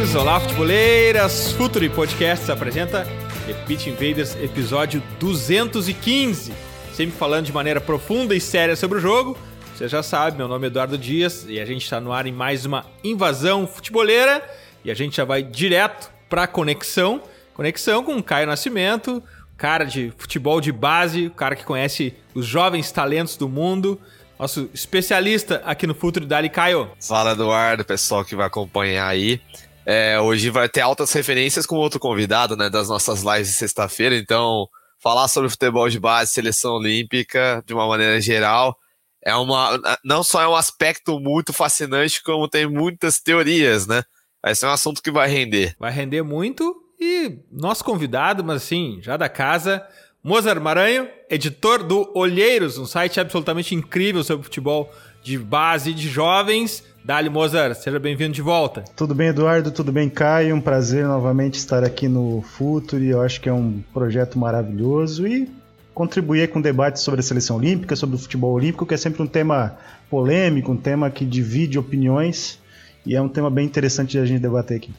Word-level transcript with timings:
Olá, 0.00 0.40
futeboleiras! 0.40 1.52
Futuri 1.52 1.88
Podcasts 1.90 2.48
apresenta 2.48 3.06
The 3.46 3.52
Pitch 3.66 3.86
Invaders, 3.86 4.34
episódio 4.36 5.02
215. 5.20 6.52
Sempre 6.94 7.16
falando 7.16 7.44
de 7.44 7.52
maneira 7.52 7.82
profunda 7.82 8.34
e 8.34 8.40
séria 8.40 8.74
sobre 8.74 8.96
o 8.96 9.00
jogo. 9.00 9.36
Você 9.74 9.86
já 9.88 10.02
sabe, 10.02 10.38
meu 10.38 10.48
nome 10.48 10.66
é 10.66 10.68
Eduardo 10.68 10.96
Dias 10.96 11.44
e 11.46 11.60
a 11.60 11.66
gente 11.66 11.84
está 11.84 12.00
no 12.00 12.12
ar 12.12 12.26
em 12.26 12.32
mais 12.32 12.64
uma 12.64 12.86
invasão 13.04 13.66
futeboleira. 13.66 14.42
E 14.82 14.90
a 14.90 14.94
gente 14.94 15.16
já 15.18 15.24
vai 15.24 15.42
direto 15.42 16.10
para 16.30 16.46
conexão. 16.46 17.22
Conexão 17.52 18.02
com 18.02 18.16
o 18.16 18.22
Caio 18.22 18.46
Nascimento, 18.46 19.22
cara 19.56 19.84
de 19.84 20.12
futebol 20.16 20.62
de 20.62 20.72
base, 20.72 21.26
o 21.26 21.30
cara 21.30 21.54
que 21.54 21.64
conhece 21.64 22.14
os 22.34 22.46
jovens 22.46 22.90
talentos 22.90 23.36
do 23.36 23.48
mundo 23.48 24.00
nosso 24.40 24.70
especialista 24.72 25.60
aqui 25.66 25.86
no 25.86 25.94
Futuro 25.94 26.24
Dali, 26.24 26.48
Caio. 26.48 26.90
Fala, 26.98 27.32
Eduardo, 27.32 27.84
pessoal 27.84 28.24
que 28.24 28.34
vai 28.34 28.46
acompanhar 28.46 29.06
aí. 29.06 29.38
É, 29.86 30.20
hoje 30.20 30.50
vai 30.50 30.68
ter 30.68 30.80
altas 30.80 31.12
referências 31.12 31.66
com 31.66 31.76
outro 31.76 31.98
convidado, 31.98 32.56
né, 32.56 32.68
das 32.68 32.88
nossas 32.88 33.22
lives 33.22 33.48
de 33.48 33.54
sexta-feira, 33.54 34.16
então 34.16 34.68
falar 34.98 35.28
sobre 35.28 35.48
futebol 35.48 35.88
de 35.88 35.98
base, 35.98 36.32
seleção 36.32 36.74
olímpica, 36.74 37.62
de 37.66 37.72
uma 37.72 37.86
maneira 37.86 38.20
geral, 38.20 38.76
é 39.24 39.34
uma 39.34 39.80
não 40.04 40.22
só 40.22 40.42
é 40.42 40.48
um 40.48 40.54
aspecto 40.54 41.18
muito 41.18 41.52
fascinante, 41.52 42.22
como 42.22 42.48
tem 42.48 42.66
muitas 42.66 43.20
teorias, 43.20 43.86
né? 43.86 44.02
Esse 44.46 44.64
é 44.64 44.68
um 44.68 44.72
assunto 44.72 45.02
que 45.02 45.10
vai 45.10 45.28
render. 45.28 45.74
Vai 45.78 45.92
render 45.92 46.22
muito 46.22 46.74
e 46.98 47.38
nosso 47.50 47.84
convidado, 47.84 48.44
mas 48.44 48.62
assim, 48.62 48.98
já 49.02 49.16
da 49.16 49.28
casa, 49.28 49.86
Mozart 50.22 50.60
Maranho, 50.60 51.08
editor 51.30 51.82
do 51.82 52.10
Olheiros, 52.14 52.76
um 52.76 52.86
site 52.86 53.18
absolutamente 53.18 53.74
incrível 53.74 54.22
sobre 54.22 54.44
futebol 54.44 54.92
de 55.22 55.38
base 55.38 55.94
de 55.94 56.08
jovens. 56.08 56.84
Dali, 57.02 57.30
Mozart, 57.30 57.76
seja 57.76 57.98
bem-vindo 57.98 58.32
de 58.32 58.42
volta. 58.42 58.84
Tudo 58.94 59.14
bem, 59.14 59.28
Eduardo? 59.28 59.70
Tudo 59.70 59.90
bem, 59.90 60.08
Caio? 60.08 60.54
Um 60.54 60.60
prazer 60.60 61.06
novamente 61.06 61.54
estar 61.54 61.82
aqui 61.82 62.08
no 62.08 62.42
Futuri. 62.42 63.08
Eu 63.08 63.22
acho 63.22 63.40
que 63.40 63.48
é 63.48 63.52
um 63.52 63.82
projeto 63.92 64.38
maravilhoso 64.38 65.26
e 65.26 65.50
contribuir 65.94 66.50
com 66.50 66.60
debates 66.60 67.02
sobre 67.02 67.20
a 67.20 67.22
seleção 67.22 67.56
olímpica, 67.56 67.96
sobre 67.96 68.16
o 68.16 68.18
futebol 68.18 68.52
olímpico, 68.52 68.84
que 68.84 68.92
é 68.92 68.98
sempre 68.98 69.22
um 69.22 69.26
tema 69.26 69.78
polêmico, 70.10 70.72
um 70.72 70.76
tema 70.76 71.10
que 71.10 71.24
divide 71.24 71.78
opiniões 71.78 72.58
e 73.06 73.16
é 73.16 73.20
um 73.20 73.28
tema 73.28 73.50
bem 73.50 73.64
interessante 73.64 74.10
de 74.10 74.18
a 74.18 74.26
gente 74.26 74.40
debater 74.40 74.76
aqui. 74.76 74.92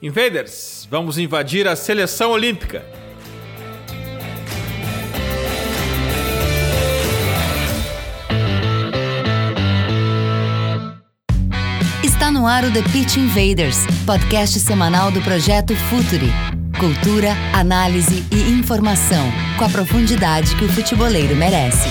Invaders, 0.00 0.88
vamos 0.90 1.18
invadir 1.18 1.68
a 1.68 1.76
seleção 1.76 2.30
olímpica. 2.30 2.82
No 12.42 12.48
ar 12.48 12.64
o 12.64 12.72
The 12.72 12.82
Pitch 12.82 13.18
Invaders, 13.18 13.86
podcast 14.04 14.58
semanal 14.58 15.12
do 15.12 15.22
projeto 15.22 15.76
Futuri. 15.76 16.28
Cultura, 16.76 17.36
análise 17.54 18.26
e 18.32 18.50
informação, 18.50 19.24
com 19.56 19.64
a 19.64 19.68
profundidade 19.68 20.56
que 20.56 20.64
o 20.64 20.68
futeboleiro 20.68 21.36
merece. 21.36 21.88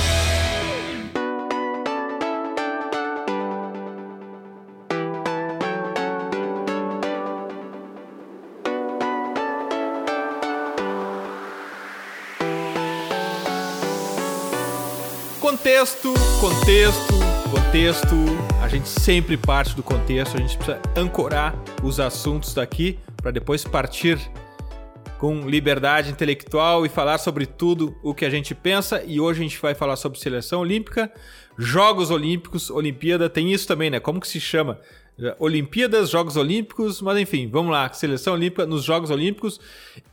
Contexto, 15.39 16.13
contexto, 16.41 17.20
contexto. 17.51 18.15
A 18.63 18.69
gente 18.69 18.87
sempre 18.87 19.35
parte 19.35 19.75
do 19.75 19.83
contexto, 19.83 20.37
a 20.37 20.39
gente 20.39 20.55
precisa 20.55 20.81
ancorar 20.95 21.53
os 21.83 21.99
assuntos 21.99 22.53
daqui 22.53 22.97
para 23.17 23.29
depois 23.29 23.65
partir 23.65 24.17
com 25.17 25.41
liberdade 25.41 26.09
intelectual 26.09 26.85
e 26.85 26.89
falar 26.89 27.17
sobre 27.17 27.45
tudo 27.45 27.93
o 28.01 28.15
que 28.15 28.23
a 28.23 28.29
gente 28.29 28.55
pensa. 28.55 29.03
E 29.05 29.19
hoje 29.19 29.41
a 29.41 29.43
gente 29.43 29.61
vai 29.61 29.75
falar 29.75 29.97
sobre 29.97 30.17
seleção 30.17 30.61
olímpica, 30.61 31.11
Jogos 31.57 32.09
Olímpicos, 32.09 32.69
Olimpíada, 32.69 33.29
tem 33.29 33.51
isso 33.51 33.67
também, 33.67 33.89
né? 33.89 33.99
Como 33.99 34.21
que 34.21 34.29
se 34.29 34.39
chama? 34.39 34.79
Olimpíadas, 35.37 36.09
Jogos 36.09 36.37
Olímpicos, 36.37 37.01
mas 37.01 37.19
enfim, 37.19 37.49
vamos 37.49 37.73
lá, 37.73 37.91
seleção 37.91 38.33
olímpica 38.33 38.65
nos 38.65 38.85
Jogos 38.85 39.09
Olímpicos. 39.09 39.59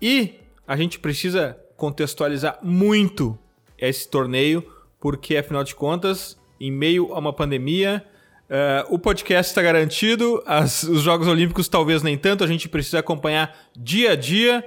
E 0.03 0.35
a 0.67 0.77
gente 0.77 0.99
precisa 0.99 1.57
contextualizar 1.77 2.59
muito 2.65 3.39
esse 3.79 4.09
torneio, 4.11 4.69
porque 5.01 5.37
afinal 5.37 5.63
de 5.63 5.77
contas, 5.77 6.37
em 6.61 6.71
meio 6.71 7.13
a 7.15 7.19
uma 7.19 7.33
pandemia, 7.33 8.05
uh, 8.49 8.95
o 8.95 8.99
podcast 8.99 9.51
está 9.51 9.63
garantido, 9.63 10.43
as, 10.47 10.83
os 10.83 11.03
Jogos 11.03 11.29
Olímpicos 11.29 11.69
talvez 11.69 12.03
nem 12.03 12.17
tanto, 12.17 12.45
a 12.45 12.47
gente 12.47 12.69
precisa 12.69 12.99
acompanhar 12.99 13.57
dia 13.77 14.13
a 14.13 14.17
dia. 14.17 14.65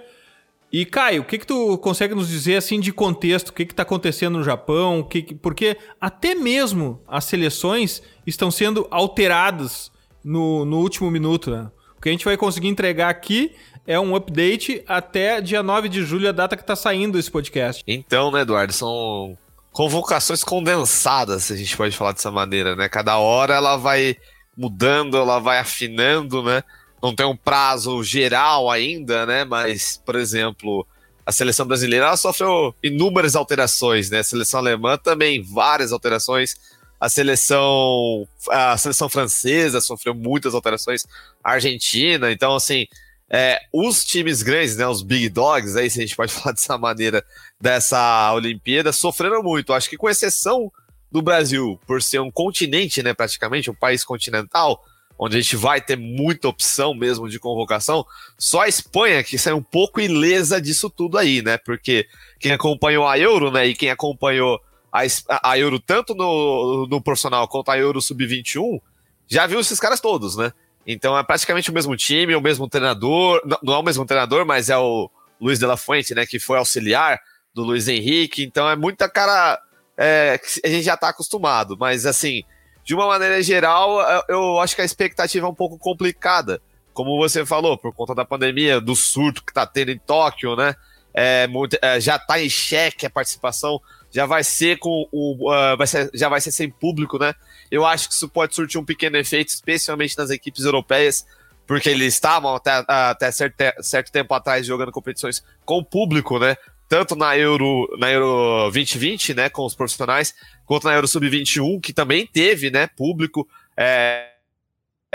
E 0.71 0.85
Caio, 0.85 1.21
o 1.21 1.25
que, 1.25 1.37
que 1.37 1.45
tu 1.45 1.77
consegue 1.79 2.15
nos 2.15 2.29
dizer 2.29 2.55
assim 2.55 2.79
de 2.79 2.93
contexto? 2.93 3.49
O 3.49 3.53
que 3.53 3.63
está 3.63 3.83
acontecendo 3.83 4.37
no 4.37 4.43
Japão? 4.43 5.03
Que, 5.03 5.21
que, 5.21 5.35
porque 5.35 5.77
até 5.99 6.33
mesmo 6.33 7.01
as 7.05 7.25
seleções 7.25 8.01
estão 8.25 8.49
sendo 8.49 8.87
alteradas 8.89 9.91
no, 10.23 10.63
no 10.63 10.79
último 10.79 11.11
minuto. 11.11 11.51
Né? 11.51 11.69
O 11.97 12.01
que 12.01 12.07
a 12.07 12.11
gente 12.11 12.23
vai 12.23 12.37
conseguir 12.37 12.69
entregar 12.69 13.09
aqui 13.09 13.53
é 13.85 13.99
um 13.99 14.15
update 14.15 14.83
até 14.87 15.41
dia 15.41 15.61
9 15.61 15.89
de 15.89 16.03
julho, 16.03 16.29
a 16.29 16.31
data 16.31 16.55
que 16.55 16.63
está 16.63 16.75
saindo 16.75 17.19
esse 17.19 17.29
podcast. 17.29 17.83
Então, 17.85 18.31
né, 18.31 18.41
Eduardo, 18.41 18.71
são 18.71 19.37
convocações 19.71 20.43
condensadas, 20.43 21.45
se 21.45 21.53
a 21.53 21.55
gente 21.55 21.75
pode 21.77 21.95
falar 21.95 22.11
dessa 22.11 22.31
maneira, 22.31 22.75
né? 22.75 22.89
Cada 22.89 23.17
hora 23.17 23.55
ela 23.55 23.77
vai 23.77 24.17
mudando, 24.55 25.17
ela 25.17 25.39
vai 25.39 25.59
afinando, 25.59 26.43
né? 26.43 26.63
Não 27.01 27.15
tem 27.15 27.25
um 27.25 27.35
prazo 27.35 28.03
geral 28.03 28.69
ainda, 28.69 29.25
né? 29.25 29.43
Mas, 29.43 30.01
por 30.05 30.15
exemplo, 30.15 30.85
a 31.25 31.31
seleção 31.31 31.65
brasileira 31.65 32.15
sofreu 32.17 32.75
inúmeras 32.83 33.35
alterações, 33.35 34.09
né? 34.09 34.19
A 34.19 34.23
seleção 34.23 34.59
alemã 34.59 34.97
também 34.97 35.41
várias 35.41 35.91
alterações. 35.91 36.55
A 36.99 37.09
seleção 37.09 38.27
a 38.49 38.77
seleção 38.77 39.09
francesa 39.09 39.81
sofreu 39.81 40.13
muitas 40.13 40.53
alterações. 40.53 41.07
A 41.43 41.53
Argentina, 41.53 42.31
então 42.31 42.55
assim, 42.55 42.85
é, 43.33 43.61
os 43.71 44.03
times 44.03 44.43
grandes, 44.43 44.75
né, 44.75 44.85
os 44.85 45.01
big 45.01 45.29
dogs, 45.29 45.77
aí 45.77 45.89
se 45.89 45.99
a 45.99 46.01
gente 46.01 46.17
pode 46.17 46.33
falar 46.33 46.51
dessa 46.51 46.77
maneira, 46.77 47.23
dessa 47.59 48.33
Olimpíada, 48.33 48.91
sofreram 48.91 49.41
muito. 49.41 49.71
Acho 49.71 49.89
que 49.89 49.95
com 49.95 50.09
exceção 50.09 50.69
do 51.09 51.21
Brasil, 51.21 51.79
por 51.87 52.01
ser 52.01 52.19
um 52.19 52.29
continente, 52.29 53.01
né, 53.01 53.13
praticamente, 53.13 53.71
um 53.71 53.75
país 53.75 54.03
continental, 54.03 54.83
onde 55.17 55.37
a 55.37 55.41
gente 55.41 55.55
vai 55.55 55.79
ter 55.79 55.95
muita 55.95 56.49
opção 56.49 56.93
mesmo 56.93 57.29
de 57.29 57.39
convocação, 57.39 58.05
só 58.37 58.61
a 58.61 58.67
Espanha 58.67 59.23
que 59.23 59.37
saiu 59.37 59.57
um 59.57 59.63
pouco 59.63 60.01
ilesa 60.01 60.59
disso 60.59 60.89
tudo 60.89 61.17
aí, 61.17 61.41
né, 61.41 61.57
porque 61.57 62.07
quem 62.39 62.51
acompanhou 62.51 63.07
a 63.07 63.17
Euro, 63.17 63.49
né, 63.49 63.67
e 63.67 63.75
quem 63.75 63.89
acompanhou 63.89 64.59
a, 64.91 65.01
a 65.43 65.57
Euro 65.57 65.79
tanto 65.79 66.13
no, 66.13 66.85
no 66.87 67.01
profissional 67.01 67.47
quanto 67.47 67.69
a 67.69 67.77
Euro 67.77 68.01
Sub-21, 68.01 68.81
já 69.27 69.47
viu 69.47 69.59
esses 69.61 69.79
caras 69.79 70.01
todos, 70.01 70.35
né? 70.35 70.51
Então 70.85 71.17
é 71.17 71.23
praticamente 71.23 71.69
o 71.69 71.73
mesmo 71.73 71.95
time, 71.95 72.35
o 72.35 72.41
mesmo 72.41 72.67
treinador. 72.67 73.41
Não, 73.61 73.73
é 73.73 73.77
o 73.77 73.83
mesmo 73.83 74.05
treinador, 74.05 74.45
mas 74.45 74.69
é 74.69 74.77
o 74.77 75.09
Luiz 75.39 75.59
de 75.59 75.65
la 75.65 75.77
Fuente, 75.77 76.15
né? 76.15 76.25
Que 76.25 76.39
foi 76.39 76.57
auxiliar 76.57 77.19
do 77.53 77.63
Luiz 77.63 77.87
Henrique. 77.87 78.43
Então 78.43 78.69
é 78.69 78.75
muita 78.75 79.09
cara. 79.09 79.59
É, 79.97 80.39
a 80.63 80.67
gente 80.67 80.83
já 80.83 80.97
tá 80.97 81.09
acostumado. 81.09 81.77
Mas 81.77 82.05
assim, 82.05 82.43
de 82.83 82.95
uma 82.95 83.07
maneira 83.07 83.41
geral, 83.43 83.99
eu 84.27 84.59
acho 84.59 84.75
que 84.75 84.81
a 84.81 84.85
expectativa 84.85 85.45
é 85.45 85.49
um 85.49 85.55
pouco 85.55 85.77
complicada. 85.77 86.61
Como 86.93 87.17
você 87.17 87.45
falou, 87.45 87.77
por 87.77 87.93
conta 87.93 88.13
da 88.13 88.25
pandemia, 88.25 88.81
do 88.81 88.95
surto 88.95 89.45
que 89.45 89.53
tá 89.53 89.65
tendo 89.65 89.91
em 89.91 89.97
Tóquio, 89.97 90.55
né? 90.55 90.75
É, 91.13 91.47
muito, 91.47 91.77
é, 91.81 91.99
já 91.99 92.17
tá 92.17 92.39
em 92.41 92.49
xeque 92.49 93.05
a 93.05 93.09
participação, 93.09 93.81
já 94.11 94.25
vai 94.25 94.43
ser 94.43 94.77
com 94.77 95.07
o. 95.11 95.49
Uh, 95.49 95.77
vai 95.77 95.87
ser, 95.87 96.09
já 96.13 96.29
vai 96.29 96.41
ser 96.41 96.51
sem 96.51 96.69
público, 96.69 97.17
né? 97.17 97.33
Eu 97.71 97.85
acho 97.85 98.09
que 98.09 98.13
isso 98.13 98.27
pode 98.27 98.53
surtir 98.53 98.79
um 98.79 98.85
pequeno 98.85 99.15
efeito, 99.15 99.47
especialmente 99.47 100.17
nas 100.17 100.29
equipes 100.29 100.65
europeias, 100.65 101.25
porque 101.65 101.89
eles 101.89 102.13
estavam 102.13 102.53
até, 102.53 102.83
até 102.85 103.31
certo, 103.31 103.55
certo 103.81 104.11
tempo 104.11 104.33
atrás 104.33 104.65
jogando 104.65 104.91
competições 104.91 105.41
com 105.63 105.81
público, 105.81 106.37
né? 106.37 106.57
Tanto 106.89 107.15
na 107.15 107.37
Euro, 107.37 107.87
na 107.97 108.11
Euro 108.11 108.69
2020, 108.71 109.33
né, 109.33 109.49
com 109.49 109.65
os 109.65 109.73
profissionais, 109.73 110.35
quanto 110.65 110.83
na 110.83 110.93
Euro 110.93 111.07
Sub-21, 111.07 111.79
que 111.79 111.93
também 111.93 112.27
teve, 112.27 112.69
né, 112.69 112.87
público. 112.87 113.47
É, 113.77 114.31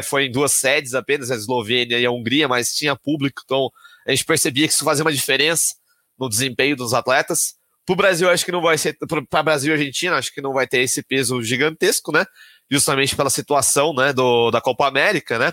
foi 0.02 0.24
em 0.24 0.32
duas 0.32 0.52
sedes 0.52 0.94
apenas, 0.94 1.30
a 1.30 1.34
Eslovênia 1.34 1.98
e 1.98 2.06
a 2.06 2.10
Hungria, 2.10 2.48
mas 2.48 2.74
tinha 2.74 2.96
público, 2.96 3.42
então 3.44 3.70
a 4.06 4.10
gente 4.10 4.24
percebia 4.24 4.66
que 4.66 4.72
isso 4.72 4.84
fazia 4.84 5.04
uma 5.04 5.12
diferença 5.12 5.74
no 6.18 6.30
desempenho 6.30 6.76
dos 6.76 6.94
atletas. 6.94 7.56
Para 7.86 7.92
o 7.92 7.96
Brasil, 7.96 8.28
acho 8.28 8.44
que 8.44 8.50
não 8.50 8.60
vai 8.60 8.76
ser. 8.76 8.98
Para 9.30 9.42
Brasil 9.44 9.70
e 9.70 9.78
Argentina, 9.78 10.16
acho 10.16 10.34
que 10.34 10.40
não 10.40 10.52
vai 10.52 10.66
ter 10.66 10.80
esse 10.80 11.04
peso 11.04 11.40
gigantesco, 11.40 12.10
né? 12.10 12.26
Justamente 12.68 13.14
pela 13.14 13.30
situação 13.30 13.94
né, 13.94 14.12
do, 14.12 14.50
da 14.50 14.60
Copa 14.60 14.88
América, 14.88 15.38
né? 15.38 15.52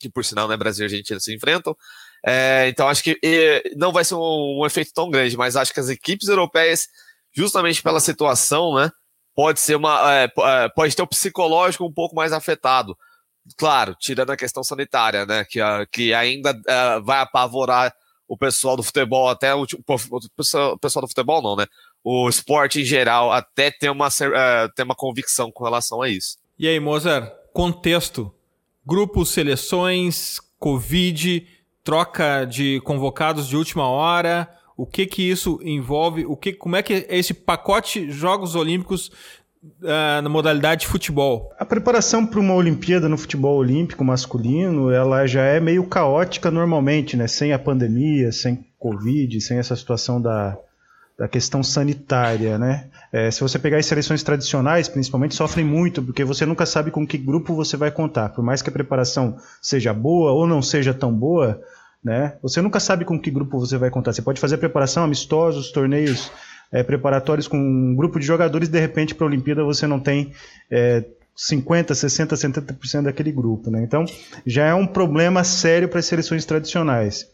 Que 0.00 0.10
por 0.10 0.24
sinal, 0.24 0.48
né, 0.48 0.56
Brasil 0.56 0.84
e 0.84 0.86
Argentina 0.86 1.20
se 1.20 1.32
enfrentam. 1.34 1.76
É, 2.26 2.66
então 2.68 2.88
acho 2.88 3.02
que 3.02 3.16
e, 3.22 3.62
não 3.76 3.92
vai 3.92 4.04
ser 4.04 4.16
um, 4.16 4.60
um, 4.60 4.66
efeito 4.66 4.92
tão 4.92 5.08
grande, 5.08 5.36
mas 5.36 5.54
acho 5.54 5.72
que 5.72 5.78
as 5.78 5.88
equipes 5.88 6.26
europeias, 6.26 6.88
justamente 7.32 7.80
pela 7.80 8.00
situação, 8.00 8.74
né? 8.74 8.90
Pode 9.32 9.60
ser 9.60 9.76
uma. 9.76 10.12
É, 10.12 10.24
é 10.24 10.68
pode 10.70 10.96
ter 10.96 11.02
o 11.02 11.06
psicológico 11.06 11.86
um 11.86 11.92
pouco 11.92 12.16
mais 12.16 12.32
afetado. 12.32 12.96
Claro, 13.56 13.94
tirando 14.00 14.30
a 14.30 14.36
questão 14.36 14.64
sanitária, 14.64 15.24
né? 15.24 15.44
Que, 15.44 15.60
que 15.92 16.12
ainda 16.12 16.52
uh, 16.52 17.04
vai 17.04 17.20
apavorar 17.20 17.94
o 18.28 18.36
pessoal 18.36 18.76
do 18.76 18.82
futebol, 18.82 19.28
até 19.28 19.54
o, 19.54 19.62
o 19.62 20.78
pessoal 20.78 21.02
do 21.02 21.08
futebol 21.08 21.42
não, 21.42 21.56
né? 21.56 21.66
O 22.04 22.28
esporte 22.28 22.82
em 22.82 22.84
geral, 22.84 23.32
até 23.32 23.70
ter 23.70 23.90
uma, 23.90 24.08
uh, 24.08 24.68
ter 24.76 24.82
uma 24.82 24.94
convicção 24.94 25.50
com 25.50 25.64
relação 25.64 26.02
a 26.02 26.08
isso. 26.08 26.36
E 26.58 26.68
aí, 26.68 26.78
Mozart, 26.78 27.32
contexto. 27.52 28.32
Grupos, 28.86 29.30
seleções, 29.30 30.40
Covid, 30.58 31.46
troca 31.82 32.44
de 32.44 32.80
convocados 32.82 33.48
de 33.48 33.56
última 33.56 33.88
hora. 33.88 34.48
O 34.76 34.86
que 34.86 35.06
que 35.06 35.22
isso 35.22 35.58
envolve? 35.62 36.24
O 36.24 36.36
que, 36.36 36.52
como 36.52 36.76
é 36.76 36.82
que 36.82 37.06
é 37.08 37.18
esse 37.18 37.34
pacote 37.34 38.10
Jogos 38.10 38.54
Olímpicos 38.54 39.10
uh, 39.62 40.22
na 40.22 40.28
modalidade 40.28 40.82
de 40.82 40.86
futebol? 40.86 41.52
A 41.58 41.64
preparação 41.64 42.26
para 42.26 42.40
uma 42.40 42.54
Olimpíada 42.54 43.08
no 43.08 43.18
futebol 43.18 43.56
olímpico 43.56 44.04
masculino, 44.04 44.90
ela 44.90 45.26
já 45.26 45.42
é 45.42 45.60
meio 45.60 45.84
caótica 45.86 46.50
normalmente, 46.50 47.16
né? 47.16 47.26
Sem 47.26 47.52
a 47.52 47.58
pandemia, 47.58 48.32
sem 48.32 48.64
Covid, 48.78 49.40
sem 49.40 49.58
essa 49.58 49.74
situação 49.74 50.20
da, 50.20 50.56
da 51.18 51.26
questão 51.26 51.62
sanitária, 51.62 52.58
né? 52.58 52.86
É, 53.12 53.30
se 53.30 53.40
você 53.40 53.58
pegar 53.58 53.78
as 53.78 53.86
seleções 53.86 54.22
tradicionais, 54.22 54.88
principalmente, 54.88 55.34
sofrem 55.34 55.64
muito, 55.64 56.02
porque 56.02 56.24
você 56.24 56.46
nunca 56.46 56.64
sabe 56.64 56.90
com 56.90 57.06
que 57.06 57.18
grupo 57.18 57.54
você 57.54 57.76
vai 57.76 57.90
contar. 57.90 58.28
Por 58.28 58.44
mais 58.44 58.62
que 58.62 58.68
a 58.68 58.72
preparação 58.72 59.36
seja 59.60 59.92
boa 59.92 60.32
ou 60.32 60.46
não 60.46 60.62
seja 60.62 60.94
tão 60.94 61.12
boa, 61.12 61.60
né? 62.04 62.36
Você 62.42 62.62
nunca 62.62 62.78
sabe 62.78 63.04
com 63.04 63.18
que 63.18 63.30
grupo 63.30 63.58
você 63.58 63.76
vai 63.76 63.90
contar. 63.90 64.12
Você 64.12 64.22
pode 64.22 64.40
fazer 64.40 64.58
preparação 64.58 65.02
amistosos, 65.02 65.72
torneios 65.72 66.30
é, 66.72 66.82
preparatórios 66.82 67.48
com 67.48 67.56
um 67.56 67.94
grupo 67.94 68.18
de 68.18 68.26
jogadores, 68.26 68.68
de 68.68 68.78
repente 68.78 69.14
para 69.14 69.26
a 69.26 69.28
Olimpíada 69.28 69.64
você 69.64 69.86
não 69.86 70.00
tem 70.00 70.32
é, 70.70 71.04
50, 71.34 71.94
60, 71.94 72.34
70% 72.34 73.02
daquele 73.02 73.32
grupo. 73.32 73.70
Né? 73.70 73.82
Então 73.82 74.04
já 74.46 74.66
é 74.66 74.74
um 74.74 74.86
problema 74.86 75.44
sério 75.44 75.88
para 75.88 76.00
as 76.00 76.06
seleções 76.06 76.44
tradicionais. 76.44 77.26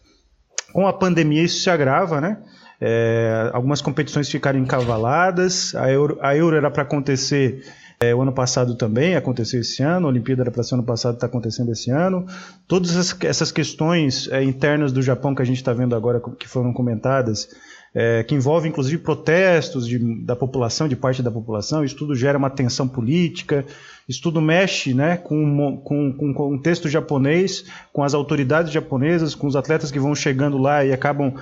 Com 0.73 0.87
a 0.87 0.93
pandemia 0.93 1.43
isso 1.43 1.63
se 1.63 1.71
agrava, 1.71 2.21
né? 2.21 2.39
É, 2.81 3.51
algumas 3.53 3.81
competições 3.81 4.29
ficaram 4.29 4.59
encavaladas, 4.59 5.75
a 5.77 5.91
Euro, 5.91 6.19
a 6.21 6.37
Euro 6.37 6.57
era 6.57 6.71
para 6.71 6.83
acontecer 6.83 7.63
é, 8.01 8.15
o 8.15 8.21
ano 8.21 8.33
passado 8.33 8.75
também, 8.75 9.17
aconteceu 9.17 9.61
esse 9.61 9.83
ano, 9.83 10.07
a 10.07 10.11
Olimpíada 10.11 10.43
era 10.43 10.51
para 10.51 10.63
ser 10.63 10.75
ano 10.75 10.83
passado, 10.83 11.15
está 11.15 11.27
acontecendo 11.27 11.71
esse 11.73 11.91
ano. 11.91 12.27
Todas 12.67 13.15
essas, 13.23 13.53
questões 13.53 14.29
é, 14.29 14.43
internas 14.43 14.93
do 14.93 15.01
Japão 15.01 15.35
que 15.35 15.43
a 15.43 15.45
gente 15.45 15.59
está 15.59 15.73
vendo 15.73 15.95
agora, 15.95 16.21
que 16.39 16.49
foram 16.49 16.73
comentadas, 16.73 17.49
é, 17.95 18.25
que 18.25 18.35
envolve 18.35 18.69
inclusive 18.69 18.99
protestos 18.99 19.87
de, 19.87 19.99
da 20.25 20.35
população, 20.35 20.89
de 20.89 20.97
parte 20.97 21.23
da 21.23 21.31
população. 21.31 21.85
Isso 21.85 21.97
tudo 21.97 22.15
gera 22.15 22.37
uma 22.37 22.51
tensão 22.51 22.89
política, 22.89 23.65
isso 24.09 24.21
tudo 24.21 24.41
mexe 24.41 24.93
né, 24.93 25.17
com, 25.17 25.81
com, 25.85 26.11
o 26.11 26.35
contexto 26.35 26.89
japonês, 26.89 27.65
com 27.93 28.03
as 28.03 28.13
autoridades 28.13 28.73
japonesas, 28.73 29.35
com 29.35 29.47
os 29.47 29.55
atletas 29.55 29.91
que 29.91 30.01
vão 30.01 30.15
chegando 30.15 30.59
lá 30.59 30.85
e 30.85 30.93
acabam 30.93 31.35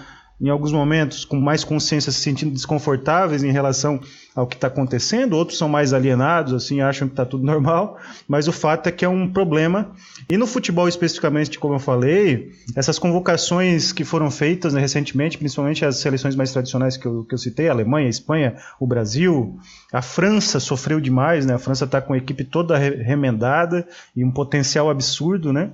em 0.43 0.49
alguns 0.49 0.73
momentos 0.73 1.25
com 1.25 1.41
mais 1.41 1.63
consciência 1.63 2.11
se 2.11 2.19
sentindo 2.19 2.53
desconfortáveis 2.53 3.45
em 3.45 3.53
relação 3.53 4.01
ao 4.35 4.47
que 4.47 4.57
está 4.57 4.67
acontecendo, 4.67 5.35
outros 5.35 5.57
são 5.57 5.69
mais 5.69 5.93
alienados, 5.93 6.53
assim, 6.53 6.81
acham 6.81 7.07
que 7.07 7.13
está 7.13 7.25
tudo 7.25 7.45
normal, 7.45 7.99
mas 8.27 8.49
o 8.49 8.53
fato 8.53 8.89
é 8.89 8.93
que 8.93 9.05
é 9.05 9.09
um 9.09 9.31
problema. 9.31 9.93
E 10.29 10.37
no 10.37 10.47
futebol 10.47 10.89
especificamente, 10.89 11.59
como 11.59 11.75
eu 11.75 11.79
falei, 11.79 12.51
essas 12.75 12.99
convocações 12.99 13.93
que 13.93 14.05
foram 14.05 14.31
feitas 14.31 14.75
né, 14.75 14.81
recentemente, 14.81 15.39
principalmente 15.39 15.85
as 15.85 15.99
seleções 15.99 16.35
mais 16.35 16.51
tradicionais 16.51 16.97
que 16.97 17.07
eu, 17.07 17.25
que 17.25 17.35
eu 17.35 17.39
citei, 17.39 17.69
a 17.69 17.73
Alemanha, 17.73 18.07
a 18.07 18.11
Espanha, 18.11 18.57
o 18.81 18.87
Brasil, 18.87 19.59
a 19.93 20.03
França 20.03 20.59
sofreu 20.59 21.01
demais, 21.01 21.47
né? 21.47 21.55
A 21.55 21.59
França 21.59 21.85
está 21.85 22.01
com 22.01 22.15
a 22.15 22.19
equipe 22.19 22.43
toda 22.43 22.77
remendada 22.77 23.87
e 24.17 24.25
um 24.25 24.31
potencial 24.31 24.91
absurdo, 24.91 25.53
né? 25.53 25.71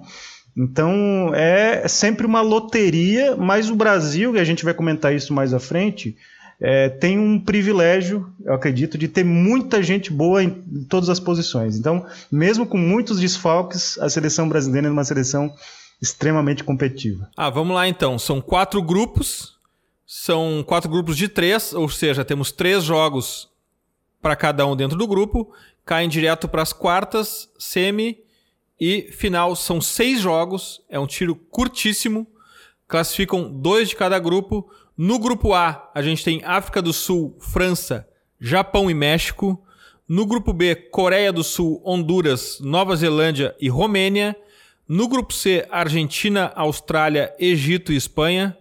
Então 0.57 1.33
é 1.35 1.87
sempre 1.87 2.27
uma 2.27 2.41
loteria, 2.41 3.37
mas 3.37 3.71
o 3.71 3.77
Brasil, 3.77 4.35
e 4.35 4.41
a 4.41 4.45
gente 4.45 4.65
vai 4.65 4.75
comentar 4.75 5.15
isso 5.15 5.33
mais 5.33 5.55
à 5.55 5.61
frente, 5.61 6.17
é, 6.61 6.89
tem 6.89 7.19
um 7.19 7.39
privilégio, 7.39 8.33
eu 8.45 8.53
acredito, 8.53 8.99
de 8.99 9.07
ter 9.07 9.25
muita 9.25 9.83
gente 9.83 10.13
boa 10.13 10.43
em, 10.43 10.51
todas 10.89 11.09
as 11.09 11.21
posições. 11.21 11.77
Então, 11.77 12.05
mesmo 12.31 12.67
com 12.67 12.77
muitos 12.77 13.21
desfalques, 13.21 13.97
a 13.99 14.09
seleção 14.09 14.49
brasileira 14.49 14.89
é 14.89 14.91
uma 14.91 15.05
seleção 15.05 15.55
extremamente 16.03 16.65
competitiva. 16.65 17.29
Ah, 17.37 17.51
vamos 17.51 17.75
lá 17.75 17.87
então. 17.87 18.19
São 18.19 18.41
quatro 18.41 18.83
grupos, 18.83 19.55
são 20.05 20.65
quatro 20.67 20.91
grupos 20.91 21.17
de 21.17 21.29
três, 21.29 21.73
ou 21.73 21.89
seja, 21.89 22.25
temos 22.25 22.51
três 22.51 22.83
jogos 22.83 23.49
para 24.21 24.35
cada 24.35 24.67
um 24.67 24.75
dentro 24.75 24.99
do 24.99 25.07
grupo, 25.07 25.53
caem 25.87 26.09
direto 26.09 26.49
para 26.49 26.63
as 26.63 26.73
quartas, 26.73 27.49
semi 27.57 28.19
e 28.81 29.11
final 29.13 29.57
são 29.57 29.81
seis 29.81 30.21
jogos, 30.21 30.81
é 30.89 30.99
um 30.99 31.07
tiro 31.07 31.35
curtíssimo. 31.35 32.27
Classificam 32.87 33.51
dois 33.51 33.89
de 33.89 33.97
cada 33.97 34.19
grupo. 34.19 34.71
No 34.97 35.19
grupo 35.19 35.53
A, 35.53 35.91
a 35.95 36.01
gente 36.03 36.25
tem 36.25 36.43
África 36.45 36.81
do 36.81 36.93
Sul, 36.93 37.37
França, 37.41 38.09
Japão 38.41 38.91
e 38.91 38.95
México. 38.95 39.63
No 40.09 40.25
grupo 40.25 40.53
B, 40.53 40.75
Coreia 40.75 41.33
do 41.33 41.45
Sul, 41.45 41.83
Honduras, 41.85 42.59
Nova 42.61 42.97
Zelândia 42.97 43.55
e 43.61 43.69
Romênia. 43.69 44.35
No 44.89 45.07
grupo 45.07 45.35
C, 45.35 45.67
Argentina, 45.71 46.51
Austrália, 46.55 47.35
Egito 47.39 47.93
e 47.93 47.97
Espanha. 47.97 48.57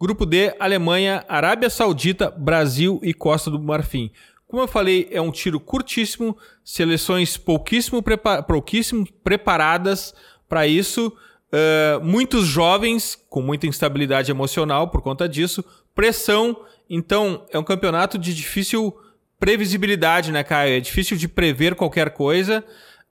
Grupo 0.00 0.26
D, 0.26 0.54
Alemanha, 0.58 1.24
Arábia 1.28 1.70
Saudita, 1.70 2.30
Brasil 2.30 3.00
e 3.02 3.14
Costa 3.14 3.50
do 3.50 3.60
Marfim. 3.60 4.10
Como 4.50 4.64
eu 4.64 4.66
falei, 4.66 5.06
é 5.12 5.20
um 5.20 5.30
tiro 5.30 5.60
curtíssimo, 5.60 6.36
seleções 6.64 7.36
pouquíssimo, 7.36 8.02
prepa 8.02 8.42
pouquíssimo 8.42 9.06
preparadas 9.22 10.12
para 10.48 10.66
isso, 10.66 11.06
uh, 11.52 12.04
muitos 12.04 12.46
jovens 12.46 13.16
com 13.28 13.40
muita 13.40 13.68
instabilidade 13.68 14.28
emocional 14.28 14.88
por 14.88 15.02
conta 15.02 15.28
disso, 15.28 15.64
pressão. 15.94 16.64
Então, 16.88 17.46
é 17.52 17.58
um 17.60 17.62
campeonato 17.62 18.18
de 18.18 18.34
difícil 18.34 18.92
previsibilidade, 19.38 20.32
né, 20.32 20.42
Caio? 20.42 20.78
É 20.78 20.80
difícil 20.80 21.16
de 21.16 21.28
prever 21.28 21.76
qualquer 21.76 22.10
coisa. 22.10 22.64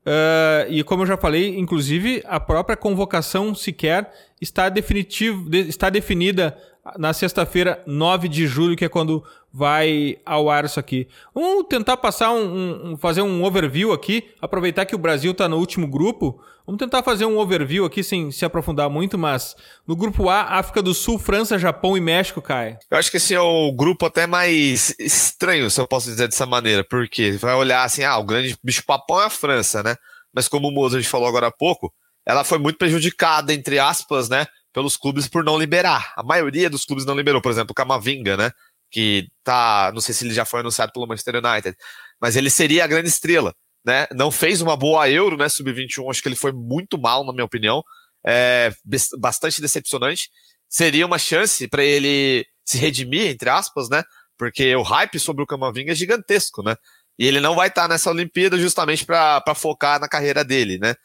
Uh, 0.05 0.67
e 0.69 0.83
como 0.83 1.03
eu 1.03 1.07
já 1.07 1.15
falei, 1.15 1.57
inclusive 1.57 2.21
a 2.25 2.37
própria 2.37 2.75
convocação 2.75 3.55
sequer 3.55 4.11
está, 4.41 4.67
definitivo, 4.67 5.49
de, 5.49 5.59
está 5.69 5.89
definida 5.89 6.57
na 6.97 7.13
sexta-feira, 7.13 7.83
9 7.85 8.27
de 8.27 8.47
julho, 8.47 8.75
que 8.75 8.85
é 8.85 8.89
quando 8.89 9.23
vai 9.51 10.17
ao 10.25 10.49
ar 10.49 10.65
isso 10.65 10.79
aqui. 10.79 11.07
Vamos 11.33 11.65
tentar 11.67 11.97
passar 11.97 12.31
um, 12.31 12.91
um 12.91 12.97
fazer 12.97 13.21
um 13.21 13.43
overview 13.43 13.91
aqui, 13.91 14.29
aproveitar 14.41 14.85
que 14.85 14.95
o 14.95 14.99
Brasil 14.99 15.31
está 15.31 15.47
no 15.47 15.57
último 15.57 15.87
grupo. 15.87 16.41
Vamos 16.65 16.79
tentar 16.79 17.01
fazer 17.01 17.25
um 17.25 17.37
overview 17.37 17.83
aqui 17.83 18.03
sem 18.03 18.31
se 18.31 18.45
aprofundar 18.45 18.89
muito, 18.89 19.17
mas 19.17 19.55
no 19.87 19.95
grupo 19.95 20.29
A, 20.29 20.59
África 20.59 20.81
do 20.83 20.93
Sul, 20.93 21.17
França, 21.17 21.57
Japão 21.57 21.97
e 21.97 22.01
México, 22.01 22.41
Kai. 22.41 22.77
Eu 22.91 22.97
acho 22.97 23.09
que 23.09 23.17
esse 23.17 23.33
é 23.33 23.41
o 23.41 23.71
grupo 23.71 24.05
até 24.05 24.27
mais 24.27 24.95
estranho, 24.99 25.69
se 25.71 25.81
eu 25.81 25.87
posso 25.87 26.09
dizer 26.09 26.27
dessa 26.27 26.45
maneira, 26.45 26.83
porque 26.83 27.31
vai 27.31 27.55
olhar 27.55 27.83
assim, 27.83 28.03
ah, 28.03 28.17
o 28.17 28.23
grande 28.23 28.55
bicho 28.63 28.83
papão 28.85 29.19
é 29.19 29.25
a 29.25 29.29
França, 29.31 29.81
né? 29.81 29.95
Mas 30.31 30.47
como 30.47 30.67
o 30.67 30.71
Mozart 30.71 31.03
falou 31.05 31.27
agora 31.27 31.47
há 31.47 31.51
pouco, 31.51 31.91
ela 32.23 32.43
foi 32.43 32.59
muito 32.59 32.77
prejudicada, 32.77 33.51
entre 33.51 33.79
aspas, 33.79 34.29
né? 34.29 34.45
Pelos 34.73 34.95
clubes 34.95 35.27
por 35.27 35.43
não 35.43 35.57
liberar. 35.57 36.13
A 36.15 36.23
maioria 36.23 36.69
dos 36.69 36.85
clubes 36.85 37.05
não 37.05 37.15
liberou, 37.15 37.41
por 37.41 37.51
exemplo, 37.51 37.71
o 37.71 37.75
Camavinga, 37.75 38.37
né? 38.37 38.51
que 38.91 39.27
tá, 39.43 39.91
não 39.93 40.01
sei 40.01 40.13
se 40.13 40.25
ele 40.25 40.33
já 40.33 40.45
foi 40.45 40.61
anunciado 40.61 40.91
pelo 40.91 41.07
Manchester 41.07 41.35
United, 41.35 41.77
mas 42.19 42.35
ele 42.35 42.49
seria 42.49 42.83
a 42.83 42.87
grande 42.87 43.09
estrela, 43.09 43.53
né? 43.85 44.07
Não 44.13 44.31
fez 44.31 44.61
uma 44.61 44.75
boa 44.75 45.09
Euro, 45.09 45.37
né? 45.37 45.47
Sub-21, 45.47 46.09
acho 46.09 46.21
que 46.21 46.27
ele 46.27 46.35
foi 46.35 46.51
muito 46.51 46.97
mal, 46.97 47.25
na 47.25 47.31
minha 47.31 47.45
opinião, 47.45 47.83
é, 48.25 48.71
bastante 49.19 49.61
decepcionante. 49.61 50.29
Seria 50.67 51.05
uma 51.05 51.17
chance 51.17 51.67
para 51.67 51.83
ele 51.83 52.45
se 52.65 52.77
redimir, 52.77 53.27
entre 53.27 53.49
aspas, 53.49 53.89
né? 53.89 54.03
Porque 54.37 54.75
o 54.75 54.83
hype 54.83 55.19
sobre 55.19 55.43
o 55.43 55.47
Camavinga 55.47 55.91
é 55.91 55.95
gigantesco, 55.95 56.63
né? 56.63 56.75
E 57.17 57.27
ele 57.27 57.39
não 57.39 57.55
vai 57.55 57.67
estar 57.67 57.83
tá 57.83 57.87
nessa 57.89 58.09
Olimpíada 58.09 58.57
justamente 58.57 59.05
para 59.05 59.55
focar 59.55 59.99
na 59.99 60.07
carreira 60.07 60.43
dele, 60.43 60.77
né? 60.79 60.95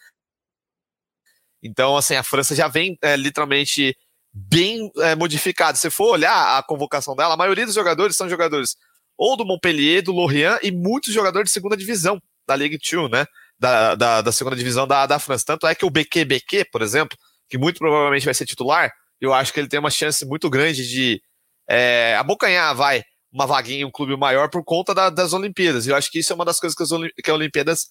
Então, 1.65 1.97
assim, 1.97 2.15
a 2.15 2.23
França 2.23 2.55
já 2.55 2.69
vem 2.69 2.97
é, 3.03 3.17
literalmente 3.17 3.97
bem 4.33 4.91
é, 4.99 5.15
modificado. 5.15 5.79
Se 5.79 5.91
for 5.91 6.13
olhar 6.13 6.59
a 6.59 6.63
convocação 6.63 7.17
dela, 7.17 7.35
a 7.35 7.39
maioria 7.39 7.65
dos 7.65 7.75
jogadores 7.75 8.17
são 8.17 8.29
jogadores 8.29 8.77
ou 9.17 9.37
do 9.37 9.47
Montpellier, 9.47 10.03
do 10.03 10.13
Lorient 10.13 10.59
e 10.63 10.71
muitos 10.71 11.15
jogadores 11.15 11.49
de 11.49 11.55
segunda 11.55 11.77
divisão 11.77 12.21
da 12.47 12.55
Ligue 12.55 12.79
2, 12.79 13.11
né? 13.11 13.27
da, 13.59 13.95
da, 13.95 14.21
da, 14.21 14.33
segunda 14.33 14.57
divisão 14.57 14.87
da, 14.87 15.07
da 15.07 15.19
França. 15.19 15.45
Tanto 15.47 15.67
é 15.67 15.75
que 15.75 15.85
o 15.85 15.91
BQ, 15.91 16.67
por 16.71 16.83
exemplo, 16.83 17.17
que 17.49 17.57
muito 17.57 17.79
provavelmente 17.79 18.25
vai 18.25 18.35
ser 18.35 18.47
titular, 18.47 18.93
eu 19.21 19.33
acho 19.33 19.53
que 19.53 19.61
ele 19.61 19.69
tem 19.69 19.81
uma 19.81 19.91
chance 19.91 20.25
muito 20.27 20.51
grande 20.51 20.87
de 20.87 21.23
é, 21.69 22.17
abocanhar, 22.17 22.75
vai, 22.75 23.03
uma 23.33 23.47
vaguinha 23.47 23.83
em 23.83 23.85
um 23.85 23.91
clube 23.91 24.17
maior 24.17 24.51
por 24.51 24.65
conta 24.65 24.95
da, 24.95 25.11
das 25.11 25.33
Olimpíadas. 25.33 25.87
Eu 25.87 25.97
acho 25.97 26.11
que 26.11 26.19
isso 26.19 26.33
é 26.33 26.37
uma 26.37 26.45
das 26.45 26.59
coisas 26.61 26.77
que, 26.77 26.83
as, 26.83 26.91
Olimpíadas 27.33 27.87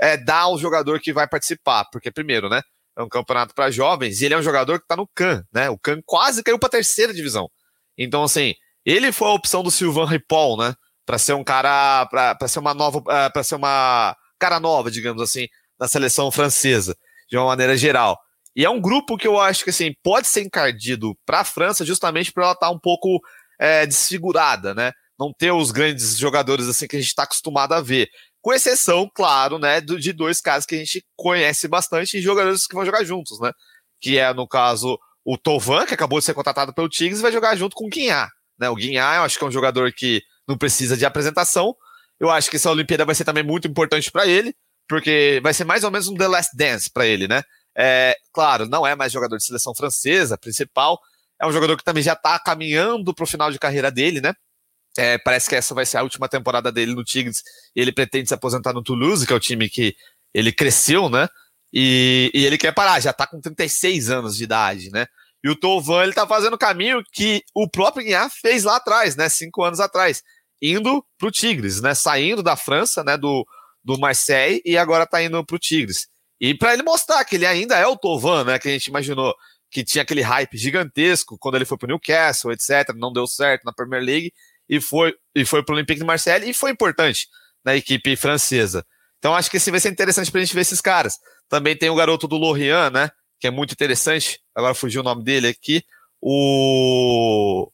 é, 0.00 0.16
dá 0.16 0.38
ao 0.40 0.58
jogador 0.58 1.00
que 1.00 1.12
vai 1.12 1.28
participar, 1.28 1.84
porque 1.92 2.10
primeiro, 2.10 2.48
né, 2.48 2.62
é 2.98 3.02
um 3.02 3.08
campeonato 3.08 3.54
para 3.54 3.70
jovens 3.70 4.20
e 4.20 4.24
ele 4.24 4.34
é 4.34 4.38
um 4.38 4.42
jogador 4.42 4.78
que 4.78 4.84
está 4.84 4.96
no 4.96 5.08
CAN, 5.14 5.44
né? 5.52 5.70
O 5.70 5.78
CAN 5.78 6.00
quase 6.04 6.42
caiu 6.42 6.58
para 6.58 6.68
terceira 6.68 7.14
divisão. 7.14 7.48
Então, 7.96 8.24
assim, 8.24 8.54
ele 8.84 9.12
foi 9.12 9.28
a 9.28 9.34
opção 9.34 9.62
do 9.62 9.70
Sylvain 9.70 10.06
Ripoll, 10.06 10.58
né? 10.58 10.74
Para 11.06 11.16
ser 11.16 11.34
um 11.34 11.44
cara, 11.44 12.06
para 12.06 12.48
ser 12.48 12.58
uma 12.58 12.74
nova, 12.74 12.98
uh, 12.98 13.32
para 13.32 13.44
ser 13.44 13.54
uma 13.54 14.16
cara 14.38 14.58
nova, 14.58 14.90
digamos 14.90 15.22
assim, 15.22 15.46
na 15.78 15.86
seleção 15.86 16.30
francesa, 16.30 16.96
de 17.30 17.36
uma 17.36 17.46
maneira 17.46 17.76
geral. 17.76 18.18
E 18.54 18.64
é 18.64 18.70
um 18.70 18.80
grupo 18.80 19.16
que 19.16 19.28
eu 19.28 19.38
acho 19.38 19.62
que 19.62 19.70
assim 19.70 19.94
pode 20.02 20.26
ser 20.26 20.42
encardido 20.42 21.16
para 21.24 21.40
a 21.40 21.44
França 21.44 21.84
justamente 21.84 22.32
por 22.32 22.42
ela 22.42 22.52
estar 22.52 22.66
tá 22.66 22.72
um 22.72 22.78
pouco 22.78 23.20
é, 23.60 23.86
desfigurada, 23.86 24.74
né? 24.74 24.92
Não 25.18 25.32
ter 25.32 25.52
os 25.52 25.70
grandes 25.70 26.18
jogadores 26.18 26.66
assim 26.66 26.88
que 26.88 26.96
a 26.96 26.98
gente 26.98 27.08
está 27.08 27.22
acostumado 27.22 27.72
a 27.74 27.80
ver. 27.80 28.08
Com 28.48 28.54
exceção, 28.54 29.10
claro, 29.14 29.58
né, 29.58 29.78
de 29.78 30.10
dois 30.10 30.40
caras 30.40 30.64
que 30.64 30.74
a 30.74 30.78
gente 30.78 31.04
conhece 31.14 31.68
bastante 31.68 32.16
e 32.16 32.22
jogadores 32.22 32.66
que 32.66 32.74
vão 32.74 32.82
jogar 32.82 33.04
juntos, 33.04 33.38
né? 33.38 33.52
Que 34.00 34.16
é, 34.16 34.32
no 34.32 34.48
caso, 34.48 34.98
o 35.22 35.36
Tovan, 35.36 35.84
que 35.84 35.92
acabou 35.92 36.18
de 36.18 36.24
ser 36.24 36.32
contratado 36.32 36.72
pelo 36.72 36.88
Tigres, 36.88 37.20
vai 37.20 37.30
jogar 37.30 37.54
junto 37.56 37.76
com 37.76 37.84
o 37.84 37.90
Guinhá. 37.90 38.30
Né? 38.58 38.70
O 38.70 38.74
Guinhá, 38.74 39.16
eu 39.16 39.22
acho 39.24 39.36
que 39.36 39.44
é 39.44 39.46
um 39.46 39.50
jogador 39.50 39.92
que 39.92 40.22
não 40.48 40.56
precisa 40.56 40.96
de 40.96 41.04
apresentação. 41.04 41.76
Eu 42.18 42.30
acho 42.30 42.48
que 42.48 42.56
essa 42.56 42.70
Olimpíada 42.70 43.04
vai 43.04 43.14
ser 43.14 43.26
também 43.26 43.44
muito 43.44 43.68
importante 43.68 44.10
para 44.10 44.26
ele, 44.26 44.54
porque 44.88 45.40
vai 45.42 45.52
ser 45.52 45.64
mais 45.64 45.84
ou 45.84 45.90
menos 45.90 46.08
um 46.08 46.14
The 46.14 46.28
Last 46.28 46.56
Dance 46.56 46.90
para 46.90 47.06
ele, 47.06 47.28
né? 47.28 47.42
É, 47.76 48.16
claro, 48.32 48.64
não 48.66 48.86
é 48.86 48.96
mais 48.96 49.12
jogador 49.12 49.36
de 49.36 49.44
seleção 49.44 49.74
francesa 49.74 50.38
principal, 50.38 50.98
é 51.38 51.46
um 51.46 51.52
jogador 51.52 51.76
que 51.76 51.84
também 51.84 52.02
já 52.02 52.14
está 52.14 52.38
caminhando 52.38 53.12
para 53.14 53.24
o 53.24 53.28
final 53.28 53.52
de 53.52 53.58
carreira 53.58 53.90
dele, 53.90 54.22
né? 54.22 54.32
É, 54.96 55.18
parece 55.18 55.48
que 55.48 55.54
essa 55.54 55.74
vai 55.74 55.86
ser 55.86 55.98
a 55.98 56.02
última 56.02 56.28
temporada 56.28 56.72
dele 56.72 56.94
no 56.94 57.04
Tigres 57.04 57.42
e 57.74 57.80
ele 57.80 57.92
pretende 57.92 58.28
se 58.28 58.34
aposentar 58.34 58.72
no 58.72 58.82
Toulouse, 58.82 59.26
que 59.26 59.32
é 59.32 59.36
o 59.36 59.40
time 59.40 59.68
que 59.68 59.94
ele 60.34 60.52
cresceu, 60.52 61.08
né? 61.08 61.28
E, 61.72 62.30
e 62.34 62.44
ele 62.44 62.58
quer 62.58 62.72
parar, 62.72 62.98
já 63.00 63.12
tá 63.12 63.26
com 63.26 63.40
36 63.40 64.10
anos 64.10 64.36
de 64.36 64.44
idade, 64.44 64.90
né? 64.90 65.06
E 65.44 65.48
o 65.48 65.56
Tovan, 65.56 66.02
ele 66.02 66.12
tá 66.12 66.26
fazendo 66.26 66.54
o 66.54 66.58
caminho 66.58 67.02
que 67.12 67.42
o 67.54 67.68
próprio 67.68 68.04
Guiá 68.04 68.28
fez 68.28 68.64
lá 68.64 68.76
atrás, 68.76 69.14
né? 69.14 69.28
Cinco 69.28 69.62
anos 69.62 69.78
atrás, 69.78 70.22
indo 70.60 71.04
pro 71.16 71.30
Tigres, 71.30 71.80
né? 71.80 71.94
Saindo 71.94 72.42
da 72.42 72.56
França, 72.56 73.04
né? 73.04 73.16
Do, 73.16 73.46
do 73.84 73.98
Marseille 73.98 74.60
e 74.64 74.76
agora 74.76 75.06
tá 75.06 75.22
indo 75.22 75.44
pro 75.44 75.58
Tigres. 75.58 76.08
E 76.40 76.54
para 76.54 76.72
ele 76.72 76.82
mostrar 76.82 77.24
que 77.24 77.36
ele 77.36 77.46
ainda 77.46 77.76
é 77.76 77.86
o 77.86 77.96
Tovan, 77.96 78.44
né? 78.44 78.58
Que 78.58 78.68
a 78.68 78.72
gente 78.72 78.86
imaginou 78.86 79.34
que 79.70 79.84
tinha 79.84 80.02
aquele 80.02 80.22
hype 80.22 80.56
gigantesco 80.56 81.36
quando 81.38 81.56
ele 81.56 81.64
foi 81.64 81.76
pro 81.76 81.88
Newcastle, 81.88 82.52
etc. 82.52 82.94
Não 82.96 83.12
deu 83.12 83.26
certo 83.26 83.64
na 83.64 83.72
Premier 83.72 84.02
League 84.02 84.32
e 84.68 84.80
foi, 84.80 85.14
e 85.34 85.44
foi 85.44 85.62
para 85.62 85.72
o 85.72 85.76
Olympique 85.76 86.00
de 86.00 86.06
Marseille 86.06 86.50
e 86.50 86.54
foi 86.54 86.70
importante 86.70 87.28
na 87.64 87.76
equipe 87.76 88.16
francesa. 88.16 88.84
Então 89.18 89.34
acho 89.34 89.50
que 89.50 89.56
esse 89.56 89.70
vai 89.70 89.80
ser 89.80 89.90
interessante 89.90 90.30
para 90.30 90.40
a 90.40 90.44
gente 90.44 90.54
ver 90.54 90.60
esses 90.60 90.80
caras. 90.80 91.18
Também 91.48 91.76
tem 91.76 91.90
o 91.90 91.94
garoto 91.94 92.28
do 92.28 92.36
Lorient, 92.36 92.92
né? 92.92 93.10
Que 93.40 93.46
é 93.46 93.50
muito 93.50 93.72
interessante. 93.72 94.40
Agora 94.54 94.74
fugiu 94.74 95.00
o 95.00 95.04
nome 95.04 95.24
dele 95.24 95.48
aqui. 95.48 95.82
O. 96.20 97.70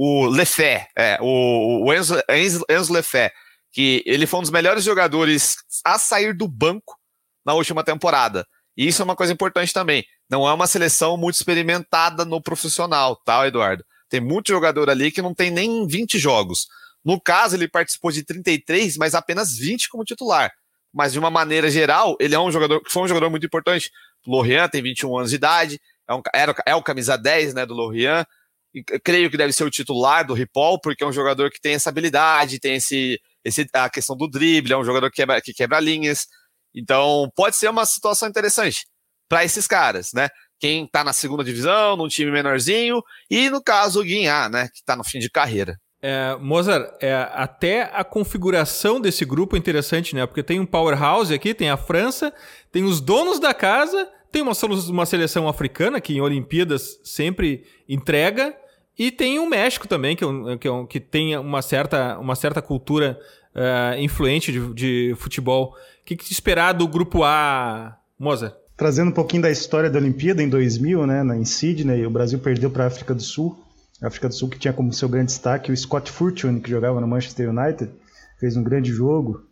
O 0.00 0.26
Lefé, 0.26 0.88
é, 0.96 1.18
o, 1.20 1.84
o 1.84 1.92
Enzo, 1.92 2.22
Enzo, 2.30 2.64
Enzo 2.70 2.92
Lefé, 2.92 3.32
que 3.72 4.00
ele 4.06 4.28
foi 4.28 4.38
um 4.38 4.42
dos 4.42 4.50
melhores 4.52 4.84
jogadores 4.84 5.56
a 5.84 5.98
sair 5.98 6.32
do 6.32 6.46
banco 6.46 6.96
na 7.44 7.52
última 7.54 7.82
temporada. 7.82 8.46
E 8.76 8.86
isso 8.86 9.02
é 9.02 9.04
uma 9.04 9.16
coisa 9.16 9.32
importante 9.32 9.72
também. 9.72 10.04
Não 10.30 10.48
é 10.48 10.52
uma 10.52 10.68
seleção 10.68 11.16
muito 11.16 11.34
experimentada 11.34 12.24
no 12.24 12.40
profissional, 12.40 13.16
tá, 13.16 13.44
Eduardo? 13.48 13.84
Tem 14.08 14.20
muito 14.20 14.48
jogador 14.48 14.88
ali 14.88 15.10
que 15.10 15.22
não 15.22 15.34
tem 15.34 15.50
nem 15.50 15.86
20 15.86 16.18
jogos. 16.18 16.66
No 17.04 17.20
caso, 17.20 17.56
ele 17.56 17.68
participou 17.68 18.10
de 18.10 18.24
33, 18.24 18.96
mas 18.96 19.14
apenas 19.14 19.56
20 19.56 19.88
como 19.88 20.04
titular. 20.04 20.52
Mas 20.92 21.12
de 21.12 21.18
uma 21.18 21.30
maneira 21.30 21.70
geral, 21.70 22.16
ele 22.18 22.34
é 22.34 22.40
um 22.40 22.50
jogador 22.50 22.82
que 22.82 22.92
foi 22.92 23.02
um 23.02 23.08
jogador 23.08 23.30
muito 23.30 23.46
importante. 23.46 23.90
O 24.26 24.30
Lorient 24.30 24.70
tem 24.70 24.82
21 24.82 25.16
anos 25.16 25.30
de 25.30 25.36
idade, 25.36 25.80
é, 26.08 26.14
um, 26.14 26.22
é 26.66 26.74
o 26.74 26.82
camisa 26.82 27.16
10 27.16 27.54
né, 27.54 27.66
do 27.66 27.74
Lorient. 27.74 28.26
E 28.74 28.82
creio 28.82 29.30
que 29.30 29.36
deve 29.36 29.52
ser 29.52 29.64
o 29.64 29.70
titular 29.70 30.26
do 30.26 30.34
Ripoll, 30.34 30.80
porque 30.80 31.02
é 31.02 31.06
um 31.06 31.12
jogador 31.12 31.50
que 31.50 31.60
tem 31.60 31.74
essa 31.74 31.88
habilidade, 31.88 32.60
tem 32.60 32.74
esse, 32.74 33.18
esse 33.44 33.66
a 33.72 33.88
questão 33.88 34.16
do 34.16 34.28
drible, 34.28 34.72
é 34.72 34.76
um 34.76 34.84
jogador 34.84 35.10
que 35.10 35.16
quebra, 35.16 35.40
que 35.40 35.54
quebra 35.54 35.80
linhas. 35.80 36.26
Então, 36.74 37.30
pode 37.34 37.56
ser 37.56 37.70
uma 37.70 37.86
situação 37.86 38.28
interessante 38.28 38.86
para 39.28 39.44
esses 39.44 39.66
caras, 39.66 40.12
né? 40.12 40.28
Quem 40.58 40.84
está 40.84 41.04
na 41.04 41.12
segunda 41.12 41.44
divisão, 41.44 41.96
num 41.96 42.08
time 42.08 42.30
menorzinho, 42.30 43.02
e 43.30 43.48
no 43.50 43.62
caso 43.62 44.00
o 44.00 44.04
Guinhá, 44.04 44.48
né, 44.48 44.68
que 44.68 44.78
está 44.78 44.96
no 44.96 45.04
fim 45.04 45.18
de 45.18 45.30
carreira. 45.30 45.78
É, 46.00 46.36
Mozart, 46.40 46.94
é, 47.00 47.14
até 47.32 47.90
a 47.92 48.04
configuração 48.04 49.00
desse 49.00 49.24
grupo 49.24 49.56
é 49.56 49.58
interessante, 49.58 50.14
né? 50.14 50.24
Porque 50.26 50.44
tem 50.44 50.60
um 50.60 50.66
powerhouse 50.66 51.34
aqui, 51.34 51.52
tem 51.52 51.70
a 51.70 51.76
França, 51.76 52.32
tem 52.70 52.84
os 52.84 53.00
donos 53.00 53.40
da 53.40 53.52
casa, 53.52 54.08
tem 54.30 54.40
uma, 54.40 54.52
uma 54.90 55.06
seleção 55.06 55.48
africana 55.48 56.00
que 56.00 56.14
em 56.14 56.20
Olimpíadas 56.20 57.00
sempre 57.02 57.64
entrega, 57.88 58.54
e 58.96 59.10
tem 59.12 59.38
o 59.38 59.48
México 59.48 59.86
também, 59.86 60.16
que, 60.16 60.24
é 60.24 60.58
que, 60.58 60.68
é 60.68 60.86
que 60.88 61.00
tem 61.00 61.36
uma 61.36 61.62
certa, 61.62 62.18
uma 62.18 62.34
certa 62.34 62.60
cultura 62.60 63.18
uh, 63.54 64.00
influente 64.00 64.50
de, 64.50 64.74
de 64.74 65.14
futebol. 65.16 65.76
O 66.00 66.04
que, 66.04 66.16
que 66.16 66.32
esperar 66.32 66.72
do 66.72 66.86
grupo 66.88 67.22
A, 67.22 67.96
Mozart? 68.18 68.54
Trazendo 68.78 69.08
um 69.08 69.12
pouquinho 69.12 69.42
da 69.42 69.50
história 69.50 69.90
da 69.90 69.98
Olimpíada 69.98 70.40
em 70.40 70.48
2000, 70.48 71.04
né, 71.04 71.36
em 71.36 71.44
Sydney, 71.44 72.06
o 72.06 72.10
Brasil 72.10 72.38
perdeu 72.38 72.70
para 72.70 72.84
a 72.84 72.86
África 72.86 73.12
do 73.12 73.20
Sul. 73.20 73.58
A 74.00 74.06
África 74.06 74.28
do 74.28 74.34
Sul 74.34 74.48
que 74.48 74.56
tinha 74.56 74.72
como 74.72 74.92
seu 74.92 75.08
grande 75.08 75.26
destaque 75.26 75.72
o 75.72 75.76
Scott 75.76 76.12
Fortune, 76.12 76.60
que 76.60 76.70
jogava 76.70 77.00
no 77.00 77.08
Manchester 77.08 77.50
United, 77.50 77.90
fez 78.38 78.56
um 78.56 78.62
grande 78.62 78.92
jogo 78.92 79.42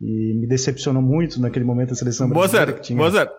e 0.00 0.34
me 0.34 0.46
decepcionou 0.46 1.02
muito 1.02 1.40
naquele 1.40 1.64
momento 1.64 1.94
a 1.94 1.96
seleção 1.96 2.28
brasileira 2.28 2.66
Mozart, 2.66 2.76
que 2.80 2.86
tinha. 2.86 2.96
Mozart, 2.96 3.30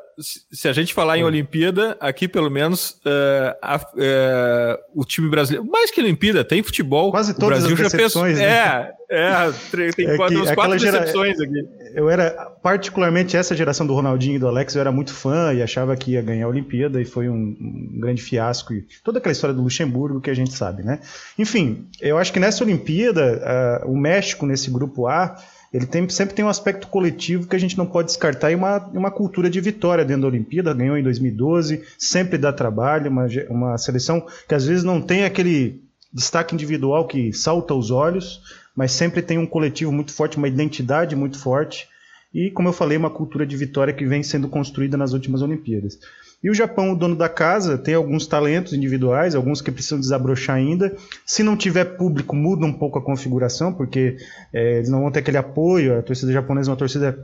se 0.51 0.67
a 0.67 0.73
gente 0.73 0.93
falar 0.93 1.17
em 1.17 1.23
Olimpíada, 1.23 1.95
aqui 1.99 2.27
pelo 2.27 2.49
menos 2.49 2.99
uh, 3.05 3.55
a, 3.61 3.77
uh, 3.77 4.99
o 4.99 5.05
time 5.05 5.29
brasileiro, 5.29 5.65
mais 5.69 5.91
que 5.91 6.01
Olimpíada, 6.01 6.43
tem 6.43 6.63
futebol. 6.63 7.11
Quase 7.11 7.33
todas 7.35 7.63
o 7.63 7.67
Brasil 7.67 7.85
as 7.85 7.93
decepções, 7.93 8.37
já 8.37 8.43
né? 8.43 8.91
É, 9.09 9.47
é, 9.47 9.91
tem 9.91 10.07
é 10.09 10.17
quatro, 10.17 10.41
uns 10.41 10.51
quatro 10.51 10.77
gera... 10.77 10.99
decepções 10.99 11.39
aqui. 11.39 11.63
Eu 11.93 12.09
era, 12.09 12.31
particularmente 12.61 13.35
essa 13.35 13.55
geração 13.55 13.85
do 13.85 13.93
Ronaldinho 13.93 14.35
e 14.35 14.39
do 14.39 14.47
Alex, 14.47 14.75
eu 14.75 14.81
era 14.81 14.91
muito 14.91 15.13
fã 15.13 15.53
e 15.53 15.61
achava 15.61 15.95
que 15.95 16.11
ia 16.11 16.21
ganhar 16.21 16.45
a 16.45 16.49
Olimpíada 16.49 17.01
e 17.01 17.05
foi 17.05 17.29
um, 17.29 17.55
um 17.59 17.99
grande 17.99 18.21
fiasco. 18.21 18.73
E 18.73 18.85
toda 19.03 19.19
aquela 19.19 19.31
história 19.31 19.55
do 19.55 19.61
Luxemburgo 19.61 20.21
que 20.21 20.29
a 20.29 20.33
gente 20.33 20.53
sabe, 20.53 20.83
né? 20.83 20.99
Enfim, 21.37 21.87
eu 22.01 22.17
acho 22.17 22.33
que 22.33 22.39
nessa 22.39 22.63
Olimpíada, 22.63 23.83
uh, 23.85 23.91
o 23.91 23.97
México, 23.97 24.45
nesse 24.45 24.69
grupo 24.69 25.07
A, 25.07 25.35
ele 25.73 25.85
tem, 25.85 26.07
sempre 26.09 26.33
tem 26.33 26.45
um 26.45 26.49
aspecto 26.49 26.87
coletivo 26.87 27.47
que 27.47 27.55
a 27.55 27.59
gente 27.59 27.77
não 27.77 27.85
pode 27.85 28.07
descartar 28.07 28.51
e 28.51 28.55
uma, 28.55 28.77
uma 28.93 29.11
cultura 29.11 29.49
de 29.49 29.59
vitória 29.59 30.05
dentro 30.05 30.23
da 30.23 30.27
Olimpíada. 30.27 30.73
Ganhou 30.73 30.97
em 30.97 31.03
2012, 31.03 31.83
sempre 31.97 32.37
dá 32.37 32.53
trabalho, 32.53 33.11
uma, 33.11 33.27
uma 33.49 33.77
seleção 33.77 34.25
que 34.47 34.55
às 34.55 34.65
vezes 34.65 34.83
não 34.83 35.01
tem 35.01 35.25
aquele 35.25 35.81
destaque 36.13 36.55
individual 36.55 37.05
que 37.05 37.33
salta 37.33 37.73
aos 37.73 37.91
olhos, 37.91 38.41
mas 38.77 38.91
sempre 38.91 39.23
tem 39.23 39.39
um 39.39 39.47
coletivo 39.47 39.91
muito 39.91 40.13
forte, 40.13 40.37
uma 40.37 40.47
identidade 40.47 41.15
muito 41.15 41.39
forte 41.39 41.87
e, 42.31 42.51
como 42.51 42.69
eu 42.69 42.73
falei, 42.73 42.95
uma 42.95 43.09
cultura 43.09 43.43
de 43.43 43.57
vitória 43.57 43.91
que 43.91 44.05
vem 44.05 44.21
sendo 44.21 44.47
construída 44.47 44.95
nas 44.95 45.13
últimas 45.13 45.41
Olimpíadas. 45.41 45.97
E 46.43 46.51
o 46.51 46.53
Japão, 46.53 46.91
o 46.91 46.95
dono 46.95 47.15
da 47.15 47.27
casa, 47.27 47.79
tem 47.79 47.95
alguns 47.95 48.27
talentos 48.27 48.73
individuais, 48.73 49.33
alguns 49.33 49.59
que 49.59 49.71
precisam 49.71 49.99
desabrochar 49.99 50.57
ainda. 50.57 50.95
Se 51.25 51.41
não 51.41 51.57
tiver 51.57 51.97
público, 51.97 52.35
muda 52.35 52.63
um 52.63 52.73
pouco 52.73 52.99
a 52.99 53.01
configuração, 53.01 53.73
porque 53.73 54.17
é, 54.53 54.75
eles 54.75 54.89
não 54.89 55.01
vão 55.01 55.11
ter 55.11 55.19
aquele 55.19 55.37
apoio. 55.37 55.97
A 55.97 56.03
torcida 56.03 56.31
japonesa 56.31 56.69
é 56.69 56.71
uma 56.71 56.77
torcida 56.77 57.17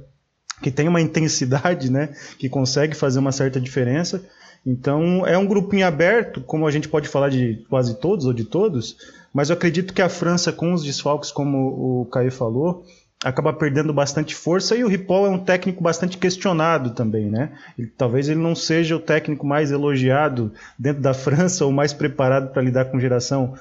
que 0.64 0.72
tem 0.72 0.88
uma 0.88 1.02
intensidade, 1.02 1.92
né, 1.92 2.10
que 2.40 2.50
consegue 2.50 2.96
fazer 2.96 3.20
uma 3.20 3.32
certa 3.32 3.62
diferença. 3.62 4.26
Então 4.66 5.28
é 5.28 5.38
um 5.38 5.46
grupinho 5.46 5.86
aberto, 5.86 6.42
como 6.42 6.66
a 6.66 6.72
gente 6.72 6.88
pode 6.88 7.08
falar 7.08 7.30
de 7.30 7.64
quase 7.70 8.00
todos 8.00 8.26
ou 8.26 8.34
de 8.34 8.46
todos, 8.46 8.98
mas 9.34 9.50
eu 9.50 9.56
acredito 9.56 9.94
que 9.94 10.02
a 10.02 10.10
França, 10.10 10.52
com 10.52 10.74
os 10.74 10.84
desfalques, 10.84 11.32
como 11.32 12.02
o 12.02 12.06
Caio 12.06 12.32
falou, 12.32 12.86
acaba 13.24 13.54
perdendo 13.54 13.94
bastante 13.94 14.36
força 14.36 14.76
e 14.76 14.84
o 14.84 14.88
Ripoll 14.88 15.26
é 15.26 15.30
um 15.30 15.40
técnico 15.40 15.82
bastante 15.82 16.18
questionado 16.18 16.92
também, 16.92 17.30
né? 17.30 17.58
Ele, 17.78 17.88
talvez 17.88 18.28
ele 18.28 18.40
não 18.40 18.54
seja 18.54 18.96
o 18.96 19.00
técnico 19.00 19.46
mais 19.46 19.72
elogiado 19.72 20.54
dentro 20.78 21.02
da 21.02 21.14
França 21.16 21.66
ou 21.66 21.72
mais 21.72 21.94
preparado 21.94 22.52
para 22.52 22.62
lidar 22.62 22.86
com 22.86 23.00
geração 23.00 23.56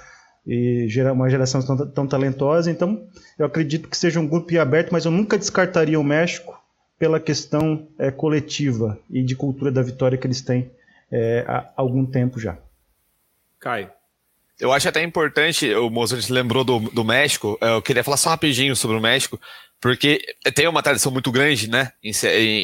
e 0.44 0.88
uma 1.14 1.30
geração 1.30 1.64
tão, 1.64 1.88
tão, 1.88 2.06
talentosa. 2.06 2.70
Então, 2.70 3.06
eu 3.38 3.46
acredito 3.46 3.88
que 3.88 3.96
seja 3.96 4.18
um 4.18 4.26
grupo 4.26 4.58
aberto, 4.58 4.90
mas 4.90 5.04
eu 5.04 5.10
nunca 5.10 5.38
descartaria 5.38 5.98
o 5.98 6.04
México 6.04 6.60
pela 6.98 7.20
questão 7.20 7.88
é, 7.98 8.10
coletiva 8.10 8.98
e 9.08 9.22
de 9.22 9.36
cultura 9.36 9.70
da 9.70 9.82
vitória 9.82 10.18
que 10.18 10.26
eles 10.26 10.42
têm 10.42 10.70
é, 11.10 11.44
há 11.46 11.72
algum 11.76 12.04
tempo 12.04 12.40
já. 12.40 12.58
Caio. 13.60 13.90
Eu 14.62 14.72
acho 14.72 14.88
até 14.88 15.02
importante, 15.02 15.74
o 15.74 15.90
Mozart 15.90 16.30
lembrou 16.30 16.62
do, 16.62 16.78
do 16.78 17.02
México, 17.02 17.58
eu 17.60 17.82
queria 17.82 18.04
falar 18.04 18.16
só 18.16 18.30
rapidinho 18.30 18.76
sobre 18.76 18.96
o 18.96 19.00
México, 19.00 19.36
porque 19.80 20.24
tem 20.54 20.68
uma 20.68 20.84
tradição 20.84 21.10
muito 21.10 21.32
grande, 21.32 21.68
né, 21.68 21.90
em, 22.00 22.12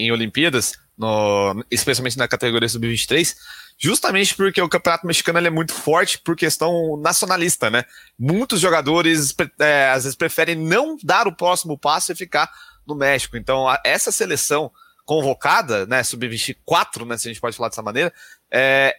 em, 0.07 0.13
Olimpíadas, 0.13 0.75
no, 0.97 1.65
especialmente 1.69 2.17
na 2.17 2.29
categoria 2.29 2.69
sub-23, 2.69 3.35
justamente 3.77 4.33
porque 4.37 4.63
o 4.63 4.69
campeonato 4.69 5.09
mexicano 5.09 5.45
é 5.45 5.51
muito 5.51 5.75
forte 5.75 6.19
por 6.21 6.37
questão 6.37 6.97
nacionalista, 7.03 7.69
né? 7.69 7.85
Muitos 8.17 8.61
jogadores 8.61 9.35
é, 9.59 9.91
às 9.91 10.05
vezes 10.05 10.17
preferem 10.17 10.55
não 10.55 10.97
dar 11.03 11.27
o 11.27 11.35
próximo 11.35 11.77
passo 11.77 12.13
e 12.13 12.15
ficar 12.15 12.49
no 12.87 12.95
México. 12.95 13.37
Então, 13.37 13.67
essa 13.85 14.13
seleção 14.13 14.71
convocada, 15.05 15.85
né, 15.85 16.05
sub-24, 16.05 17.05
né, 17.05 17.19
se 17.19 17.27
a 17.27 17.33
gente 17.33 17.41
pode 17.41 17.57
falar 17.57 17.71
dessa 17.71 17.83
maneira, 17.83 18.13
é, 18.53 18.95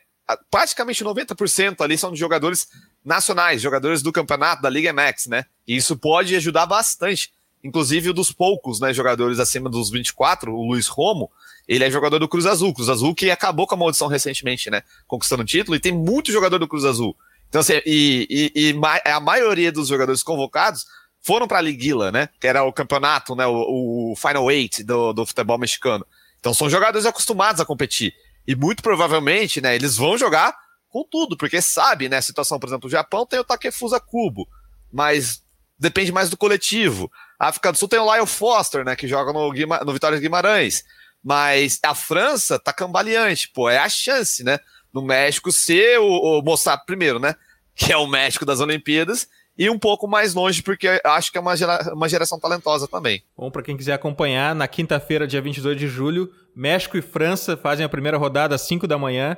praticamente 0.49 1.03
90% 1.03 1.81
ali 1.81 1.97
são 1.97 2.11
de 2.11 2.19
jogadores 2.19 2.67
nacionais, 3.03 3.61
jogadores 3.61 4.01
do 4.01 4.11
campeonato 4.11 4.61
da 4.61 4.69
Liga 4.69 4.93
MX, 4.93 5.27
né? 5.27 5.45
E 5.67 5.75
isso 5.75 5.97
pode 5.97 6.35
ajudar 6.35 6.65
bastante. 6.65 7.31
Inclusive, 7.63 8.13
dos 8.13 8.31
poucos 8.31 8.79
né, 8.79 8.93
jogadores 8.93 9.39
acima 9.39 9.69
dos 9.69 9.89
24, 9.89 10.53
o 10.53 10.65
Luiz 10.65 10.87
Romo, 10.87 11.29
ele 11.67 11.83
é 11.83 11.91
jogador 11.91 12.17
do 12.17 12.27
Cruz 12.27 12.45
Azul. 12.45 12.73
Cruz 12.73 12.89
Azul 12.89 13.13
que 13.13 13.29
acabou 13.29 13.67
com 13.67 13.75
a 13.75 13.77
maldição 13.77 14.07
recentemente, 14.07 14.69
né? 14.69 14.81
Conquistando 15.07 15.43
o 15.43 15.45
título, 15.45 15.75
e 15.75 15.79
tem 15.79 15.91
muito 15.91 16.31
jogador 16.31 16.57
do 16.57 16.67
Cruz 16.67 16.85
Azul. 16.85 17.15
Então, 17.49 17.61
assim, 17.61 17.81
e, 17.85 18.51
e, 18.55 18.71
e 18.71 19.09
a 19.09 19.19
maioria 19.19 19.71
dos 19.71 19.87
jogadores 19.87 20.23
convocados 20.23 20.85
foram 21.21 21.47
para 21.47 21.57
a 21.57 21.61
Liguila, 21.61 22.11
né? 22.11 22.29
Que 22.39 22.47
era 22.47 22.63
o 22.63 22.71
campeonato, 22.71 23.35
né? 23.35 23.45
O, 23.45 24.11
o 24.11 24.15
Final 24.15 24.49
Eight 24.49 24.83
do, 24.83 25.11
do 25.11 25.25
futebol 25.25 25.57
mexicano. 25.57 26.05
Então 26.39 26.53
são 26.53 26.69
jogadores 26.69 27.05
acostumados 27.05 27.59
a 27.59 27.65
competir. 27.65 28.13
E 28.47 28.55
muito 28.55 28.81
provavelmente, 28.81 29.61
né, 29.61 29.75
eles 29.75 29.95
vão 29.95 30.17
jogar 30.17 30.55
com 30.89 31.03
tudo, 31.03 31.37
porque 31.37 31.61
sabe, 31.61 32.09
né? 32.09 32.17
A 32.17 32.21
situação, 32.21 32.59
por 32.59 32.67
exemplo, 32.67 32.87
o 32.87 32.91
Japão 32.91 33.25
tem 33.25 33.39
o 33.39 33.43
Takefusa 33.43 33.99
Kubo, 33.99 34.47
mas 34.91 35.43
depende 35.77 36.11
mais 36.11 36.29
do 36.29 36.37
coletivo. 36.37 37.11
A 37.39 37.47
África 37.47 37.71
do 37.71 37.77
Sul 37.77 37.87
tem 37.87 37.99
o 37.99 38.11
Lyle 38.11 38.25
Foster, 38.25 38.83
né? 38.83 38.95
Que 38.95 39.07
joga 39.07 39.31
no, 39.31 39.51
Guima, 39.51 39.79
no 39.85 39.93
Vitória 39.93 40.17
de 40.17 40.23
Guimarães. 40.23 40.83
Mas 41.23 41.79
a 41.83 41.93
França 41.93 42.57
tá 42.57 42.73
cambaleante, 42.73 43.49
pô, 43.49 43.69
é 43.69 43.77
a 43.77 43.87
chance, 43.87 44.43
né? 44.43 44.59
No 44.91 45.03
México 45.03 45.51
ser 45.51 45.99
o, 45.99 46.39
o 46.39 46.41
mostrar 46.41 46.77
primeiro, 46.79 47.19
né? 47.19 47.35
Que 47.75 47.93
é 47.93 47.97
o 47.97 48.07
México 48.07 48.45
das 48.45 48.59
Olimpíadas 48.59 49.27
e 49.59 49.69
um 49.69 49.77
pouco 49.77 50.07
mais 50.07 50.33
longe, 50.33 50.63
porque 50.63 51.01
acho 51.03 51.33
que 51.33 51.37
é 51.37 51.41
uma, 51.41 51.53
gera, 51.57 51.93
uma 51.93 52.07
geração 52.07 52.39
talentosa 52.39 52.87
também. 52.87 53.21
Bom, 53.37 53.51
para 53.51 53.61
quem 53.61 53.75
quiser 53.75 53.91
acompanhar, 53.91 54.55
na 54.55 54.69
quinta-feira, 54.69 55.27
dia 55.27 55.41
22 55.41 55.77
de 55.77 55.85
julho, 55.85 56.31
México 56.55 56.97
e 56.97 57.01
França 57.01 57.57
fazem 57.57 57.85
a 57.85 57.89
primeira 57.89 58.17
rodada 58.17 58.55
às 58.55 58.61
5 58.61 58.87
da 58.87 58.97
manhã. 58.97 59.35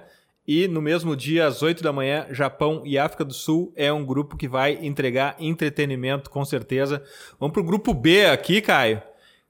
E 0.47 0.67
no 0.67 0.79
mesmo 0.79 1.15
dia, 1.15 1.47
às 1.47 1.63
8 1.63 1.81
da 1.81 1.91
manhã, 1.91 2.27
Japão 2.29 2.83
e 2.85 2.99
África 2.99 3.25
do 3.25 3.33
Sul 3.33 3.73
é 3.75 3.91
um 3.91 4.05
grupo 4.05 4.37
que 4.37 4.47
vai 4.47 4.77
entregar 4.83 5.35
entretenimento, 5.39 6.29
com 6.29 6.45
certeza. 6.45 7.01
Vamos 7.39 7.53
para 7.53 7.61
o 7.61 7.65
grupo 7.65 7.91
B 7.91 8.27
aqui, 8.27 8.61
Caio. 8.61 9.01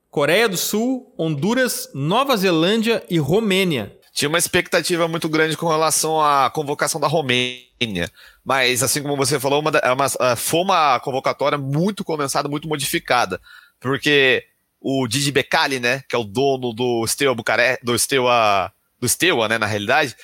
Coreia 0.09 0.47
do 0.47 0.57
Sul, 0.57 1.13
Honduras, 1.17 1.89
Nova 1.93 2.37
Zelândia 2.37 3.03
e 3.09 3.17
Romênia. 3.17 3.97
Tinha 4.13 4.29
uma 4.29 4.37
expectativa 4.37 5.05
muito 5.07 5.27
grande 5.27 5.57
com 5.57 5.67
relação 5.67 6.21
à 6.21 6.49
convocação 6.49 6.99
da 6.99 7.07
Romênia. 7.07 8.09
Mas, 8.43 8.81
assim 8.81 9.01
como 9.01 9.15
você 9.15 9.39
falou, 9.39 9.59
uma, 9.59 9.71
é 9.77 9.91
uma, 9.91 10.05
é, 10.05 10.35
foi 10.35 10.61
uma 10.61 10.99
convocatória 10.99 11.57
muito 11.57 12.03
condensada, 12.03 12.49
muito 12.49 12.67
modificada. 12.67 13.39
Porque 13.79 14.43
o 14.79 15.07
Didi 15.07 15.31
Becali, 15.31 15.79
né, 15.79 16.03
que 16.09 16.15
é 16.15 16.19
o 16.19 16.23
dono 16.23 16.73
do 16.73 17.05
Steaua 17.05 17.35
Bucareste, 17.35 17.85
do 17.85 17.97
Steaua, 17.97 18.71
do 18.99 19.07
Steaua, 19.07 19.47
né, 19.47 19.59
na 19.59 19.67
realidade, 19.67 20.15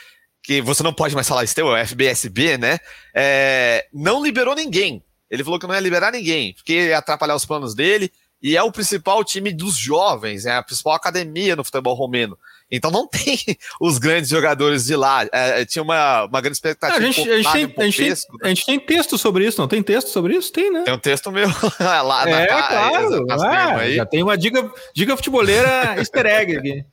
que 0.41 0.61
você 0.61 0.81
não 0.81 0.93
pode 0.93 1.13
mais 1.13 1.27
falar 1.27 1.45
Steaua, 1.45 1.79
é 1.79 1.85
FBSB, 1.85 2.57
né, 2.57 2.79
é, 3.15 3.87
não 3.93 4.23
liberou 4.23 4.55
ninguém. 4.55 5.03
Ele 5.29 5.43
falou 5.43 5.59
que 5.59 5.67
não 5.67 5.75
ia 5.75 5.81
liberar 5.81 6.11
ninguém, 6.11 6.53
porque 6.53 6.87
ia 6.87 6.97
atrapalhar 6.97 7.35
os 7.35 7.45
planos 7.45 7.75
dele, 7.75 8.11
e 8.41 8.55
é 8.55 8.61
o 8.61 8.71
principal 8.71 9.23
time 9.23 9.51
dos 9.51 9.75
jovens, 9.75 10.45
é 10.45 10.55
a 10.55 10.63
principal 10.63 10.93
academia 10.93 11.55
no 11.55 11.63
futebol 11.63 11.95
romeno. 11.95 12.37
Então 12.69 12.91
não 12.91 13.07
tem 13.09 13.39
os 13.79 13.97
grandes 13.97 14.29
jogadores 14.29 14.85
de 14.85 14.95
lá. 14.95 15.23
É, 15.31 15.61
é 15.61 15.65
tinha 15.65 15.81
uma, 15.81 16.25
uma 16.25 16.41
grande 16.41 16.57
expectativa. 16.57 16.99
a, 16.99 17.01
gente, 17.01 17.29
a, 17.29 17.37
gente 17.37 17.51
tem, 17.51 17.63
a, 17.77 17.85
gente 17.85 17.97
tem, 17.97 18.09
né? 18.09 18.15
a 18.43 18.47
gente 18.49 18.65
tem 18.65 18.79
texto 18.79 19.17
sobre 19.17 19.45
isso, 19.45 19.59
não 19.59 19.67
tem 19.67 19.81
texto 19.81 20.09
sobre 20.09 20.35
isso? 20.35 20.51
Tem, 20.51 20.71
né? 20.71 20.83
Tem 20.83 20.93
um 20.93 20.99
texto 20.99 21.31
meu 21.31 21.47
lá 21.79 22.27
é, 22.27 22.47
na 22.47 22.67
claro. 22.67 23.25
Ah, 23.31 23.89
já 23.89 24.05
tem 24.05 24.21
uma 24.21 24.37
dica, 24.37 24.71
dica 24.93 25.15
futebolera 25.15 25.95
easter 25.99 26.25
egg 26.25 26.57
aqui. 26.57 26.85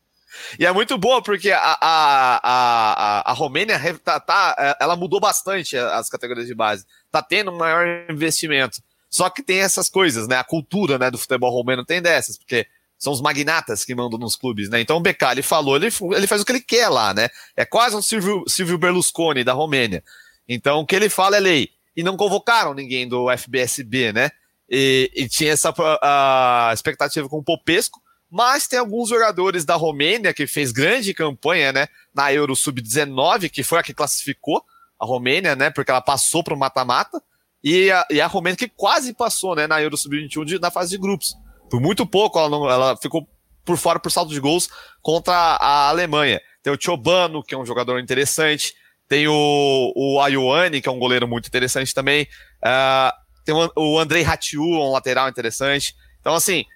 E 0.59 0.67
é 0.67 0.73
muito 0.73 0.99
boa, 0.99 1.23
porque 1.23 1.51
a, 1.53 1.59
a, 1.81 2.41
a, 2.43 3.31
a 3.31 3.33
Romênia 3.35 3.79
tá, 4.03 4.19
tá, 4.19 4.77
ela 4.81 4.97
mudou 4.97 5.21
bastante 5.21 5.77
as 5.77 6.09
categorias 6.09 6.47
de 6.47 6.55
base. 6.55 6.85
Tá 7.11 7.23
tendo 7.23 7.53
um 7.53 7.57
maior 7.57 7.87
investimento. 8.11 8.83
Só 9.15 9.31
que 9.31 9.45
tem 9.45 9.61
essas 9.61 9.89
coisas, 9.89 10.27
né? 10.27 10.37
A 10.39 10.43
cultura 10.43 10.99
né, 10.99 11.09
do 11.09 11.17
futebol 11.17 11.49
romeno 11.49 11.85
tem 11.85 12.03
dessas, 12.03 12.37
porque 12.37 12.67
são 12.99 13.13
os 13.13 13.21
magnatas 13.21 13.85
que 13.85 13.95
mandam 13.95 14.19
nos 14.19 14.35
clubes, 14.35 14.69
né? 14.69 14.81
Então 14.81 14.97
o 14.97 15.01
Becali 15.01 15.41
falou, 15.41 15.77
ele, 15.77 15.87
ele 16.17 16.27
faz 16.27 16.43
o 16.43 16.45
que 16.45 16.51
ele 16.51 16.61
quer 16.61 16.89
lá, 16.89 17.15
né? 17.15 17.29
É 17.57 17.65
quase 17.65 17.95
um 17.95 18.03
Silvio, 18.03 18.43
Silvio 18.49 18.77
Berlusconi 18.77 19.45
da 19.45 19.53
Romênia. 19.53 20.03
Então 20.49 20.81
o 20.81 20.85
que 20.85 20.97
ele 20.97 21.09
fala 21.09 21.37
é 21.37 21.41
lei. 21.41 21.71
E 21.97 22.03
não 22.03 22.17
convocaram 22.17 22.75
ninguém 22.75 23.07
do 23.07 23.31
FBSB, 23.31 24.13
né? 24.13 24.33
E, 24.69 25.09
e 25.15 25.29
tinha 25.29 25.53
essa 25.53 25.73
a, 26.03 26.73
expectativa 26.75 27.29
com 27.29 27.39
o 27.39 27.45
Popesco, 27.45 28.03
mas 28.29 28.67
tem 28.67 28.81
alguns 28.81 29.11
jogadores 29.11 29.65
da 29.65 29.77
Romênia 29.77 30.35
que 30.35 30.45
fez 30.45 30.73
grande 30.73 31.15
campanha, 31.15 31.73
né? 31.73 31.87
Na 32.13 32.33
Euro 32.33 32.57
Sub-19, 32.57 33.49
que 33.49 33.63
foi 33.63 33.79
a 33.79 33.83
que 33.85 33.95
classificou 33.95 34.65
a 34.99 35.07
Romênia, 35.07 35.55
né? 35.55 35.71
Porque 35.71 35.93
ela 35.93 36.01
passou 36.01 36.43
para 36.43 36.55
o 36.55 36.59
mata-mata. 36.59 37.23
E 37.65 37.91
a, 37.91 38.07
e 38.11 38.21
a 38.21 38.27
Romênia 38.27 38.59
que 38.59 38.69
quase 38.69 39.15
passou, 39.15 39.57
né? 39.57 39.67
Na 39.67 39.81
Euro 39.81 39.97
Sub-21 39.97 40.61
na 40.61 40.71
fase 40.71 40.91
de 40.91 40.99
grupos. 40.99 41.35
Por 41.71 41.81
muito 41.81 42.05
pouco 42.05 42.39
ela, 42.39 42.51
não, 42.51 42.69
ela 42.69 42.95
ficou 42.99 43.27
por 43.65 43.79
fora 43.79 43.99
por 43.99 44.13
saldo 44.13 44.31
de 44.31 44.39
gols 44.39 44.69
contra 45.01 45.35
a 45.35 45.89
Alemanha. 45.89 46.43
Tem 46.63 46.71
o 46.71 46.79
Chobano, 46.79 47.43
que 47.43 47.55
é 47.55 47.59
um 47.59 47.65
jogador 47.65 47.99
interessante. 47.99 48.75
Tem 49.09 49.27
o, 49.27 49.93
o 49.97 50.21
Ayuane, 50.21 50.83
que 50.83 50.89
é 50.89 50.93
um 50.93 50.99
goleiro 50.99 51.27
muito 51.27 51.47
interessante 51.47 51.95
também. 51.95 52.29
Uh, 52.63 53.13
tem 53.47 53.55
o, 53.55 53.71
o 53.77 53.99
Andrei 53.99 54.23
Ratiu, 54.23 54.63
um 54.63 54.93
lateral 54.93 55.29
interessante. 55.31 55.95
Então, 56.21 56.35
assim, 56.35 56.67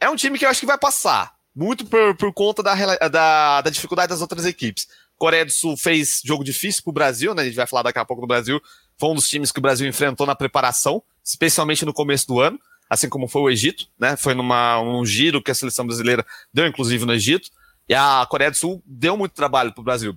é 0.00 0.08
um 0.08 0.16
time 0.16 0.38
que 0.38 0.46
eu 0.46 0.48
acho 0.48 0.60
que 0.60 0.66
vai 0.66 0.78
passar. 0.78 1.34
Muito 1.54 1.84
por, 1.84 2.16
por 2.16 2.32
conta 2.32 2.62
da, 2.62 2.74
da, 3.08 3.60
da 3.60 3.70
dificuldade 3.70 4.08
das 4.08 4.22
outras 4.22 4.46
equipes. 4.46 4.86
Coreia 5.18 5.44
do 5.44 5.52
Sul 5.52 5.76
fez 5.76 6.20
jogo 6.24 6.42
difícil 6.42 6.82
para 6.82 6.90
o 6.90 6.94
Brasil, 6.94 7.34
né? 7.34 7.42
A 7.42 7.44
gente 7.44 7.54
vai 7.54 7.66
falar 7.66 7.82
daqui 7.82 7.98
a 7.98 8.04
pouco 8.04 8.22
do 8.22 8.26
Brasil. 8.26 8.60
Foi 9.02 9.10
um 9.10 9.14
dos 9.16 9.28
times 9.28 9.50
que 9.50 9.58
o 9.58 9.62
Brasil 9.62 9.88
enfrentou 9.88 10.24
na 10.24 10.36
preparação, 10.36 11.02
especialmente 11.24 11.84
no 11.84 11.92
começo 11.92 12.24
do 12.28 12.38
ano 12.38 12.56
assim 12.92 13.08
como 13.08 13.26
foi 13.26 13.40
o 13.40 13.48
Egito, 13.48 13.86
né? 13.98 14.16
Foi 14.18 14.34
numa 14.34 14.78
um 14.82 15.04
giro 15.06 15.42
que 15.42 15.50
a 15.50 15.54
seleção 15.54 15.86
brasileira 15.86 16.26
deu, 16.52 16.66
inclusive, 16.66 17.06
no 17.06 17.14
Egito. 17.14 17.48
E 17.88 17.94
a 17.94 18.26
Coreia 18.28 18.50
do 18.50 18.56
Sul 18.58 18.82
deu 18.84 19.16
muito 19.16 19.32
trabalho 19.32 19.72
para 19.72 19.80
o 19.80 19.84
Brasil. 19.84 20.14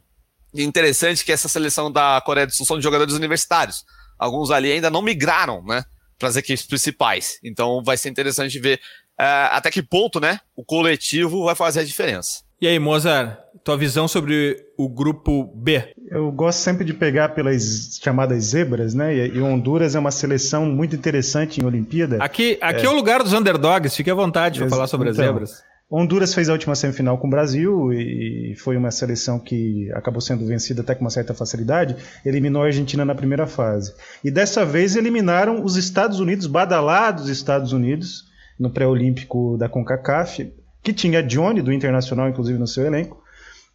E 0.53 0.61
interessante 0.61 1.23
que 1.23 1.31
essa 1.31 1.47
seleção 1.47 1.89
da 1.89 2.21
Coreia 2.25 2.45
do 2.45 2.53
Sul 2.53 2.65
são 2.65 2.77
de 2.77 2.83
jogadores 2.83 3.13
universitários. 3.13 3.85
Alguns 4.19 4.51
ali 4.51 4.73
ainda 4.73 4.89
não 4.89 5.01
migraram, 5.01 5.63
né? 5.63 5.85
Para 6.19 6.27
as 6.27 6.35
equipes 6.35 6.65
principais. 6.65 7.39
Então 7.41 7.81
vai 7.81 7.95
ser 7.95 8.09
interessante 8.09 8.59
ver 8.59 8.81
uh, 9.17 9.51
até 9.51 9.71
que 9.71 9.81
ponto, 9.81 10.19
né? 10.19 10.41
O 10.53 10.65
coletivo 10.65 11.45
vai 11.45 11.55
fazer 11.55 11.79
a 11.79 11.85
diferença. 11.85 12.43
E 12.59 12.67
aí, 12.67 12.77
Mozart, 12.77 13.37
tua 13.65 13.75
visão 13.75 14.07
sobre 14.07 14.63
o 14.77 14.87
grupo 14.87 15.51
B? 15.55 15.83
Eu 16.11 16.31
gosto 16.31 16.59
sempre 16.59 16.85
de 16.85 16.93
pegar 16.93 17.29
pelas 17.29 17.99
chamadas 17.99 18.43
zebras, 18.45 18.93
né? 18.93 19.27
E 19.27 19.41
Honduras 19.41 19.95
é 19.95 19.99
uma 19.99 20.11
seleção 20.11 20.67
muito 20.67 20.95
interessante 20.95 21.59
em 21.59 21.65
Olimpíada. 21.65 22.17
Aqui, 22.23 22.59
aqui 22.61 22.85
é, 22.85 22.85
é 22.85 22.89
o 22.89 22.93
lugar 22.93 23.23
dos 23.23 23.33
underdogs, 23.33 23.95
fique 23.95 24.11
à 24.11 24.13
vontade 24.13 24.59
para 24.59 24.69
falar 24.69 24.85
sobre 24.85 25.09
então, 25.09 25.19
as 25.19 25.27
zebras. 25.27 25.63
Honduras 25.89 26.33
fez 26.33 26.47
a 26.47 26.53
última 26.53 26.75
semifinal 26.75 27.17
com 27.17 27.25
o 27.25 27.29
Brasil 27.29 27.91
e 27.91 28.55
foi 28.55 28.77
uma 28.77 28.91
seleção 28.91 29.39
que 29.39 29.91
acabou 29.93 30.21
sendo 30.21 30.45
vencida 30.45 30.81
até 30.81 30.93
com 30.93 31.01
uma 31.01 31.09
certa 31.09 31.33
facilidade. 31.33 31.95
Eliminou 32.23 32.61
a 32.61 32.65
Argentina 32.65 33.03
na 33.03 33.15
primeira 33.15 33.47
fase. 33.47 33.95
E 34.23 34.29
dessa 34.29 34.63
vez 34.63 34.95
eliminaram 34.95 35.63
os 35.63 35.75
Estados 35.75 36.19
Unidos, 36.19 36.45
badalados 36.45 37.29
Estados 37.29 37.73
Unidos, 37.73 38.25
no 38.59 38.69
pré-olímpico 38.69 39.57
da 39.57 39.67
CONCACAF 39.67 40.53
que 40.85 40.93
tinha 40.93 41.23
Johnny 41.23 41.63
do 41.63 41.73
Internacional, 41.73 42.29
inclusive, 42.29 42.59
no 42.59 42.67
seu 42.67 42.85
elenco. 42.85 43.24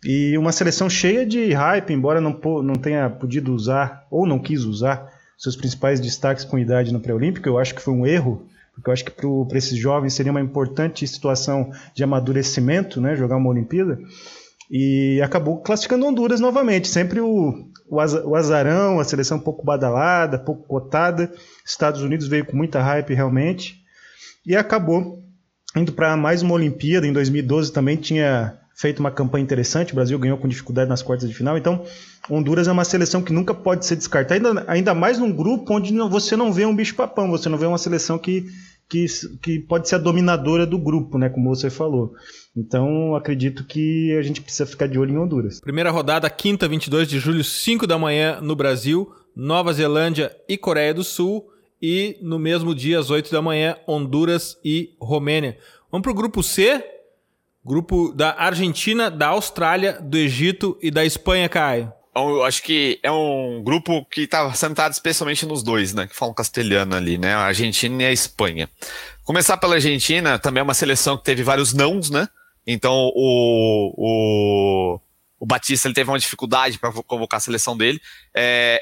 E 0.05 0.37
uma 0.39 0.53
seleção 0.53 0.89
cheia 0.89 1.27
de 1.27 1.53
hype, 1.53 1.93
embora 1.93 2.21
não, 2.21 2.39
não 2.63 2.75
tenha 2.75 3.09
podido 3.11 3.55
usar, 3.55 4.07
ou 4.11 4.27
não 4.27 4.39
quis 4.39 4.65
usar, 4.65 5.13
seus 5.37 5.57
principais 5.57 6.01
destaques 6.01 6.45
com 6.45 6.59
idade 6.59 6.93
no 6.93 7.01
pré-olímpico. 7.01 7.49
Eu 7.49 7.59
acho 7.59 7.75
que 7.75 7.83
foi 7.83 7.95
um 7.95 8.07
erro, 8.07 8.47
porque 8.75 8.89
eu 8.89 8.93
acho 8.93 9.05
que 9.05 9.11
para 9.11 9.59
esses 9.59 9.79
jovens 9.79 10.15
seria 10.15 10.33
uma 10.33 10.41
importante 10.41 11.07
situação 11.07 11.71
de 11.95 12.03
amadurecimento, 12.03 13.01
né, 13.01 13.15
jogar 13.15 13.37
uma 13.37 13.51
Olimpíada. 13.51 13.99
E 14.71 15.21
acabou 15.21 15.59
classificando 15.59 16.07
Honduras 16.07 16.39
novamente. 16.41 16.87
Sempre 16.87 17.21
o, 17.21 17.69
o 17.89 18.37
azarão, 18.37 19.01
a 19.01 19.05
seleção 19.05 19.39
pouco 19.39 19.65
badalada, 19.65 20.39
pouco 20.39 20.63
cotada. 20.63 21.33
Estados 21.67 22.03
Unidos 22.03 22.29
veio 22.29 22.47
com 22.47 22.57
muita 22.57 22.81
hype 22.81 23.13
realmente. 23.13 23.81
E 24.47 24.55
acabou 24.55 25.25
indo 25.77 25.93
para 25.93 26.17
mais 26.17 26.41
uma 26.43 26.55
Olimpíada. 26.55 27.05
Em 27.05 27.13
2012 27.13 27.73
também 27.73 27.97
tinha 27.97 28.60
feito 28.81 29.01
uma 29.01 29.11
campanha 29.11 29.43
interessante. 29.43 29.93
O 29.93 29.95
Brasil 29.95 30.19
ganhou 30.19 30.39
com 30.39 30.49
dificuldade 30.49 30.89
nas 30.89 31.03
quartas 31.03 31.29
de 31.29 31.35
final. 31.35 31.59
Então, 31.59 31.85
Honduras 32.31 32.67
é 32.67 32.73
uma 32.73 32.85
seleção 32.85 33.21
que 33.21 33.31
nunca 33.31 33.53
pode 33.53 33.85
ser 33.85 33.95
descartada, 33.95 34.49
ainda, 34.49 34.65
ainda 34.67 34.95
mais 34.95 35.19
num 35.19 35.31
grupo 35.31 35.75
onde 35.75 35.95
você 36.09 36.35
não 36.35 36.51
vê 36.51 36.65
um 36.65 36.75
bicho-papão, 36.75 37.31
você 37.31 37.51
não 37.51 37.59
vê 37.59 37.67
uma 37.67 37.77
seleção 37.77 38.19
que, 38.19 38.47
que, 38.89 39.05
que 39.43 39.59
pode 39.61 39.87
ser 39.87 39.97
a 39.97 39.99
dominadora 39.99 40.67
do 40.67 40.79
grupo, 40.79 41.19
né, 41.19 41.29
como 41.29 41.55
você 41.55 41.69
falou. 41.69 42.15
Então, 42.57 43.15
acredito 43.15 43.65
que 43.65 44.17
a 44.17 44.23
gente 44.23 44.41
precisa 44.41 44.65
ficar 44.65 44.87
de 44.87 44.99
olho 44.99 45.13
em 45.13 45.19
Honduras. 45.19 45.61
Primeira 45.61 45.91
rodada, 45.91 46.31
quinta, 46.31 46.67
22 46.67 47.07
de 47.07 47.19
julho, 47.19 47.45
5 47.45 47.87
da 47.87 47.99
manhã 47.99 48.41
no 48.41 48.57
Brasil, 48.57 49.13
Nova 49.37 49.75
Zelândia 49.75 50.35
e 50.49 50.57
Coreia 50.57 50.95
do 50.95 51.05
Sul. 51.05 51.47
E 51.83 52.19
no 52.23 52.39
mesmo 52.39 52.75
dia, 52.75 52.99
às 52.99 53.11
8 53.11 53.31
da 53.31 53.43
manhã, 53.43 53.77
Honduras 53.87 54.57
e 54.65 54.91
Romênia. 55.01 55.59
Vamos 55.91 56.03
para 56.03 56.13
o 56.13 56.15
grupo 56.15 56.43
C, 56.43 56.83
grupo 57.65 58.13
da 58.13 58.35
Argentina, 58.39 59.11
da 59.11 59.29
Austrália, 59.29 60.01
do 60.01 60.17
Egito 60.17 60.79
e 60.81 60.91
da 60.91 61.05
Espanha, 61.05 61.49
Caio. 61.49 61.93
Então, 62.11 62.29
eu 62.29 62.43
acho 62.43 62.63
que 62.63 62.99
é 63.03 63.11
um 63.11 63.63
grupo 63.63 64.05
que 64.07 64.23
está 64.23 64.53
sentado 64.53 64.93
especialmente 64.93 65.47
nos 65.47 65.63
dois, 65.63 65.95
né? 65.95 66.07
Que 66.09 66.17
falam 66.17 66.35
castelhano 66.35 66.97
ali, 66.97 67.17
né? 67.17 67.35
A 67.35 67.45
Argentina 67.45 68.03
e 68.03 68.07
a 68.07 68.13
Espanha. 68.13 68.69
Começar 69.23 69.57
pela 69.57 69.77
Argentina, 69.77 70.39
também 70.39 70.61
é 70.61 70.65
uma 70.65 70.75
seleção 70.75 71.17
que 71.17 71.25
teve 71.25 71.45
vários 71.45 71.73
nãos, 71.73 72.11
né? 72.11 72.29
Então 72.67 72.93
o, 73.15 73.95
o, 73.97 75.01
o 75.39 75.47
Batista 75.47 75.87
ele 75.87 75.95
teve 75.95 76.11
uma 76.11 76.19
dificuldade 76.19 76.79
para 76.79 76.93
convocar 76.93 77.39
a 77.39 77.41
seleção 77.41 77.77
dele. 77.77 78.01
É, 78.35 78.81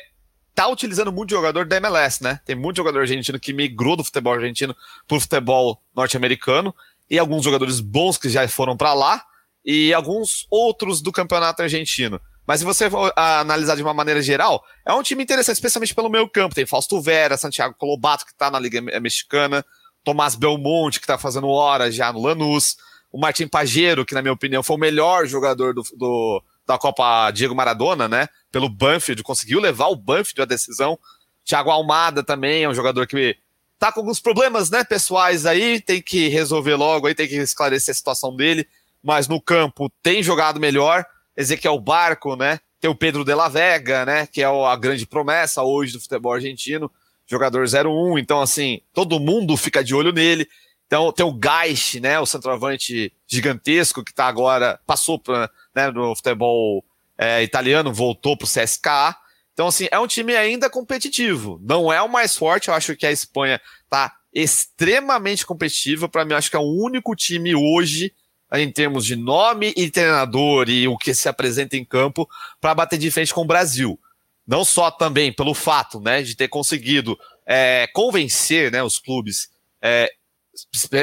tá 0.54 0.66
utilizando 0.66 1.12
muito 1.12 1.30
jogador 1.30 1.66
da 1.66 1.76
MLS, 1.76 2.22
né? 2.22 2.40
Tem 2.46 2.56
muito 2.56 2.78
jogador 2.78 3.00
argentino 3.00 3.38
que 3.38 3.52
migrou 3.52 3.94
do 3.94 4.02
futebol 4.02 4.32
argentino 4.32 4.74
para 5.06 5.16
o 5.16 5.20
futebol 5.20 5.80
norte-americano 5.94 6.74
e 7.10 7.18
alguns 7.18 7.44
jogadores 7.44 7.80
bons 7.80 8.18
que 8.18 8.28
já 8.28 8.46
foram 8.48 8.76
para 8.76 8.94
lá 8.94 9.22
e 9.64 9.92
alguns 9.92 10.46
outros 10.50 11.00
do 11.00 11.12
campeonato 11.12 11.62
argentino. 11.62 12.20
Mas 12.46 12.60
se 12.60 12.64
você 12.64 12.88
for 12.88 13.12
analisar 13.14 13.76
de 13.76 13.82
uma 13.82 13.92
maneira 13.92 14.22
geral, 14.22 14.64
é 14.86 14.92
um 14.94 15.02
time 15.02 15.22
interessante, 15.22 15.56
especialmente 15.56 15.94
pelo 15.94 16.08
meio 16.08 16.28
campo. 16.28 16.54
Tem 16.54 16.64
Fausto 16.64 17.00
Vera, 17.00 17.36
Santiago 17.36 17.74
Colobato, 17.76 18.24
que 18.24 18.32
está 18.32 18.50
na 18.50 18.58
Liga 18.58 18.80
Mexicana, 18.80 19.62
Tomás 20.02 20.34
Belmonte, 20.34 20.98
que 20.98 21.04
está 21.04 21.18
fazendo 21.18 21.48
hora 21.48 21.92
já 21.92 22.10
no 22.10 22.22
Lanús, 22.22 22.76
o 23.12 23.20
Martim 23.20 23.46
Pajero, 23.46 24.06
que 24.06 24.14
na 24.14 24.22
minha 24.22 24.32
opinião 24.32 24.62
foi 24.62 24.76
o 24.76 24.80
melhor 24.80 25.26
jogador 25.26 25.74
do, 25.74 25.82
do 25.96 26.42
da 26.66 26.78
Copa 26.78 27.30
Diego 27.30 27.54
Maradona, 27.54 28.08
né? 28.08 28.28
Pelo 28.50 28.68
Banfield, 28.68 29.22
conseguiu 29.22 29.60
levar 29.60 29.88
o 29.88 29.96
Banfield 29.96 30.42
à 30.42 30.44
decisão. 30.44 30.98
Thiago 31.44 31.70
Almada 31.70 32.22
também 32.22 32.64
é 32.64 32.68
um 32.68 32.74
jogador 32.74 33.06
que 33.06 33.36
tá 33.78 33.92
com 33.92 34.00
alguns 34.00 34.20
problemas, 34.20 34.70
né, 34.70 34.82
pessoais 34.82 35.46
aí, 35.46 35.80
tem 35.80 36.02
que 36.02 36.28
resolver 36.28 36.74
logo 36.74 37.06
aí, 37.06 37.14
tem 37.14 37.28
que 37.28 37.36
esclarecer 37.36 37.92
a 37.92 37.96
situação 37.96 38.34
dele, 38.34 38.66
mas 39.02 39.28
no 39.28 39.40
campo 39.40 39.90
tem 40.02 40.22
jogado 40.22 40.58
melhor. 40.58 41.06
Ezequiel 41.36 41.78
Barco, 41.78 42.34
né? 42.34 42.58
Tem 42.80 42.90
o 42.90 42.94
Pedro 42.94 43.24
de 43.24 43.32
la 43.32 43.48
Vega, 43.48 44.04
né? 44.04 44.26
Que 44.26 44.42
é 44.42 44.46
a 44.46 44.76
grande 44.76 45.06
promessa 45.06 45.62
hoje 45.62 45.92
do 45.92 46.00
futebol 46.00 46.32
argentino, 46.32 46.90
jogador 47.26 47.64
01. 47.64 48.18
Então, 48.18 48.40
assim, 48.40 48.80
todo 48.92 49.20
mundo 49.20 49.56
fica 49.56 49.84
de 49.84 49.94
olho 49.94 50.12
nele. 50.12 50.48
Então, 50.86 51.12
tem 51.12 51.24
o 51.24 51.32
Gaish, 51.32 52.00
né? 52.00 52.18
O 52.18 52.26
centroavante 52.26 53.12
gigantesco 53.26 54.02
que 54.02 54.12
tá 54.12 54.26
agora, 54.26 54.80
passou 54.84 55.18
para 55.18 55.48
né, 55.74 55.90
no 55.92 56.16
futebol 56.16 56.84
é, 57.16 57.42
italiano, 57.42 57.92
voltou 57.92 58.36
para 58.36 58.46
o 58.46 58.48
CSKA. 58.48 59.16
Então, 59.58 59.66
assim, 59.66 59.88
é 59.90 59.98
um 59.98 60.06
time 60.06 60.36
ainda 60.36 60.70
competitivo. 60.70 61.60
Não 61.60 61.92
é 61.92 62.00
o 62.00 62.08
mais 62.08 62.36
forte. 62.36 62.68
Eu 62.68 62.74
acho 62.74 62.94
que 62.94 63.04
a 63.04 63.10
Espanha 63.10 63.60
tá 63.90 64.14
extremamente 64.32 65.44
competitiva. 65.44 66.08
Para 66.08 66.24
mim, 66.24 66.34
acho 66.34 66.48
que 66.48 66.54
é 66.54 66.60
o 66.60 66.80
único 66.80 67.16
time 67.16 67.56
hoje 67.56 68.14
em 68.52 68.70
termos 68.70 69.04
de 69.04 69.16
nome 69.16 69.74
e 69.76 69.90
treinador 69.90 70.70
e 70.70 70.86
o 70.86 70.96
que 70.96 71.12
se 71.12 71.28
apresenta 71.28 71.76
em 71.76 71.84
campo 71.84 72.28
para 72.60 72.72
bater 72.72 73.00
de 73.00 73.10
frente 73.10 73.34
com 73.34 73.40
o 73.40 73.46
Brasil. 73.46 73.98
Não 74.46 74.64
só 74.64 74.92
também 74.92 75.32
pelo 75.32 75.54
fato 75.54 75.98
né, 75.98 76.22
de 76.22 76.36
ter 76.36 76.46
conseguido 76.46 77.18
é, 77.44 77.88
convencer 77.92 78.70
né, 78.70 78.80
os 78.80 79.00
clubes, 79.00 79.50
é, 79.82 80.08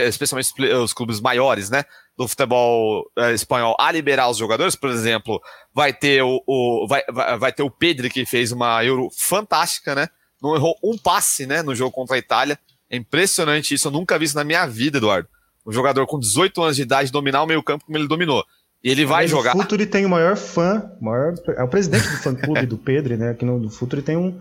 especialmente 0.07 0.53
os 0.81 0.93
clubes 0.93 1.19
maiores 1.19 1.69
né, 1.69 1.83
do 2.17 2.27
futebol 2.27 3.09
é, 3.17 3.33
espanhol, 3.33 3.75
a 3.79 3.91
liberar 3.91 4.29
os 4.29 4.37
jogadores. 4.37 4.75
Por 4.75 4.89
exemplo, 4.89 5.41
vai 5.73 5.93
ter 5.93 6.21
o, 6.23 6.41
o 6.47 6.87
vai, 6.87 7.03
vai, 7.11 7.37
vai, 7.37 7.51
ter 7.51 7.63
o 7.63 7.69
Pedro 7.69 8.09
que 8.09 8.25
fez 8.25 8.51
uma 8.51 8.83
Euro 8.83 9.09
fantástica, 9.15 9.93
né? 9.93 10.07
Não 10.41 10.55
errou 10.55 10.77
um 10.83 10.97
passe 10.97 11.45
né, 11.45 11.61
no 11.61 11.75
jogo 11.75 11.91
contra 11.91 12.15
a 12.15 12.19
Itália. 12.19 12.59
É 12.89 12.95
impressionante 12.95 13.73
isso, 13.73 13.87
eu 13.87 13.91
nunca 13.91 14.17
vi 14.17 14.25
isso 14.25 14.35
na 14.35 14.43
minha 14.43 14.65
vida, 14.65 14.97
Eduardo 14.97 15.27
um 15.65 15.71
jogador 15.71 16.05
com 16.05 16.19
18 16.19 16.61
anos 16.61 16.75
de 16.75 16.83
idade 16.83 17.11
dominar 17.11 17.41
o 17.41 17.47
meio-campo 17.47 17.85
como 17.85 17.97
ele 17.97 18.07
dominou. 18.07 18.45
E 18.83 18.89
ele 18.89 19.03
vai 19.03 19.27
jogar. 19.27 19.55
O 19.55 19.61
Futuri 19.61 19.87
tem 19.87 20.05
o 20.05 20.09
maior 20.09 20.37
fã, 20.37 20.91
maior, 21.01 21.33
é 21.57 21.63
o 21.63 21.67
presidente 21.67 22.07
do 22.07 22.17
fã-clube 22.17 22.65
do 22.67 22.77
Pedro, 22.77 23.17
né? 23.17 23.31
Aqui 23.31 23.43
no 23.43 23.69
Futuri 23.69 24.03
tem 24.03 24.15
um, 24.15 24.39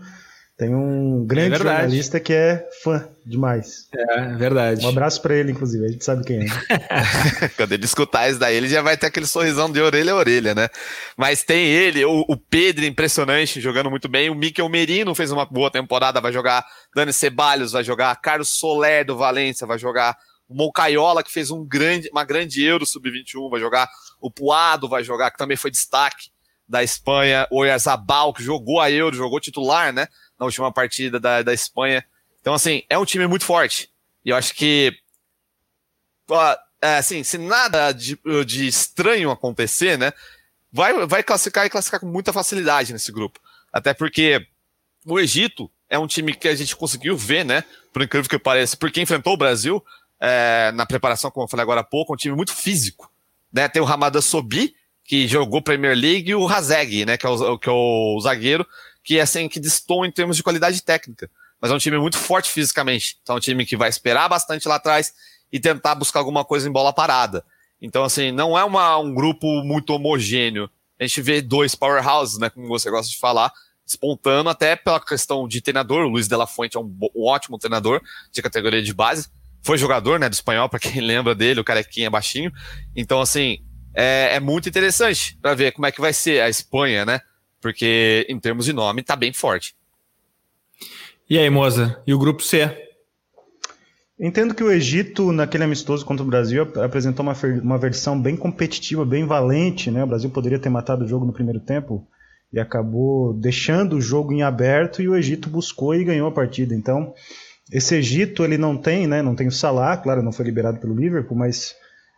tem 0.57 0.73
um 0.73 1.25
grande 1.25 1.55
é 1.55 1.57
jornalista 1.57 2.17
que 2.17 2.31
é 2.31 2.65
fã 2.81 3.09
demais. 3.25 3.89
É, 3.93 4.35
verdade. 4.35 4.85
Um 4.85 4.89
abraço 4.89 5.21
para 5.21 5.35
ele, 5.35 5.51
inclusive, 5.51 5.83
a 5.83 5.89
gente 5.89 6.05
sabe 6.05 6.23
quem 6.23 6.43
é. 6.43 6.47
Quando 7.57 7.73
ele 7.73 7.83
escutar 7.83 8.29
isso 8.29 8.39
daí, 8.39 8.55
ele 8.55 8.69
já 8.69 8.81
vai 8.81 8.95
ter 8.95 9.07
aquele 9.07 9.27
sorrisão 9.27 9.69
de 9.69 9.81
orelha 9.81 10.13
a 10.13 10.15
orelha, 10.15 10.55
né? 10.55 10.69
Mas 11.17 11.43
tem 11.43 11.67
ele, 11.67 12.05
o, 12.05 12.23
o 12.29 12.37
Pedro, 12.37 12.85
impressionante, 12.85 13.59
jogando 13.59 13.89
muito 13.89 14.07
bem. 14.07 14.29
O 14.29 14.35
Mikel 14.35 14.69
Merino 14.69 15.13
fez 15.13 15.29
uma 15.29 15.45
boa 15.45 15.69
temporada, 15.69 16.21
vai 16.21 16.31
jogar. 16.31 16.65
Dani 16.95 17.11
Ceballos 17.11 17.73
vai 17.73 17.83
jogar. 17.83 18.15
Carlos 18.21 18.57
Soler 18.57 19.05
do 19.05 19.17
Valência 19.17 19.67
vai 19.67 19.77
jogar. 19.77 20.15
O 20.47 20.55
Moncaiola, 20.55 21.21
que 21.21 21.31
fez 21.31 21.51
um 21.51 21.65
grande, 21.65 22.09
uma 22.13 22.23
grande 22.23 22.63
Euro 22.63 22.85
Sub-21, 22.85 23.49
vai 23.49 23.59
jogar. 23.59 23.89
O 24.21 24.31
Puado 24.31 24.87
vai 24.87 25.03
jogar, 25.03 25.31
que 25.31 25.37
também 25.37 25.57
foi 25.57 25.69
destaque 25.69 26.29
da 26.67 26.81
Espanha. 26.81 27.47
O 27.51 27.59
Oyarzabal, 27.59 28.33
que 28.33 28.41
jogou 28.43 28.79
a 28.79 28.89
Euro, 28.89 29.15
jogou 29.15 29.39
titular, 29.39 29.91
né? 29.91 30.07
Na 30.39 30.45
última 30.45 30.71
partida 30.71 31.19
da, 31.19 31.41
da 31.41 31.53
Espanha. 31.53 32.05
Então, 32.41 32.53
assim, 32.53 32.83
é 32.89 32.97
um 32.97 33.05
time 33.05 33.25
muito 33.27 33.45
forte. 33.45 33.89
E 34.23 34.29
eu 34.29 34.35
acho 34.35 34.53
que. 34.53 34.93
É, 36.81 36.97
assim, 36.97 37.23
se 37.23 37.37
nada 37.37 37.91
de, 37.91 38.19
de 38.45 38.67
estranho 38.67 39.31
acontecer, 39.31 39.97
né? 39.97 40.11
Vai, 40.71 41.05
vai 41.05 41.23
classificar 41.23 41.65
e 41.65 41.69
classificar 41.69 41.99
com 41.99 42.07
muita 42.07 42.33
facilidade 42.33 42.91
nesse 42.91 43.11
grupo. 43.11 43.39
Até 43.71 43.93
porque 43.93 44.45
o 45.05 45.19
Egito 45.19 45.71
é 45.89 45.97
um 45.97 46.07
time 46.07 46.33
que 46.33 46.47
a 46.47 46.55
gente 46.55 46.75
conseguiu 46.75 47.15
ver, 47.15 47.45
né? 47.45 47.63
Por 47.93 48.01
incrível 48.01 48.29
que 48.29 48.37
pareça, 48.37 48.75
porque 48.75 49.01
enfrentou 49.01 49.33
o 49.33 49.37
Brasil 49.37 49.83
é, 50.19 50.71
na 50.73 50.85
preparação, 50.85 51.31
como 51.31 51.45
eu 51.45 51.49
falei 51.49 51.63
agora 51.63 51.81
há 51.81 51.83
pouco, 51.83 52.13
um 52.13 52.17
time 52.17 52.35
muito 52.35 52.53
físico. 52.53 53.11
Né? 53.51 53.67
Tem 53.67 53.81
o 53.81 53.85
Hamada 53.85 54.21
Sobi, 54.21 54.75
que 55.03 55.27
jogou 55.27 55.61
Premier 55.61 55.95
League, 55.95 56.31
e 56.31 56.35
o 56.35 56.47
Hazeg, 56.47 57.05
né? 57.05 57.17
que, 57.17 57.25
é 57.25 57.29
o, 57.29 57.57
que 57.57 57.69
é 57.69 57.71
o 57.71 58.19
zagueiro, 58.21 58.65
que 59.05 59.19
é 59.19 59.21
assim, 59.21 59.47
que 59.47 59.59
distou 59.59 60.05
em 60.05 60.11
termos 60.11 60.35
de 60.35 60.43
qualidade 60.43 60.81
técnica. 60.81 61.29
Mas 61.61 61.71
é 61.71 61.73
um 61.73 61.77
time 61.77 61.97
muito 61.97 62.17
forte 62.17 62.49
fisicamente. 62.49 63.17
Então 63.21 63.35
é 63.35 63.37
um 63.37 63.41
time 63.41 63.65
que 63.65 63.77
vai 63.77 63.87
esperar 63.87 64.27
bastante 64.27 64.67
lá 64.67 64.75
atrás 64.75 65.13
e 65.51 65.59
tentar 65.59 65.95
buscar 65.95 66.19
alguma 66.19 66.43
coisa 66.43 66.67
em 66.67 66.71
bola 66.71 66.91
parada. 66.91 67.45
Então, 67.81 68.03
assim, 68.03 68.31
não 68.31 68.57
é 68.57 68.63
uma, 68.63 68.97
um 68.97 69.13
grupo 69.13 69.47
muito 69.63 69.91
homogêneo. 69.91 70.69
A 70.99 71.05
gente 71.05 71.21
vê 71.21 71.41
dois 71.41 71.75
powerhouses, 71.75 72.39
né? 72.39 72.49
Como 72.49 72.67
você 72.67 72.89
gosta 72.89 73.09
de 73.09 73.17
falar, 73.17 73.53
espontando 73.85 74.49
até 74.49 74.75
pela 74.75 74.99
questão 74.99 75.47
de 75.47 75.61
treinador. 75.61 76.05
O 76.05 76.09
Luiz 76.09 76.27
de 76.27 76.35
la 76.35 76.47
Fuente 76.47 76.75
é 76.75 76.79
um, 76.79 76.97
um 77.15 77.25
ótimo 77.25 77.57
treinador 77.57 78.01
de 78.31 78.41
categoria 78.41 78.81
de 78.81 78.93
base 78.93 79.29
foi 79.65 79.79
jogador, 79.79 80.19
né, 80.19 80.29
do 80.29 80.33
espanhol, 80.33 80.69
para 80.69 80.77
quem 80.77 81.01
lembra 81.01 81.33
dele, 81.33 81.59
o 81.59 81.63
carequinha 81.63 82.09
baixinho. 82.09 82.53
Então, 82.95 83.19
assim, 83.19 83.57
é, 83.95 84.35
é 84.35 84.39
muito 84.39 84.69
interessante 84.69 85.35
para 85.41 85.55
ver 85.55 85.71
como 85.71 85.87
é 85.87 85.91
que 85.91 85.99
vai 85.99 86.13
ser 86.13 86.39
a 86.39 86.47
Espanha, 86.47 87.03
né? 87.03 87.19
Porque 87.65 88.27
em 88.29 88.39
termos 88.39 88.65
de 88.65 88.73
nome 88.73 89.01
tá 89.01 89.15
bem 89.15 89.33
forte. 89.33 89.75
E 91.27 91.35
aí, 91.39 91.49
Moza? 91.49 91.99
E 92.05 92.13
o 92.13 92.19
grupo 92.19 92.43
C? 92.43 92.69
Entendo 94.19 94.53
que 94.53 94.63
o 94.63 94.71
Egito, 94.71 95.31
naquele 95.31 95.63
amistoso 95.63 96.05
contra 96.05 96.23
o 96.23 96.27
Brasil, 96.27 96.61
apresentou 96.61 97.25
uma, 97.25 97.33
uma 97.63 97.77
versão 97.79 98.21
bem 98.21 98.37
competitiva, 98.37 99.03
bem 99.03 99.25
valente, 99.25 99.89
né? 99.89 100.03
O 100.03 100.07
Brasil 100.07 100.29
poderia 100.29 100.59
ter 100.59 100.69
matado 100.69 101.05
o 101.05 101.07
jogo 101.07 101.25
no 101.25 101.33
primeiro 101.33 101.59
tempo 101.59 102.07
e 102.53 102.59
acabou 102.59 103.33
deixando 103.33 103.95
o 103.95 104.01
jogo 104.01 104.31
em 104.31 104.43
aberto 104.43 105.01
e 105.01 105.09
o 105.09 105.15
Egito 105.15 105.49
buscou 105.49 105.95
e 105.95 106.03
ganhou 106.03 106.27
a 106.27 106.31
partida. 106.31 106.75
Então, 106.75 107.15
esse 107.71 107.95
Egito 107.95 108.43
ele 108.43 108.59
não 108.59 108.77
tem, 108.77 109.07
né? 109.07 109.23
Não 109.23 109.33
tem 109.33 109.47
o 109.47 109.51
Salah, 109.51 109.97
claro, 109.97 110.21
não 110.21 110.31
foi 110.31 110.45
liberado 110.45 110.77
pelo 110.77 110.93
Liverpool, 110.93 111.35
mas 111.35 111.73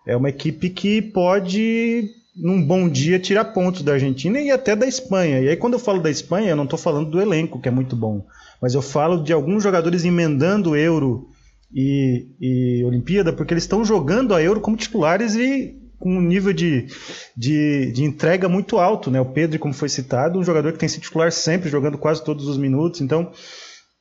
é 0.05 0.13
uma 0.13 0.27
equipe 0.27 0.69
que 0.69 1.01
pode, 1.01 2.09
num 2.37 2.61
bom 2.61 2.87
dia, 2.87 3.19
tirar 3.19 3.45
pontos 3.45 3.81
da 3.81 3.93
Argentina 3.93 4.39
e 4.39 4.51
até 4.51 4.75
da 4.75 4.87
Espanha. 4.87 5.41
E 5.41 5.49
aí, 5.49 5.55
quando 5.57 5.73
eu 5.73 5.79
falo 5.79 6.01
da 6.01 6.09
Espanha, 6.09 6.49
eu 6.49 6.55
não 6.55 6.65
estou 6.65 6.77
falando 6.77 7.09
do 7.09 7.19
elenco, 7.19 7.59
que 7.59 7.67
é 7.67 7.71
muito 7.71 7.95
bom, 7.95 8.25
mas 8.61 8.73
eu 8.75 8.81
falo 8.81 9.23
de 9.23 9.33
alguns 9.33 9.63
jogadores 9.63 10.05
emendando 10.05 10.75
Euro 10.75 11.29
e, 11.73 12.27
e 12.39 12.83
Olimpíada, 12.85 13.33
porque 13.33 13.53
eles 13.53 13.63
estão 13.63 13.83
jogando 13.83 14.35
a 14.35 14.41
Euro 14.41 14.61
como 14.61 14.77
titulares 14.77 15.35
e 15.35 15.75
com 15.99 16.15
um 16.15 16.21
nível 16.21 16.53
de, 16.53 16.87
de, 17.35 17.91
de, 17.91 18.03
entrega 18.03 18.47
muito 18.47 18.77
alto, 18.77 19.09
né? 19.09 19.19
O 19.19 19.25
Pedro, 19.25 19.57
como 19.57 19.73
foi 19.73 19.89
citado, 19.89 20.37
um 20.37 20.43
jogador 20.43 20.71
que 20.71 20.77
tem 20.77 20.87
sido 20.87 21.01
titular 21.01 21.31
sempre, 21.31 21.69
jogando 21.69 21.97
quase 21.97 22.23
todos 22.23 22.47
os 22.47 22.55
minutos. 22.55 23.01
Então, 23.01 23.31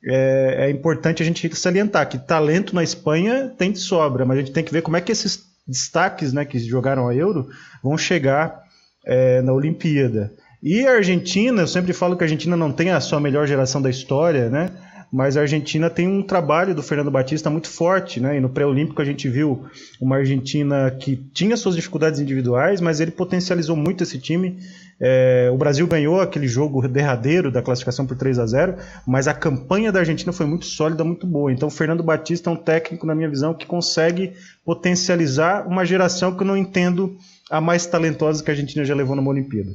é, 0.05 0.67
é, 0.67 0.69
importante 0.69 1.23
a 1.23 1.25
gente 1.25 1.53
salientar 1.55 2.07
que 2.07 2.19
talento 2.19 2.75
na 2.75 2.83
Espanha 2.83 3.51
tem 3.57 3.71
de 3.71 3.79
sobra, 3.79 4.25
mas 4.25 4.37
a 4.37 4.41
gente 4.41 4.53
tem 4.53 4.63
que 4.63 4.71
ver 4.71 4.83
como 4.83 4.95
é 4.95 5.01
que 5.01 5.11
esses 5.11 5.47
destaques 5.67 6.33
né, 6.33 6.45
que 6.45 6.57
jogaram 6.59 7.07
a 7.07 7.15
Euro 7.15 7.49
vão 7.83 7.97
chegar 7.97 8.63
é, 9.05 9.41
na 9.41 9.53
Olimpíada. 9.53 10.33
E 10.61 10.85
a 10.85 10.93
Argentina, 10.93 11.61
eu 11.61 11.67
sempre 11.67 11.93
falo 11.93 12.15
que 12.15 12.23
a 12.23 12.25
Argentina 12.25 12.55
não 12.55 12.71
tem 12.71 12.91
a 12.91 12.99
sua 12.99 13.19
melhor 13.19 13.45
geração 13.45 13.81
da 13.81 13.89
história, 13.89 14.49
né? 14.49 14.71
Mas 15.11 15.37
a 15.37 15.41
Argentina 15.41 15.89
tem 15.89 16.07
um 16.07 16.21
trabalho 16.21 16.75
do 16.75 16.83
Fernando 16.83 17.09
Batista 17.09 17.49
muito 17.49 17.69
forte, 17.69 18.19
né? 18.19 18.37
E 18.37 18.39
no 18.39 18.49
pré-olímpico 18.49 19.01
a 19.01 19.05
gente 19.05 19.29
viu 19.29 19.65
uma 20.01 20.17
Argentina 20.17 20.91
que 20.91 21.15
tinha 21.33 21.55
suas 21.55 21.75
dificuldades 21.75 22.19
individuais, 22.19 22.81
mas 22.81 22.99
ele 22.99 23.11
potencializou 23.11 23.75
muito 23.75 24.03
esse 24.03 24.19
time. 24.19 24.57
É, 24.99 25.49
o 25.53 25.57
Brasil 25.57 25.85
ganhou 25.87 26.19
aquele 26.19 26.47
jogo 26.47 26.85
derradeiro 26.87 27.51
da 27.51 27.61
classificação 27.61 28.05
por 28.05 28.17
3 28.17 28.39
a 28.39 28.45
0 28.47 28.75
mas 29.05 29.27
a 29.27 29.33
campanha 29.33 29.91
da 29.91 29.99
Argentina 29.99 30.33
foi 30.33 30.45
muito 30.45 30.65
sólida, 30.65 31.03
muito 31.03 31.25
boa. 31.25 31.51
Então 31.51 31.67
o 31.67 31.71
Fernando 31.71 32.03
Batista 32.03 32.49
é 32.49 32.53
um 32.53 32.57
técnico, 32.57 33.05
na 33.05 33.15
minha 33.15 33.29
visão, 33.29 33.53
que 33.53 33.65
consegue 33.65 34.33
potencializar 34.65 35.67
uma 35.67 35.85
geração 35.85 36.35
que 36.35 36.43
eu 36.43 36.47
não 36.47 36.57
entendo 36.57 37.15
a 37.49 37.61
mais 37.61 37.85
talentosa 37.85 38.43
que 38.43 38.51
a 38.51 38.53
Argentina 38.53 38.83
já 38.83 38.95
levou 38.95 39.15
numa 39.15 39.29
Olimpíada. 39.29 39.71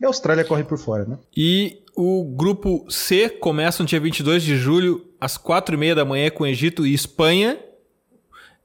E 0.00 0.04
a 0.04 0.08
Austrália 0.08 0.44
corre 0.44 0.64
por 0.64 0.78
fora, 0.78 1.04
né? 1.04 1.18
E 1.36 1.82
o 1.94 2.24
grupo 2.24 2.86
C 2.88 3.28
começa 3.28 3.82
no 3.82 3.88
dia 3.88 4.00
22 4.00 4.42
de 4.42 4.56
julho, 4.56 5.04
às 5.20 5.36
4h30 5.36 5.94
da 5.94 6.04
manhã, 6.04 6.30
com 6.30 6.46
Egito 6.46 6.86
e 6.86 6.94
Espanha. 6.94 7.58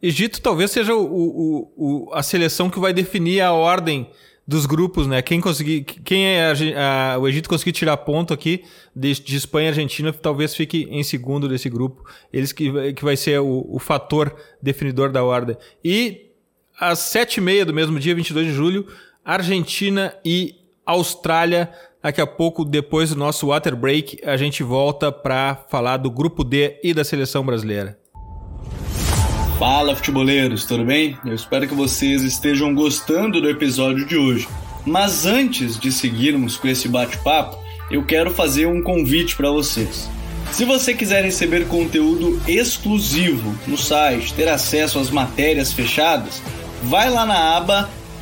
Egito 0.01 0.39
talvez 0.39 0.71
seja 0.71 0.95
o, 0.95 1.03
o, 1.03 1.73
o, 1.75 2.13
a 2.13 2.23
seleção 2.23 2.69
que 2.69 2.79
vai 2.79 2.93
definir 2.93 3.41
a 3.41 3.51
ordem 3.51 4.09
dos 4.47 4.65
grupos, 4.65 5.07
né? 5.07 5.21
Quem 5.21 5.41
conseguir, 5.41 5.83
quem 5.83 6.25
é 6.25 6.53
a, 6.75 7.15
a, 7.15 7.17
o 7.17 7.27
Egito 7.27 7.49
conseguir 7.49 7.71
tirar 7.71 7.97
ponto 7.97 8.33
aqui 8.33 8.63
de, 8.95 9.13
de, 9.13 9.35
Espanha 9.35 9.67
e 9.67 9.69
Argentina, 9.69 10.13
talvez 10.13 10.55
fique 10.55 10.87
em 10.89 11.03
segundo 11.03 11.49
desse 11.49 11.67
grupo. 11.67 12.05
Eles 12.31 12.51
que, 12.51 12.93
que 12.93 13.03
vai 13.03 13.17
ser 13.17 13.39
o, 13.41 13.65
o 13.67 13.79
fator 13.79 14.35
definidor 14.61 15.11
da 15.11 15.23
ordem. 15.23 15.57
E 15.83 16.27
às 16.79 16.99
sete 16.99 17.37
e 17.37 17.41
meia 17.41 17.65
do 17.65 17.73
mesmo 17.73 17.99
dia, 17.99 18.13
22 18.13 18.47
de 18.47 18.53
julho, 18.53 18.87
Argentina 19.23 20.15
e 20.23 20.64
Austrália 20.85 21.71
Daqui 22.05 22.21
a 22.21 22.27
pouco, 22.27 22.63
depois 22.63 23.09
do 23.09 23.15
nosso 23.15 23.47
water 23.47 23.75
break, 23.75 24.19
a 24.23 24.37
gente 24.37 24.61
volta 24.61 25.11
para 25.11 25.55
falar 25.71 25.97
do 25.97 26.11
grupo 26.11 26.43
D 26.43 26.79
e 26.83 26.93
da 26.93 27.03
seleção 27.03 27.43
brasileira. 27.43 27.97
Fala, 29.57 29.95
futeboleiros, 29.95 30.65
tudo 30.65 30.85
bem? 30.85 31.17
Eu 31.25 31.33
espero 31.33 31.67
que 31.67 31.73
vocês 31.73 32.21
estejam 32.21 32.75
gostando 32.75 33.41
do 33.41 33.49
episódio 33.49 34.05
de 34.05 34.15
hoje. 34.15 34.47
Mas 34.85 35.25
antes 35.25 35.79
de 35.79 35.91
seguirmos 35.91 36.57
com 36.57 36.67
esse 36.67 36.87
bate-papo, 36.87 37.57
eu 37.89 38.05
quero 38.05 38.29
fazer 38.29 38.67
um 38.67 38.83
convite 38.83 39.35
para 39.35 39.49
vocês. 39.49 40.07
Se 40.51 40.63
você 40.63 40.93
quiser 40.93 41.23
receber 41.23 41.67
conteúdo 41.67 42.39
exclusivo 42.47 43.55
no 43.65 43.79
site, 43.79 44.31
ter 44.35 44.47
acesso 44.47 44.99
às 44.99 45.09
matérias 45.09 45.73
fechadas, 45.73 46.39
vai 46.83 47.09
lá 47.09 47.25
na 47.25 47.57
aba 47.57 47.89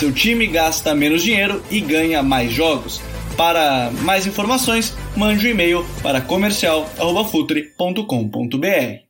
Seu 0.00 0.10
time 0.10 0.46
gasta 0.46 0.94
menos 0.94 1.22
dinheiro 1.22 1.62
e 1.70 1.78
ganha 1.78 2.22
mais 2.22 2.50
jogos. 2.50 3.02
Para 3.36 3.90
mais 4.02 4.26
informações, 4.26 4.96
mande 5.14 5.46
um 5.46 5.50
e-mail 5.50 5.84
para 6.02 6.22
comercial@futre.com.br. 6.22 9.04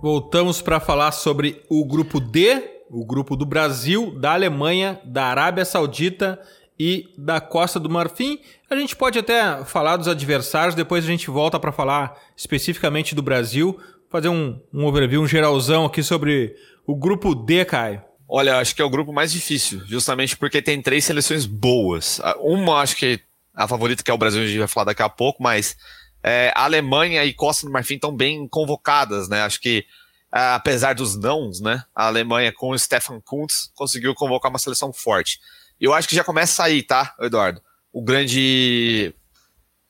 Voltamos 0.00 0.62
para 0.62 0.78
falar 0.78 1.10
sobre 1.10 1.64
o 1.68 1.84
grupo 1.84 2.20
D, 2.20 2.62
o 2.88 3.04
grupo 3.04 3.34
do 3.34 3.44
Brasil, 3.44 4.16
da 4.20 4.34
Alemanha, 4.34 5.00
da 5.04 5.24
Arábia 5.24 5.64
Saudita 5.64 6.40
e 6.78 7.12
da 7.18 7.40
Costa 7.40 7.80
do 7.80 7.90
Marfim. 7.90 8.38
A 8.70 8.76
gente 8.76 8.94
pode 8.94 9.18
até 9.18 9.64
falar 9.64 9.96
dos 9.96 10.06
adversários, 10.06 10.76
depois 10.76 11.02
a 11.02 11.08
gente 11.08 11.28
volta 11.28 11.58
para 11.58 11.72
falar 11.72 12.16
especificamente 12.36 13.16
do 13.16 13.22
Brasil, 13.22 13.76
fazer 14.08 14.28
um, 14.28 14.60
um 14.72 14.84
overview, 14.84 15.20
um 15.20 15.26
geralzão 15.26 15.84
aqui 15.84 16.04
sobre 16.04 16.54
o 16.86 16.94
grupo 16.94 17.34
D, 17.34 17.64
Caio. 17.64 18.00
Olha, 18.28 18.58
acho 18.58 18.74
que 18.74 18.80
é 18.80 18.84
o 18.84 18.90
grupo 18.90 19.12
mais 19.12 19.32
difícil, 19.32 19.82
justamente 19.86 20.36
porque 20.36 20.62
tem 20.62 20.80
três 20.80 21.04
seleções 21.04 21.44
boas. 21.44 22.20
Uma, 22.40 22.80
acho 22.80 22.96
que 22.96 23.20
a 23.54 23.68
favorita, 23.68 24.02
que 24.02 24.10
é 24.10 24.14
o 24.14 24.18
Brasil, 24.18 24.42
a 24.42 24.46
gente 24.46 24.58
vai 24.58 24.68
falar 24.68 24.86
daqui 24.86 25.02
a 25.02 25.08
pouco, 25.08 25.42
mas 25.42 25.76
é, 26.22 26.52
a 26.54 26.64
Alemanha 26.64 27.24
e 27.24 27.34
Costa 27.34 27.66
do 27.66 27.72
Marfim 27.72 27.94
estão 27.94 28.14
bem 28.14 28.48
convocadas, 28.48 29.28
né? 29.28 29.42
Acho 29.42 29.60
que, 29.60 29.84
apesar 30.32 30.94
dos 30.94 31.16
nãos, 31.16 31.60
né? 31.60 31.84
A 31.94 32.06
Alemanha 32.06 32.50
com 32.50 32.70
o 32.70 32.78
Stefan 32.78 33.20
Kuntz 33.20 33.70
conseguiu 33.74 34.14
convocar 34.14 34.50
uma 34.50 34.58
seleção 34.58 34.92
forte. 34.92 35.38
E 35.78 35.84
eu 35.84 35.92
acho 35.92 36.08
que 36.08 36.16
já 36.16 36.24
começa 36.24 36.64
aí, 36.64 36.82
tá, 36.82 37.14
Eduardo? 37.20 37.60
O 37.92 38.02
grande 38.02 39.14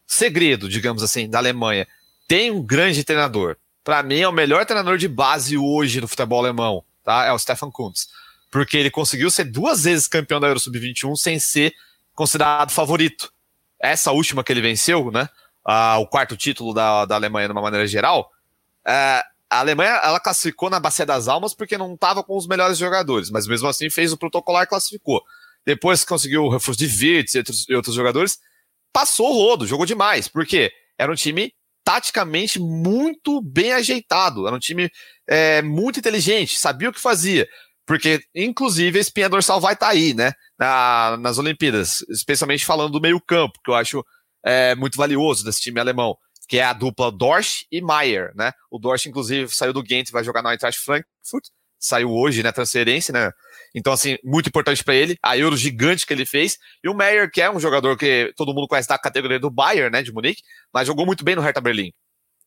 segredo, 0.06 0.68
digamos 0.68 1.02
assim, 1.02 1.30
da 1.30 1.38
Alemanha. 1.38 1.86
Tem 2.26 2.50
um 2.50 2.62
grande 2.62 3.04
treinador. 3.04 3.56
Para 3.84 4.02
mim, 4.02 4.18
é 4.18 4.28
o 4.28 4.32
melhor 4.32 4.66
treinador 4.66 4.98
de 4.98 5.06
base 5.06 5.56
hoje 5.56 6.00
no 6.00 6.08
futebol 6.08 6.40
alemão, 6.40 6.82
tá? 7.04 7.24
É 7.26 7.32
o 7.32 7.38
Stefan 7.38 7.70
Kuntz 7.70 8.08
porque 8.54 8.76
ele 8.76 8.88
conseguiu 8.88 9.32
ser 9.32 9.46
duas 9.46 9.82
vezes 9.82 10.06
campeão 10.06 10.38
da 10.38 10.46
Euro 10.46 10.60
Sub-21 10.60 11.16
sem 11.16 11.40
ser 11.40 11.74
considerado 12.14 12.70
favorito. 12.70 13.32
Essa 13.82 14.12
última 14.12 14.44
que 14.44 14.52
ele 14.52 14.60
venceu, 14.60 15.10
né? 15.10 15.28
O 15.98 16.06
quarto 16.06 16.36
título 16.36 16.72
da, 16.72 17.04
da 17.04 17.16
Alemanha, 17.16 17.48
de 17.48 17.52
uma 17.52 17.60
maneira 17.60 17.84
geral. 17.84 18.30
Uh, 18.86 19.26
a 19.50 19.58
Alemanha 19.58 20.00
ela 20.04 20.20
classificou 20.20 20.70
na 20.70 20.78
Bacia 20.78 21.04
das 21.04 21.26
Almas 21.26 21.52
porque 21.52 21.76
não 21.76 21.94
estava 21.94 22.22
com 22.22 22.36
os 22.36 22.46
melhores 22.46 22.78
jogadores, 22.78 23.28
mas 23.28 23.48
mesmo 23.48 23.66
assim 23.66 23.90
fez 23.90 24.12
o 24.12 24.16
protocolar 24.16 24.62
e 24.62 24.68
classificou. 24.68 25.20
Depois 25.66 26.04
conseguiu 26.04 26.44
o 26.44 26.48
reforço 26.48 26.78
de 26.78 26.86
Wirtz 26.86 27.34
e 27.34 27.38
outros, 27.38 27.68
e 27.68 27.74
outros 27.74 27.94
jogadores, 27.96 28.38
passou 28.92 29.30
o 29.30 29.32
rodo, 29.32 29.66
jogou 29.66 29.84
demais. 29.84 30.28
Por 30.28 30.46
quê? 30.46 30.70
Era 30.96 31.10
um 31.10 31.16
time 31.16 31.52
taticamente 31.82 32.60
muito 32.60 33.42
bem 33.42 33.72
ajeitado, 33.72 34.46
era 34.46 34.54
um 34.54 34.60
time 34.60 34.88
é, 35.26 35.60
muito 35.60 35.98
inteligente, 35.98 36.56
sabia 36.56 36.88
o 36.88 36.92
que 36.92 37.00
fazia. 37.00 37.48
Porque, 37.86 38.20
inclusive, 38.34 38.98
a 38.98 39.00
espinha 39.00 39.28
dorsal 39.28 39.60
vai 39.60 39.74
estar 39.74 39.86
tá 39.86 39.92
aí, 39.92 40.14
né? 40.14 40.32
Na, 40.58 41.16
nas 41.18 41.38
Olimpíadas, 41.38 42.02
especialmente 42.08 42.64
falando 42.64 42.92
do 42.92 43.00
meio-campo, 43.00 43.58
que 43.62 43.70
eu 43.70 43.74
acho 43.74 44.04
é, 44.44 44.74
muito 44.74 44.96
valioso 44.96 45.44
desse 45.44 45.60
time 45.60 45.80
alemão, 45.80 46.16
que 46.48 46.58
é 46.58 46.64
a 46.64 46.72
dupla 46.72 47.10
Dorsch 47.10 47.66
e 47.70 47.80
Maier, 47.80 48.32
né? 48.34 48.52
O 48.70 48.78
Dorsch, 48.78 49.06
inclusive, 49.06 49.54
saiu 49.54 49.72
do 49.72 49.82
Ghent 49.82 50.08
e 50.08 50.12
vai 50.12 50.24
jogar 50.24 50.42
na 50.42 50.52
Eintracht 50.52 50.80
Frankfurt, 50.80 51.44
saiu 51.78 52.10
hoje, 52.10 52.42
né? 52.42 52.52
Transferência, 52.52 53.12
né? 53.12 53.30
Então, 53.74 53.92
assim, 53.92 54.16
muito 54.24 54.48
importante 54.48 54.82
para 54.82 54.94
ele, 54.94 55.18
a 55.22 55.36
Euro 55.36 55.56
gigante 55.56 56.06
que 56.06 56.12
ele 56.12 56.24
fez. 56.24 56.56
E 56.82 56.88
o 56.88 56.94
Maier, 56.94 57.30
que 57.30 57.42
é 57.42 57.50
um 57.50 57.60
jogador 57.60 57.96
que 57.98 58.32
todo 58.36 58.54
mundo 58.54 58.68
conhece 58.68 58.88
da 58.88 58.98
categoria 58.98 59.38
do 59.38 59.50
Bayern, 59.50 59.90
né? 59.90 60.02
De 60.02 60.12
Munique, 60.12 60.42
mas 60.72 60.86
jogou 60.86 61.04
muito 61.04 61.24
bem 61.24 61.34
no 61.34 61.42
Hertha 61.42 61.60
Berlim. 61.60 61.92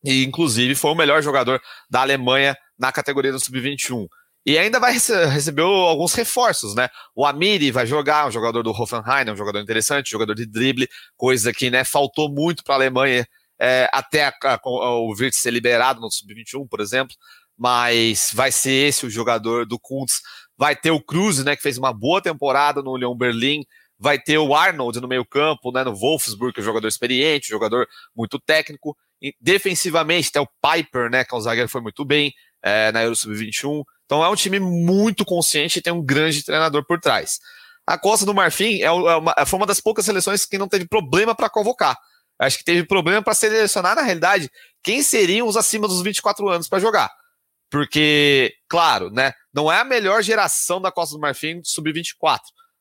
E, 0.04 0.24
inclusive, 0.24 0.74
foi 0.74 0.90
o 0.90 0.94
melhor 0.94 1.22
jogador 1.22 1.60
da 1.90 2.00
Alemanha 2.00 2.56
na 2.78 2.92
categoria 2.92 3.32
do 3.32 3.40
Sub-21. 3.40 4.06
E 4.48 4.56
ainda 4.56 4.80
vai 4.80 4.94
rece 4.94 5.26
receber 5.26 5.60
alguns 5.60 6.14
reforços, 6.14 6.74
né? 6.74 6.88
O 7.14 7.26
Amiri 7.26 7.70
vai 7.70 7.86
jogar, 7.86 8.26
um 8.26 8.30
jogador 8.30 8.62
do 8.62 8.70
Hoffenheim, 8.70 9.30
um 9.30 9.36
jogador 9.36 9.60
interessante, 9.60 10.10
jogador 10.10 10.34
de 10.34 10.46
drible, 10.46 10.88
coisa 11.18 11.52
que 11.52 11.68
né, 11.68 11.84
faltou 11.84 12.30
muito 12.30 12.64
para 12.64 12.76
a 12.76 12.78
Alemanha 12.78 13.28
é, 13.60 13.90
até 13.92 14.24
a, 14.24 14.32
a, 14.42 14.58
o 14.64 15.10
Wirtz 15.10 15.36
ser 15.36 15.50
liberado 15.50 16.00
no 16.00 16.10
Sub-21, 16.10 16.66
por 16.66 16.80
exemplo. 16.80 17.14
Mas 17.58 18.30
vai 18.32 18.50
ser 18.50 18.88
esse 18.88 19.04
o 19.04 19.10
jogador 19.10 19.66
do 19.66 19.78
Kuntz. 19.78 20.22
Vai 20.56 20.74
ter 20.74 20.92
o 20.92 21.02
Cruz, 21.02 21.44
né, 21.44 21.54
que 21.54 21.60
fez 21.60 21.76
uma 21.76 21.92
boa 21.92 22.22
temporada 22.22 22.80
no 22.80 22.96
Leão 22.96 23.14
Berlim. 23.14 23.66
Vai 23.98 24.18
ter 24.18 24.38
o 24.38 24.54
Arnold 24.54 24.98
no 24.98 25.08
meio-campo, 25.08 25.70
né, 25.72 25.84
no 25.84 25.94
Wolfsburg, 25.94 26.54
que 26.54 26.60
é 26.60 26.62
um 26.62 26.64
jogador 26.64 26.88
experiente, 26.88 27.52
um 27.52 27.56
jogador 27.56 27.86
muito 28.16 28.40
técnico. 28.40 28.96
E, 29.20 29.34
defensivamente, 29.38 30.32
tem 30.32 30.40
o 30.40 30.48
Piper, 30.62 31.10
né, 31.10 31.22
que 31.22 31.34
é 31.34 31.36
um 31.36 31.40
zagueiro 31.42 31.68
foi 31.68 31.82
muito 31.82 32.02
bem 32.02 32.32
é, 32.62 32.90
na 32.92 33.02
Euro 33.02 33.14
Sub-21. 33.14 33.84
Então 34.08 34.24
é 34.24 34.28
um 34.30 34.34
time 34.34 34.58
muito 34.58 35.22
consciente 35.22 35.78
e 35.78 35.82
tem 35.82 35.92
um 35.92 36.02
grande 36.02 36.42
treinador 36.42 36.82
por 36.86 36.98
trás. 36.98 37.38
A 37.86 37.98
Costa 37.98 38.24
do 38.24 38.34
Marfim 38.34 38.80
é, 38.80 38.86
é 38.86 38.90
uma, 38.90 39.34
foi 39.46 39.58
uma 39.58 39.66
das 39.66 39.82
poucas 39.82 40.06
seleções 40.06 40.46
que 40.46 40.56
não 40.56 40.66
teve 40.66 40.88
problema 40.88 41.34
para 41.34 41.50
convocar. 41.50 41.94
Acho 42.38 42.56
que 42.56 42.64
teve 42.64 42.86
problema 42.86 43.22
para 43.22 43.34
selecionar, 43.34 43.94
na 43.94 44.02
realidade, 44.02 44.50
quem 44.82 45.02
seriam 45.02 45.46
os 45.46 45.58
acima 45.58 45.86
dos 45.86 46.00
24 46.00 46.48
anos 46.48 46.68
para 46.68 46.78
jogar. 46.78 47.10
Porque, 47.70 48.54
claro, 48.66 49.10
né, 49.10 49.34
não 49.52 49.70
é 49.70 49.78
a 49.78 49.84
melhor 49.84 50.22
geração 50.22 50.80
da 50.80 50.90
Costa 50.90 51.14
do 51.14 51.20
Marfim 51.20 51.60
sub-24, 51.62 52.38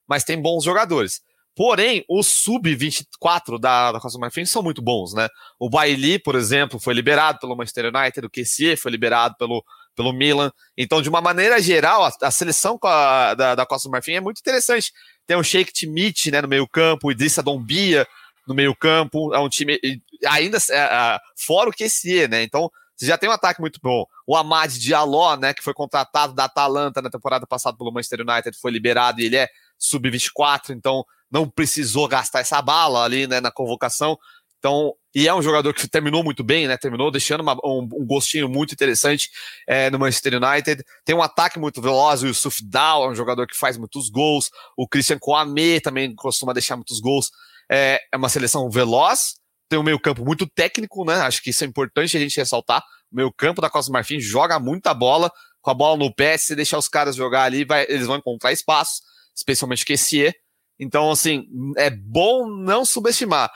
mas 0.07 0.23
tem 0.23 0.41
bons 0.41 0.63
jogadores. 0.63 1.19
Porém, 1.53 2.05
os 2.07 2.27
sub-24 2.27 3.59
da, 3.59 3.91
da 3.91 3.99
Costa 3.99 4.17
do 4.17 4.21
Marfim 4.21 4.45
são 4.45 4.63
muito 4.63 4.81
bons, 4.81 5.13
né? 5.13 5.27
O 5.59 5.69
Bailey, 5.69 6.19
por 6.19 6.35
exemplo, 6.35 6.79
foi 6.79 6.93
liberado 6.93 7.39
pelo 7.39 7.57
Manchester 7.57 7.91
United, 7.93 8.25
o 8.25 8.29
Kessier 8.29 8.77
foi 8.79 8.91
liberado 8.91 9.35
pelo 9.37 9.61
pelo 9.97 10.13
Milan. 10.13 10.51
Então, 10.77 11.01
de 11.01 11.09
uma 11.09 11.19
maneira 11.19 11.59
geral, 11.59 12.05
a, 12.05 12.13
a 12.21 12.31
seleção 12.31 12.79
a, 12.83 13.33
da, 13.33 13.55
da, 13.55 13.65
Costa 13.65 13.89
do 13.89 13.91
Marfim 13.91 14.13
é 14.13 14.21
muito 14.21 14.39
interessante. 14.39 14.93
Tem 15.25 15.35
o 15.35 15.43
Sheikh 15.43 15.73
Timit 15.73 16.29
né, 16.29 16.39
no 16.39 16.47
meio 16.47 16.67
campo, 16.67 17.07
o 17.07 17.11
Idrissa 17.11 17.41
Dombia 17.41 18.07
no 18.47 18.53
meio 18.53 18.73
campo, 18.73 19.33
é 19.33 19.39
um 19.39 19.49
time 19.49 19.77
ainda 20.25 20.57
é, 20.71 21.19
fora 21.35 21.69
o 21.69 21.73
QSE, 21.73 22.29
né? 22.29 22.43
Então, 22.43 22.71
você 22.95 23.07
já 23.07 23.17
tem 23.17 23.27
um 23.27 23.33
ataque 23.33 23.59
muito 23.59 23.77
bom. 23.83 24.05
O 24.25 24.37
Amad 24.37 24.71
Diallo, 24.79 25.35
né, 25.35 25.53
que 25.53 25.61
foi 25.61 25.73
contratado 25.73 26.33
da 26.33 26.45
Atalanta 26.45 27.01
na 27.01 27.09
temporada 27.09 27.45
passada 27.45 27.75
pelo 27.75 27.91
Manchester 27.91 28.21
United, 28.21 28.57
foi 28.57 28.71
liberado 28.71 29.19
e 29.19 29.25
ele 29.25 29.35
é 29.35 29.49
sub-24, 29.77 30.69
então 30.69 31.05
não 31.29 31.49
precisou 31.49 32.07
gastar 32.07 32.39
essa 32.39 32.61
bala 32.61 33.03
ali, 33.03 33.27
né, 33.27 33.41
na 33.41 33.51
convocação. 33.51 34.17
Então, 34.59 34.93
e 35.13 35.27
é 35.27 35.33
um 35.33 35.41
jogador 35.41 35.73
que 35.73 35.87
terminou 35.87 36.23
muito 36.23 36.43
bem, 36.43 36.67
né? 36.67 36.77
Terminou 36.77 37.09
deixando 37.11 37.41
uma, 37.41 37.53
um, 37.63 37.87
um, 37.91 38.05
gostinho 38.05 38.49
muito 38.49 38.73
interessante 38.73 39.29
é, 39.67 39.89
no 39.89 39.99
Manchester 39.99 40.33
United. 40.35 40.83
Tem 41.05 41.15
um 41.15 41.21
ataque 41.21 41.59
muito 41.59 41.81
veloz, 41.81 42.23
o 42.23 42.27
Yusuf 42.27 42.63
Dal 42.63 43.05
é 43.05 43.09
um 43.09 43.15
jogador 43.15 43.47
que 43.47 43.57
faz 43.57 43.77
muitos 43.77 44.09
gols. 44.09 44.51
O 44.75 44.87
Christian 44.87 45.17
Kouamé 45.19 45.79
também 45.79 46.13
costuma 46.15 46.53
deixar 46.53 46.75
muitos 46.75 46.99
gols. 46.99 47.31
É, 47.69 47.99
é 48.11 48.17
uma 48.17 48.29
seleção 48.29 48.69
veloz, 48.69 49.35
tem 49.69 49.77
um 49.77 49.83
meio-campo 49.83 50.23
muito 50.23 50.47
técnico, 50.47 51.05
né? 51.05 51.15
Acho 51.15 51.41
que 51.41 51.49
isso 51.49 51.63
é 51.63 51.67
importante 51.67 52.15
a 52.15 52.19
gente 52.19 52.37
ressaltar. 52.37 52.83
O 53.11 53.15
meio-campo 53.15 53.61
da 53.61 53.69
Costa 53.69 53.91
do 53.91 53.93
Marfim 53.93 54.19
joga 54.19 54.59
muita 54.59 54.93
bola, 54.93 55.31
com 55.61 55.71
a 55.71 55.73
bola 55.73 55.97
no 55.97 56.13
pé, 56.13 56.37
se 56.37 56.55
deixar 56.55 56.77
os 56.77 56.87
caras 56.87 57.15
jogar 57.15 57.43
ali, 57.43 57.65
vai, 57.65 57.85
eles 57.89 58.07
vão 58.07 58.17
encontrar 58.17 58.53
espaço, 58.53 59.01
especialmente 59.35 59.83
o 59.83 59.85
QSE. 59.85 60.33
Então, 60.79 61.11
assim, 61.11 61.45
é 61.75 61.89
bom 61.89 62.47
não 62.47 62.85
subestimar. 62.85 63.51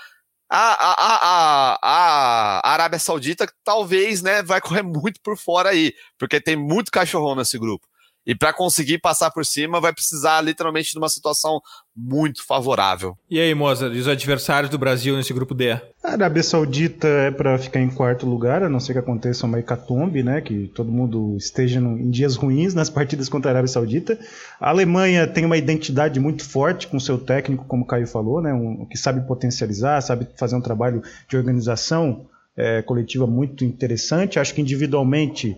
A, 0.54 0.74
a, 0.74 0.96
a, 1.00 1.80
a, 1.82 2.74
Arábia 2.74 3.00
Saudita 3.00 3.48
talvez 3.64 4.22
né, 4.22 4.44
vai 4.44 4.60
correr 4.60 4.84
muito 4.84 5.22
por 5.22 5.38
fora 5.38 5.70
aí, 5.70 5.94
porque 6.18 6.42
tem 6.42 6.58
muito 6.58 6.92
cachorrão 6.92 7.36
nesse 7.36 7.58
grupo. 7.58 7.88
E 8.26 8.36
para 8.36 8.54
conseguir 8.54 9.00
passar 9.00 9.32
por 9.32 9.46
cima, 9.46 9.82
vai 9.82 9.92
precisar 9.92 10.42
literalmente 10.42 10.92
de 10.92 10.98
uma 10.98 11.10
situação 11.10 11.60
muito 11.96 12.46
favorável. 12.46 13.18
E 13.30 13.40
aí, 13.40 13.54
Mozart, 13.54 13.94
e 13.94 14.00
os 14.00 14.08
adversários 14.08 14.70
do 14.70 14.78
Brasil 14.78 15.16
nesse 15.18 15.34
grupo 15.34 15.54
D? 15.54 15.72
A 15.72 16.12
Arábia 16.12 16.44
Saudita 16.44 17.08
é 17.08 17.32
para 17.32 17.58
ficar 17.58 17.80
em 17.80 17.90
quarto 17.90 18.26
lugar, 18.26 18.64
a 18.64 18.70
não 18.70 18.80
ser 18.80 18.94
que 18.94 19.00
aconteça 19.00 19.46
uma 19.46 19.60
hecatombe, 19.60 20.24
né? 20.24 20.40
Que 20.40 20.68
todo 20.68 20.92
mundo 20.92 21.36
esteja 21.38 21.80
em 21.80 22.10
dias 22.10 22.36
ruins 22.36 22.74
nas 22.74 22.90
partidas 22.90 23.28
contra 23.28 23.50
a 23.50 23.54
Arábia 23.54 23.68
Saudita. 23.68 24.20
A 24.60 24.70
Alemanha 24.70 25.28
tem 25.28 25.44
uma 25.44 25.58
identidade 25.58 26.20
muito 26.20 26.44
forte 26.44 26.88
com 26.88 27.00
seu 27.00 27.18
técnico, 27.18 27.66
como 27.66 27.84
o 27.84 27.88
Caio 27.88 28.08
falou, 28.08 28.42
né? 28.42 28.54
Um, 28.54 28.86
que 28.86 28.98
sabe 28.98 29.26
potencializar, 29.28 30.02
sabe 30.02 30.28
fazer 30.38 30.56
um 30.56 30.62
trabalho 30.62 31.02
de 31.28 31.38
organização 31.38 32.28
é, 32.56 32.82
coletiva 32.82 33.26
muito 33.26 33.66
interessante. 33.66 34.40
Acho 34.40 34.54
que 34.54 34.62
individualmente 34.62 35.58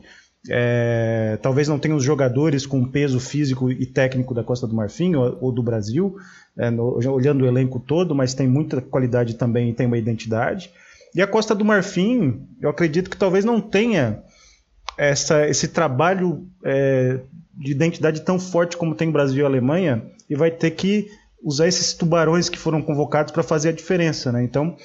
é, 0.49 1.38
talvez 1.41 1.67
não 1.67 1.79
tenha 1.79 1.95
os 1.95 2.03
jogadores 2.03 2.65
com 2.65 2.86
peso 2.86 3.19
físico 3.19 3.71
e 3.71 3.86
técnico 3.86 4.34
da 4.34 4.43
Costa 4.43 4.67
do 4.67 4.75
Marfim 4.75 5.15
ou, 5.15 5.38
ou 5.39 5.51
do 5.51 5.63
Brasil, 5.63 6.17
é, 6.58 6.69
no, 6.69 6.97
olhando 7.12 7.43
o 7.43 7.47
elenco 7.47 7.79
todo, 7.79 8.13
mas 8.13 8.34
tem 8.34 8.47
muita 8.47 8.82
qualidade 8.82 9.36
também 9.36 9.69
e 9.69 9.73
tem 9.73 9.88
uma 9.88 9.97
identidade. 9.97 10.71
E 11.15 11.21
a 11.21 11.27
Costa 11.27 11.53
do 11.56 11.63
Marfim, 11.63 12.47
eu 12.60 12.69
acredito 12.69 13.10
que 13.10 13.17
talvez 13.17 13.45
não 13.45 13.62
tenha 13.62 14.23
essa, 14.97 15.47
esse 15.47 15.67
trabalho 15.69 16.47
é, 16.63 17.19
de 17.53 17.71
identidade 17.71 18.21
tão 18.21 18.39
forte 18.39 18.75
como 18.75 18.95
tem 18.95 19.12
Brasil 19.12 19.43
e 19.43 19.45
Alemanha, 19.45 20.03
e 20.29 20.36
vai 20.36 20.51
ter 20.51 20.71
que 20.71 21.08
usar 21.41 21.67
esses 21.67 21.93
tubarões 21.93 22.49
que 22.49 22.58
foram 22.58 22.82
convocados 22.82 23.32
para 23.32 23.43
fazer 23.43 23.69
a 23.69 23.73
diferença. 23.73 24.32
Né? 24.32 24.43
Então, 24.43 24.75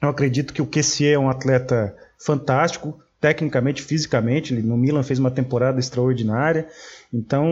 eu 0.00 0.08
acredito 0.08 0.52
que 0.52 0.62
o 0.62 0.66
QCE 0.66 1.08
é 1.08 1.18
um 1.18 1.28
atleta 1.28 1.96
fantástico, 2.18 2.98
tecnicamente, 3.20 3.82
fisicamente. 3.82 4.54
Ele, 4.54 4.62
no 4.62 4.76
Milan 4.76 5.02
fez 5.02 5.18
uma 5.18 5.30
temporada 5.30 5.80
extraordinária. 5.80 6.68
Então, 7.12 7.46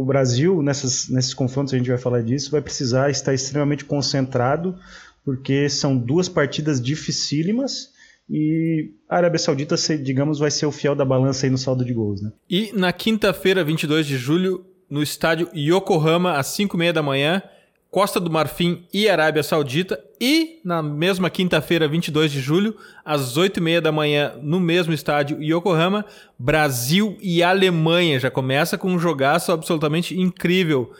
o 0.00 0.04
Brasil, 0.04 0.62
nessas, 0.62 1.08
nesses 1.08 1.34
confrontos, 1.34 1.74
a 1.74 1.76
gente 1.76 1.88
vai 1.88 1.98
falar 1.98 2.22
disso, 2.22 2.50
vai 2.50 2.60
precisar 2.60 3.10
estar 3.10 3.34
extremamente 3.34 3.84
concentrado, 3.84 4.76
porque 5.24 5.68
são 5.68 5.96
duas 5.96 6.28
partidas 6.28 6.80
dificílimas. 6.80 7.90
E 8.28 8.92
a 9.08 9.16
Arábia 9.16 9.38
Saudita, 9.38 9.74
digamos, 9.98 10.38
vai 10.38 10.50
ser 10.50 10.66
o 10.66 10.72
fiel 10.72 10.94
da 10.94 11.04
balança 11.04 11.46
aí 11.46 11.50
no 11.50 11.58
saldo 11.58 11.84
de 11.84 11.92
gols. 11.92 12.22
Né? 12.22 12.30
E 12.48 12.70
na 12.74 12.92
quinta-feira, 12.92 13.64
22 13.64 14.06
de 14.06 14.16
julho, 14.16 14.64
no 14.88 15.02
estádio 15.02 15.48
Yokohama, 15.54 16.38
às 16.38 16.46
5h30 16.56 16.92
da 16.92 17.02
manhã, 17.02 17.42
Costa 17.90 18.20
do 18.20 18.30
Marfim 18.30 18.86
e 18.92 19.08
Arábia 19.08 19.42
Saudita. 19.42 20.02
E 20.20 20.60
na 20.64 20.80
mesma 20.80 21.28
quinta-feira, 21.28 21.88
22 21.88 22.30
de 22.30 22.40
julho, 22.40 22.76
às 23.04 23.36
8h30 23.36 23.80
da 23.80 23.90
manhã, 23.90 24.34
no 24.40 24.60
mesmo 24.60 24.92
estádio 24.92 25.42
Yokohama, 25.42 26.04
Brasil 26.38 27.18
e 27.20 27.42
Alemanha. 27.42 28.20
Já 28.20 28.30
começa 28.30 28.78
com 28.78 28.92
um 28.92 28.98
jogaço 28.98 29.50
absolutamente 29.50 30.18
incrível. 30.18 30.92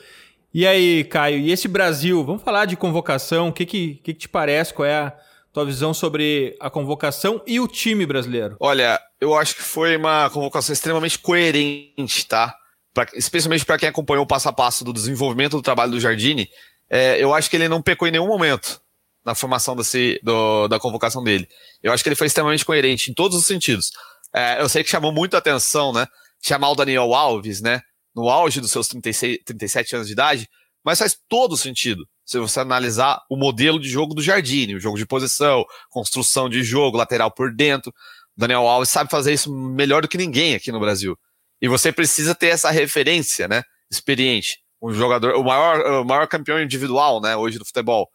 E 0.53 0.67
aí, 0.67 1.05
Caio, 1.05 1.39
e 1.39 1.53
esse 1.53 1.69
Brasil? 1.69 2.25
Vamos 2.25 2.43
falar 2.43 2.65
de 2.65 2.77
convocação. 2.77 3.51
O 3.51 3.53
que, 3.53 3.65
que, 3.65 3.95
que, 4.03 4.13
te 4.13 4.29
parece? 4.29 4.75
Qual 4.75 4.85
é 4.85 4.97
a 4.97 5.17
tua 5.53 5.65
visão 5.65 5.95
sobre 5.95 6.57
a 6.59 6.69
convocação 6.69 7.41
e 7.47 7.61
o 7.61 7.69
time 7.69 8.05
brasileiro? 8.05 8.57
Olha, 8.59 9.01
eu 9.21 9.37
acho 9.37 9.55
que 9.55 9.63
foi 9.63 9.97
uma 9.97 10.29
convocação 10.31 10.73
extremamente 10.73 11.21
coerente, 11.21 12.27
tá? 12.27 12.53
Pra, 12.93 13.07
especialmente 13.15 13.65
para 13.65 13.79
quem 13.79 13.89
acompanhou 13.89 14.25
o 14.25 14.27
passo 14.27 14.49
a 14.49 14.53
passo 14.53 14.85
do 14.85 14.93
desenvolvimento 14.93 15.53
do 15.53 15.63
trabalho 15.63 15.93
do 15.93 16.01
Jardine, 16.01 16.49
é, 16.91 17.23
eu 17.23 17.33
acho 17.33 17.49
que 17.49 17.57
ele 17.57 17.69
não 17.69 17.81
pecou 17.81 18.09
em 18.09 18.11
nenhum 18.11 18.27
momento 18.27 18.83
na 19.25 19.35
formação 19.35 19.77
desse, 19.77 20.19
do, 20.23 20.67
da 20.67 20.81
convocação 20.81 21.23
dele. 21.23 21.49
Eu 21.83 21.93
acho 21.93 22.03
que 22.03 22.09
ele 22.09 22.17
foi 22.17 22.27
extremamente 22.27 22.65
coerente 22.65 23.11
em 23.11 23.15
todos 23.15 23.39
os 23.39 23.47
sentidos. 23.47 23.93
É, 24.35 24.61
eu 24.61 24.69
sei 24.69 24.83
que 24.83 24.91
chamou 24.91 25.13
muito 25.13 25.37
atenção, 25.37 25.93
né? 25.93 26.07
Chamar 26.43 26.71
o 26.71 26.75
Daniel 26.75 27.15
Alves, 27.15 27.61
né? 27.61 27.81
No 28.15 28.29
auge 28.29 28.61
dos 28.61 28.73
seus 28.73 28.89
36, 28.89 29.39
37 29.45 29.95
anos 29.95 30.09
de 30.09 30.15
idade, 30.15 30.49
mas 30.85 30.99
faz 30.99 31.17
todo 31.29 31.57
sentido 31.57 32.09
se 32.25 32.39
você 32.39 32.61
analisar 32.61 33.21
o 33.29 33.37
modelo 33.37 33.79
de 33.79 33.89
jogo 33.89 34.15
do 34.15 34.23
Jardine, 34.23 34.75
o 34.75 34.81
jogo 34.81 34.97
de 34.97 35.07
posição, 35.07 35.65
construção 35.91 36.49
de 36.49 36.63
jogo, 36.63 36.97
lateral 36.97 37.31
por 37.31 37.55
dentro. 37.55 37.93
O 38.37 38.41
Daniel 38.41 38.67
Alves 38.67 38.89
sabe 38.89 39.11
fazer 39.11 39.33
isso 39.33 39.53
melhor 39.53 40.03
do 40.03 40.09
que 40.09 40.17
ninguém 40.17 40.55
aqui 40.55 40.73
no 40.73 40.81
Brasil. 40.81 41.17
E 41.61 41.69
você 41.69 41.93
precisa 41.93 42.35
ter 42.35 42.49
essa 42.49 42.71
referência, 42.71 43.47
né? 43.47 43.63
Experiente 43.91 44.59
um 44.83 44.93
jogador, 44.93 45.35
o 45.35 45.45
maior, 45.45 46.03
o 46.03 46.05
maior 46.05 46.27
campeão 46.27 46.61
individual, 46.61 47.21
né, 47.21 47.37
hoje 47.37 47.59
do 47.59 47.65
futebol. 47.65 48.09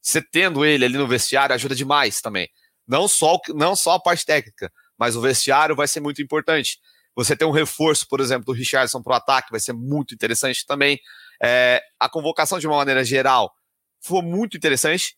Você 0.00 0.20
tendo 0.22 0.64
ele 0.64 0.84
ali 0.84 0.98
no 0.98 1.06
vestiário 1.06 1.54
ajuda 1.54 1.74
demais 1.74 2.20
também. 2.20 2.48
Não 2.86 3.06
só, 3.06 3.38
não 3.48 3.76
só 3.76 3.94
a 3.94 4.00
parte 4.00 4.24
técnica, 4.24 4.70
mas 4.98 5.16
o 5.16 5.20
vestiário 5.20 5.76
vai 5.76 5.86
ser 5.86 6.00
muito 6.00 6.20
importante. 6.22 6.78
Você 7.14 7.36
ter 7.36 7.44
um 7.44 7.50
reforço, 7.50 8.06
por 8.08 8.20
exemplo, 8.20 8.46
do 8.46 8.52
Richardson 8.52 9.02
para 9.02 9.12
o 9.12 9.16
ataque 9.16 9.50
vai 9.50 9.60
ser 9.60 9.72
muito 9.72 10.14
interessante 10.14 10.66
também. 10.66 10.98
É, 11.42 11.82
a 11.98 12.08
convocação, 12.08 12.58
de 12.58 12.66
uma 12.66 12.76
maneira 12.76 13.04
geral, 13.04 13.52
foi 14.00 14.22
muito 14.22 14.56
interessante, 14.56 15.16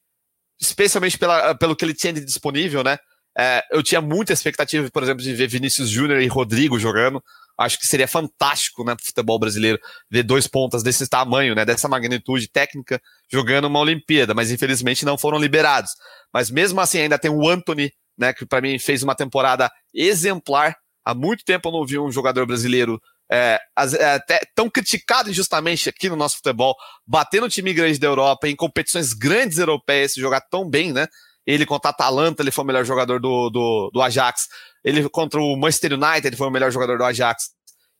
especialmente 0.60 1.18
pela, 1.18 1.54
pelo 1.54 1.76
que 1.76 1.84
ele 1.84 1.94
tinha 1.94 2.12
de 2.12 2.24
disponível, 2.24 2.82
né? 2.82 2.98
É, 3.36 3.62
eu 3.72 3.82
tinha 3.82 4.00
muita 4.00 4.32
expectativa, 4.32 4.88
por 4.90 5.02
exemplo, 5.02 5.22
de 5.22 5.34
ver 5.34 5.48
Vinícius 5.48 5.88
Júnior 5.88 6.20
e 6.20 6.26
Rodrigo 6.26 6.78
jogando. 6.78 7.22
Acho 7.58 7.78
que 7.78 7.86
seria 7.86 8.08
fantástico, 8.08 8.84
né, 8.84 8.94
pro 8.94 9.04
futebol 9.04 9.38
brasileiro, 9.38 9.78
ver 10.10 10.22
dois 10.22 10.46
pontas 10.46 10.82
desse 10.82 11.08
tamanho, 11.08 11.54
né, 11.54 11.64
dessa 11.64 11.88
magnitude 11.88 12.48
técnica, 12.48 13.00
jogando 13.30 13.66
uma 13.66 13.78
Olimpíada, 13.78 14.34
mas 14.34 14.50
infelizmente 14.50 15.04
não 15.04 15.16
foram 15.16 15.38
liberados. 15.38 15.92
Mas 16.32 16.50
mesmo 16.50 16.80
assim, 16.80 16.98
ainda 16.98 17.18
tem 17.18 17.30
o 17.30 17.48
Anthony, 17.48 17.92
né, 18.18 18.32
que 18.32 18.44
para 18.44 18.60
mim 18.60 18.78
fez 18.78 19.02
uma 19.02 19.14
temporada 19.14 19.70
exemplar. 19.92 20.76
Há 21.04 21.14
muito 21.14 21.44
tempo 21.44 21.68
eu 21.68 21.72
não 21.72 21.86
vi 21.86 21.98
um 21.98 22.10
jogador 22.10 22.46
brasileiro 22.46 23.00
é, 23.30 23.58
é, 23.98 24.04
até 24.14 24.40
tão 24.54 24.68
criticado 24.68 25.30
injustamente 25.30 25.88
aqui 25.88 26.08
no 26.08 26.16
nosso 26.16 26.36
futebol, 26.36 26.74
bater 27.06 27.40
no 27.40 27.48
time 27.48 27.72
grande 27.72 27.98
da 27.98 28.06
Europa, 28.06 28.48
em 28.48 28.56
competições 28.56 29.12
grandes 29.12 29.58
europeias, 29.58 30.14
jogar 30.14 30.40
tão 30.42 30.68
bem, 30.68 30.92
né? 30.92 31.06
Ele 31.46 31.66
contra 31.66 31.90
a 31.90 31.92
Atalanta, 31.92 32.42
ele 32.42 32.50
foi 32.50 32.64
o 32.64 32.66
melhor 32.66 32.84
jogador 32.84 33.20
do, 33.20 33.50
do, 33.50 33.90
do 33.92 34.02
Ajax. 34.02 34.48
Ele 34.82 35.08
contra 35.08 35.40
o 35.40 35.56
Manchester 35.56 35.92
United, 35.92 36.26
ele 36.26 36.36
foi 36.36 36.46
o 36.46 36.50
melhor 36.50 36.70
jogador 36.70 36.96
do 36.96 37.04
Ajax. 37.04 37.50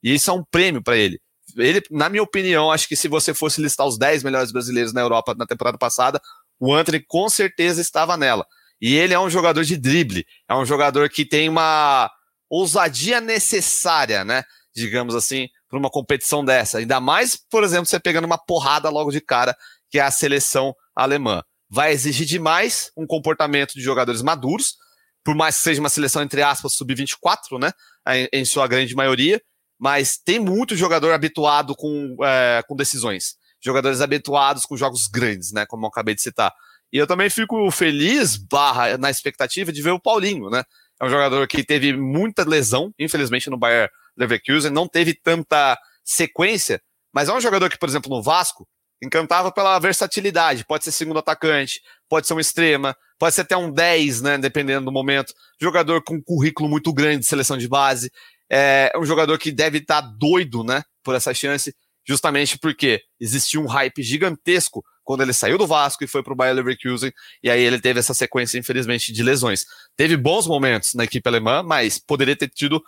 E 0.03 0.15
isso 0.15 0.31
é 0.31 0.35
um 0.35 0.45
prêmio 0.45 0.83
para 0.83 0.97
ele. 0.97 1.21
Ele, 1.57 1.83
na 1.91 2.09
minha 2.09 2.23
opinião, 2.23 2.71
acho 2.71 2.89
que 2.89 2.97
se 2.97 3.07
você 3.07 3.35
fosse 3.35 3.61
listar 3.61 3.87
os 3.87 3.99
10 3.99 4.23
melhores 4.23 4.51
brasileiros 4.51 4.93
na 4.93 5.03
Europa 5.03 5.35
na 5.37 5.47
temporada 5.47 5.77
passada, 5.77 6.21
o 6.59 6.73
Anthony 6.75 7.05
com 7.07 7.29
certeza 7.29 7.81
estava 7.81 8.17
nela. 8.17 8.47
E 8.81 8.95
ele 8.97 9.15
é 9.15 9.21
um 9.21 9.31
jogador 9.31 9.63
de 9.63 9.77
drible, 9.77 10.27
é 10.49 10.55
um 10.55 10.65
jogador 10.65 11.09
que 11.11 11.25
tem 11.25 11.49
uma 11.49 12.11
ousadia 12.49 13.21
necessária, 13.21 14.25
né? 14.25 14.43
Digamos 14.75 15.15
assim, 15.15 15.49
para 15.69 15.79
uma 15.79 15.91
competição 15.91 16.45
dessa. 16.45 16.79
Ainda 16.79 16.99
mais, 16.99 17.37
por 17.51 17.63
exemplo, 17.63 17.87
você 17.87 18.01
pegando 18.01 18.25
uma 18.25 18.39
porrada 18.39 18.89
logo 18.91 19.11
de 19.11 19.21
cara, 19.21 19.55
que 19.91 19.99
é 19.99 20.03
a 20.03 20.11
seleção 20.11 20.75
alemã 20.95 21.43
vai 21.69 21.93
exigir 21.93 22.27
demais 22.27 22.91
um 22.97 23.07
comportamento 23.07 23.75
de 23.75 23.81
jogadores 23.81 24.23
maduros, 24.23 24.77
por 25.25 25.35
mais 25.35 25.57
que 25.57 25.63
seja 25.63 25.81
uma 25.81 25.89
seleção, 25.89 26.23
entre 26.23 26.43
aspas, 26.43 26.75
sub-24, 26.75 27.59
né? 27.59 27.73
Em, 28.07 28.29
em, 28.33 28.45
sua 28.45 28.67
grande 28.67 28.95
maioria, 28.95 29.41
mas 29.79 30.19
tem 30.19 30.39
muito 30.39 30.77
jogador 30.77 31.13
habituado 31.13 31.75
com, 31.75 32.17
é, 32.23 32.63
com 32.69 32.77
decisões. 32.77 33.37
Jogadores 33.63 34.03
habituados 34.03 34.67
com 34.67 34.77
jogos 34.77 35.07
grandes, 35.07 35.53
né? 35.53 35.65
Como 35.67 35.87
eu 35.87 35.89
acabei 35.89 36.15
de 36.15 36.21
citar. 36.21 36.53
E 36.93 36.99
eu 36.99 37.07
também 37.07 37.31
fico 37.31 37.71
feliz, 37.71 38.37
barra, 38.37 38.99
na 38.99 39.11
expectativa 39.11 39.73
de 39.73 39.83
ver 39.83 39.91
o 39.91 40.01
Paulinho, 40.01 40.51
né? 40.51 40.63
É 41.01 41.05
um 41.05 41.11
jogador 41.11 41.47
que 41.49 41.65
teve 41.65 41.97
muita 41.97 42.49
lesão, 42.49 42.93
infelizmente, 42.99 43.51
no 43.51 43.59
Bayern 43.59 43.91
Leverkusen, 44.17 44.71
não 44.71 44.87
teve 44.87 45.15
tanta 45.15 45.77
sequência, 46.05 46.81
mas 47.13 47.29
é 47.29 47.33
um 47.33 47.41
jogador 47.41 47.69
que, 47.69 47.79
por 47.79 47.89
exemplo, 47.89 48.15
no 48.15 48.23
Vasco, 48.23 48.69
encantava 49.03 49.53
pela 49.53 49.79
versatilidade. 49.79 50.65
Pode 50.65 50.85
ser 50.85 50.93
segundo 50.93 51.19
atacante, 51.19 51.81
pode 52.09 52.27
ser 52.27 52.35
um 52.35 52.41
extrema, 52.41 52.97
pode 53.19 53.35
ser 53.35 53.43
até 53.43 53.57
um 53.57 53.71
10, 53.71 54.23
né? 54.23 54.39
Dependendo 54.39 54.87
do 54.87 54.93
momento. 54.93 55.33
Jogador 55.61 56.03
com 56.03 56.15
um 56.15 56.23
currículo 56.23 56.69
muito 56.69 56.93
grande 56.93 57.21
de 57.21 57.27
seleção 57.27 57.57
de 57.57 57.69
base. 57.69 58.11
É 58.51 58.93
um 58.97 59.05
jogador 59.05 59.39
que 59.39 59.51
deve 59.51 59.79
estar 59.79 60.03
tá 60.03 60.15
doido, 60.19 60.63
né? 60.63 60.83
Por 61.03 61.15
essa 61.15 61.35
chance, 61.35 61.75
justamente 62.07 62.59
porque 62.59 63.03
existia 63.21 63.61
um 63.61 63.67
hype 63.67 64.03
gigantesco 64.03 64.85
quando 65.05 65.23
ele 65.23 65.35
saiu 65.35 65.59
do 65.59 65.67
Vasco 65.67 66.03
e 66.03 66.09
foi 66.09 66.23
para 66.23 66.33
o 66.33 66.37
Bayer 66.37 66.55
Leverkusen, 66.55 67.13
e 67.43 67.51
aí 67.51 67.61
ele 67.61 67.79
teve 67.79 68.01
essa 68.01 68.15
sequência, 68.15 68.59
infelizmente, 68.59 69.13
de 69.13 69.23
lesões. 69.23 69.67
Teve 69.95 70.17
bons 70.17 70.47
momentos 70.47 70.95
na 70.95 71.05
equipe 71.05 71.29
alemã, 71.29 71.63
mas 71.63 71.99
poderia 71.99 72.35
ter 72.35 72.49
tido 72.49 72.83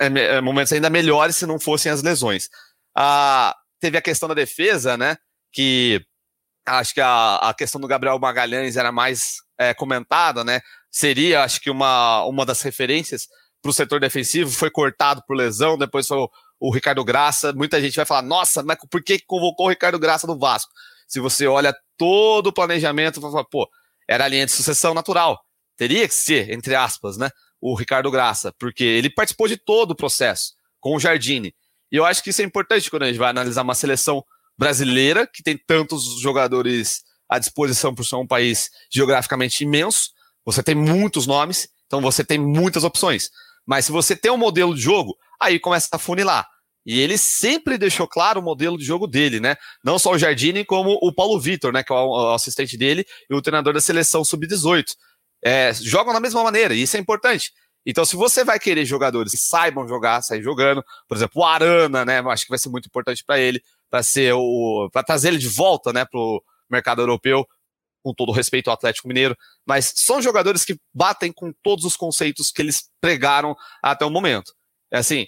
é, 0.00 0.40
momentos 0.40 0.72
ainda 0.72 0.88
melhores 0.88 1.36
se 1.36 1.44
não 1.44 1.60
fossem 1.60 1.92
as 1.92 2.02
lesões. 2.02 2.48
Ah, 2.96 3.54
teve 3.78 3.98
a 3.98 4.02
questão 4.02 4.28
da 4.28 4.34
defesa, 4.34 4.96
né? 4.96 5.16
Que 5.52 6.04
acho 6.66 6.94
que 6.94 7.00
a, 7.00 7.36
a 7.36 7.54
questão 7.54 7.80
do 7.80 7.88
Gabriel 7.88 8.18
Magalhães 8.18 8.76
era 8.76 8.92
mais 8.92 9.36
é, 9.58 9.74
comentada, 9.74 10.44
né? 10.44 10.60
Seria, 10.90 11.42
acho 11.42 11.60
que, 11.60 11.70
uma, 11.70 12.24
uma 12.24 12.44
das 12.44 12.62
referências 12.62 13.26
para 13.62 13.70
o 13.70 13.72
setor 13.72 14.00
defensivo, 14.00 14.50
foi 14.50 14.70
cortado 14.70 15.22
por 15.26 15.36
lesão, 15.36 15.78
depois 15.78 16.06
foi 16.06 16.18
o, 16.18 16.30
o, 16.58 16.70
Ricardo 16.72 17.04
Graça. 17.04 17.52
Muita 17.52 17.80
gente 17.80 17.94
vai 17.94 18.04
falar, 18.04 18.22
nossa, 18.22 18.62
mas 18.62 18.76
por 18.90 19.02
que 19.02 19.20
convocou 19.20 19.66
o 19.66 19.70
Ricardo 19.70 19.98
Graça 20.00 20.26
no 20.26 20.36
Vasco? 20.36 20.72
Se 21.06 21.20
você 21.20 21.46
olha 21.46 21.74
todo 21.96 22.48
o 22.48 22.52
planejamento, 22.52 23.20
vai 23.20 23.30
falar, 23.30 23.44
pô, 23.44 23.68
era 24.08 24.24
a 24.24 24.28
linha 24.28 24.44
de 24.44 24.52
sucessão 24.52 24.92
natural. 24.92 25.40
Teria 25.76 26.08
que 26.08 26.14
ser, 26.14 26.50
entre 26.50 26.74
aspas, 26.74 27.16
né? 27.16 27.30
O 27.60 27.76
Ricardo 27.76 28.10
Graça, 28.10 28.52
porque 28.58 28.82
ele 28.82 29.08
participou 29.08 29.46
de 29.46 29.56
todo 29.56 29.92
o 29.92 29.96
processo 29.96 30.54
com 30.80 30.96
o 30.96 31.00
Jardine. 31.00 31.54
E 31.92 31.96
eu 31.96 32.04
acho 32.04 32.22
que 32.22 32.30
isso 32.30 32.42
é 32.42 32.44
importante 32.44 32.90
quando 32.90 33.04
a 33.04 33.06
gente 33.06 33.18
vai 33.18 33.30
analisar 33.30 33.62
uma 33.62 33.74
seleção 33.74 34.24
brasileira, 34.58 35.26
que 35.26 35.42
tem 35.42 35.56
tantos 35.56 36.20
jogadores 36.20 37.02
à 37.28 37.38
disposição 37.38 37.94
por 37.94 38.04
ser 38.04 38.16
um 38.16 38.26
país 38.26 38.70
geograficamente 38.92 39.64
imenso. 39.64 40.10
Você 40.44 40.62
tem 40.62 40.74
muitos 40.74 41.26
nomes, 41.26 41.68
então 41.86 42.00
você 42.00 42.24
tem 42.24 42.38
muitas 42.38 42.84
opções. 42.84 43.30
Mas 43.66 43.86
se 43.86 43.92
você 43.92 44.16
tem 44.16 44.30
um 44.30 44.36
modelo 44.36 44.74
de 44.74 44.80
jogo, 44.80 45.16
aí 45.40 45.58
começa 45.58 45.88
a 45.92 45.98
funilar. 45.98 46.46
E 46.84 47.00
ele 47.00 47.16
sempre 47.16 47.78
deixou 47.78 48.08
claro 48.08 48.40
o 48.40 48.42
modelo 48.42 48.76
de 48.76 48.84
jogo 48.84 49.06
dele, 49.06 49.38
né? 49.38 49.56
Não 49.84 49.98
só 49.98 50.12
o 50.12 50.18
Jardine, 50.18 50.64
como 50.64 50.98
o 51.00 51.14
Paulo 51.14 51.38
Vitor, 51.40 51.72
né? 51.72 51.82
Que 51.82 51.92
é 51.92 51.96
o 51.96 52.34
assistente 52.34 52.76
dele 52.76 53.06
e 53.30 53.34
o 53.34 53.40
treinador 53.40 53.72
da 53.72 53.80
seleção 53.80 54.24
sub-18. 54.24 54.84
É, 55.44 55.72
jogam 55.74 56.12
da 56.12 56.20
mesma 56.20 56.42
maneira, 56.42 56.74
e 56.74 56.82
isso 56.82 56.96
é 56.96 57.00
importante. 57.00 57.52
Então, 57.86 58.04
se 58.04 58.16
você 58.16 58.44
vai 58.44 58.60
querer 58.60 58.84
jogadores 58.84 59.32
que 59.32 59.38
saibam 59.38 59.86
jogar, 59.88 60.22
sair 60.22 60.42
jogando, 60.42 60.84
por 61.08 61.16
exemplo, 61.16 61.42
o 61.42 61.44
Arana, 61.44 62.04
né? 62.04 62.20
Acho 62.20 62.44
que 62.44 62.50
vai 62.50 62.58
ser 62.58 62.68
muito 62.68 62.86
importante 62.86 63.24
para 63.24 63.38
ele, 63.38 63.62
para 63.92 64.02
ser 64.02 64.32
o. 64.32 64.88
para 64.90 65.02
trazer 65.02 65.28
ele 65.28 65.36
de 65.36 65.48
volta, 65.48 65.92
né, 65.92 66.06
pro 66.06 66.42
mercado 66.70 67.02
europeu, 67.02 67.46
com 68.02 68.14
todo 68.14 68.30
o 68.30 68.32
respeito 68.32 68.68
ao 68.68 68.74
Atlético 68.74 69.06
Mineiro. 69.06 69.36
Mas 69.66 69.92
são 69.94 70.22
jogadores 70.22 70.64
que 70.64 70.80
batem 70.94 71.30
com 71.30 71.52
todos 71.62 71.84
os 71.84 71.94
conceitos 71.94 72.50
que 72.50 72.62
eles 72.62 72.88
pregaram 73.02 73.54
até 73.82 74.06
o 74.06 74.10
momento. 74.10 74.54
É 74.90 74.96
assim, 74.96 75.26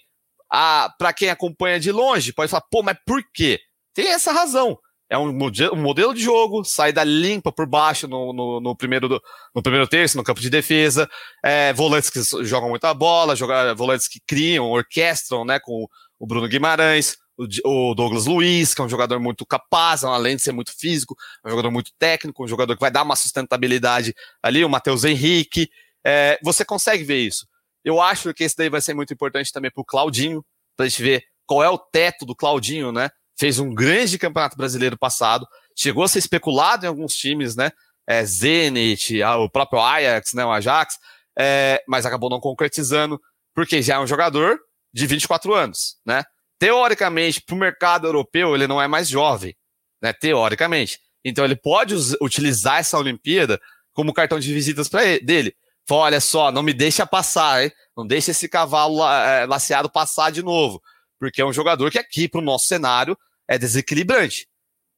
para 0.49 1.13
quem 1.13 1.29
acompanha 1.29 1.79
de 1.79 1.93
longe, 1.93 2.33
pode 2.33 2.51
falar, 2.51 2.65
pô, 2.71 2.83
mas 2.83 2.97
por 3.07 3.23
quê? 3.35 3.61
Tem 3.93 4.09
essa 4.09 4.33
razão. 4.33 4.79
É 5.11 5.19
um, 5.19 5.29
um 5.29 5.83
modelo 5.83 6.15
de 6.15 6.23
jogo, 6.23 6.65
saída 6.65 7.05
limpa 7.05 7.53
por 7.53 7.67
baixo 7.67 8.09
no, 8.09 8.33
no, 8.33 8.61
no 8.61 8.75
primeiro, 8.75 9.11
do, 9.11 9.23
no 9.55 9.63
primeiro 9.63 9.87
terço, 9.87 10.17
no 10.17 10.25
campo 10.25 10.41
de 10.41 10.49
defesa, 10.49 11.07
é, 11.45 11.75
volantes 11.75 12.09
que 12.09 12.23
jogam 12.43 12.71
muita 12.71 12.95
bola, 12.95 13.37
jogar, 13.37 13.75
volantes 13.75 14.09
que 14.09 14.21
criam, 14.27 14.71
orquestram, 14.71 15.45
né, 15.45 15.61
com 15.61 15.87
o 16.19 16.27
Bruno 16.27 16.49
Guimarães, 16.49 17.19
o, 17.65 17.95
Douglas 17.95 18.27
Luiz, 18.27 18.75
que 18.75 18.81
é 18.81 18.85
um 18.85 18.89
jogador 18.89 19.19
muito 19.21 19.45
capaz, 19.45 20.05
além 20.05 20.37
de 20.37 20.43
ser 20.43 20.53
muito 20.53 20.73
físico, 20.77 21.17
é 21.45 21.49
um 21.49 21.51
jogador 21.51 21.71
muito 21.71 21.91
técnico, 21.99 22.45
um 22.45 22.49
jogador 22.49 22.75
que 22.75 22.81
vai 22.81 22.91
dar 22.91 23.03
uma 23.03 23.17
sustentabilidade 23.17 24.15
ali, 24.43 24.65
o 24.65 24.69
Matheus 24.69 25.05
Henrique, 25.05 25.69
é, 26.05 26.39
você 26.43 26.65
consegue 26.65 27.05
ver 27.05 27.21
isso. 27.21 27.47
Eu 27.85 28.01
acho 28.01 28.33
que 28.33 28.45
esse 28.45 28.57
daí 28.57 28.69
vai 28.69 28.81
ser 28.81 28.95
muito 28.95 29.13
importante 29.13 29.53
também 29.53 29.71
para 29.71 29.83
o 29.83 29.85
Claudinho, 29.85 30.45
para 30.77 30.87
a 30.87 30.89
gente 30.89 31.03
ver 31.03 31.25
qual 31.47 31.63
é 31.63 31.69
o 31.69 31.79
teto 31.79 32.25
do 32.25 32.35
Claudinho, 32.35 32.91
né? 32.93 33.11
fez 33.37 33.59
um 33.59 33.75
grande 33.75 34.19
campeonato 34.19 34.57
brasileiro 34.57 34.97
passado, 34.97 35.47
chegou 35.77 36.05
a 36.05 36.09
ser 36.09 36.21
especulado 36.21 36.85
em 36.85 36.89
alguns 36.89 37.15
times, 37.15 37.57
né? 37.57 37.71
É, 38.07 38.25
Zenit, 38.25 39.23
o 39.23 39.49
próprio 39.49 39.81
Ajax, 39.81 40.35
né? 40.35 40.45
O 40.45 40.53
Ajax, 40.53 40.99
é, 41.39 41.83
mas 41.89 42.07
acabou 42.07 42.31
não 42.31 42.41
concretizando, 42.41 43.21
porque 43.55 43.83
já 43.83 43.97
é 43.97 43.99
um 43.99 44.07
jogador 44.07 44.59
de 44.93 45.07
24 45.07 45.53
anos, 45.55 45.97
né? 46.07 46.23
Teoricamente, 46.59 47.43
para 47.43 47.55
o 47.55 47.59
mercado 47.59 48.07
europeu, 48.07 48.55
ele 48.55 48.67
não 48.67 48.81
é 48.81 48.89
mais 48.89 49.09
jovem, 49.09 49.57
né? 50.03 50.13
Teoricamente. 50.13 50.99
Então 51.25 51.45
ele 51.45 51.57
pode 51.57 51.95
utilizar 52.21 52.79
essa 52.79 52.99
Olimpíada 52.99 53.61
como 53.93 54.13
cartão 54.13 54.39
de 54.39 54.53
visitas 54.53 54.89
para 54.89 55.19
dele. 55.21 55.55
Fala, 55.87 56.03
olha 56.03 56.21
só, 56.21 56.51
não 56.51 56.63
me 56.63 56.73
deixa 56.73 57.07
passar, 57.07 57.65
hein? 57.65 57.73
Não 57.97 58.07
deixa 58.07 58.31
esse 58.31 58.49
cavalo 58.49 59.03
é, 59.07 59.47
laceado 59.47 59.91
passar 59.91 60.31
de 60.31 60.43
novo 60.43 60.81
porque 61.25 61.41
é 61.41 61.47
um 61.47 61.53
jogador 61.53 61.91
que 61.91 61.99
aqui, 61.99 62.29
para 62.29 62.41
o 62.41 62.45
nosso 62.45 62.67
cenário, 62.67 63.17
é 63.49 63.59
desequilibrante. 63.59 64.47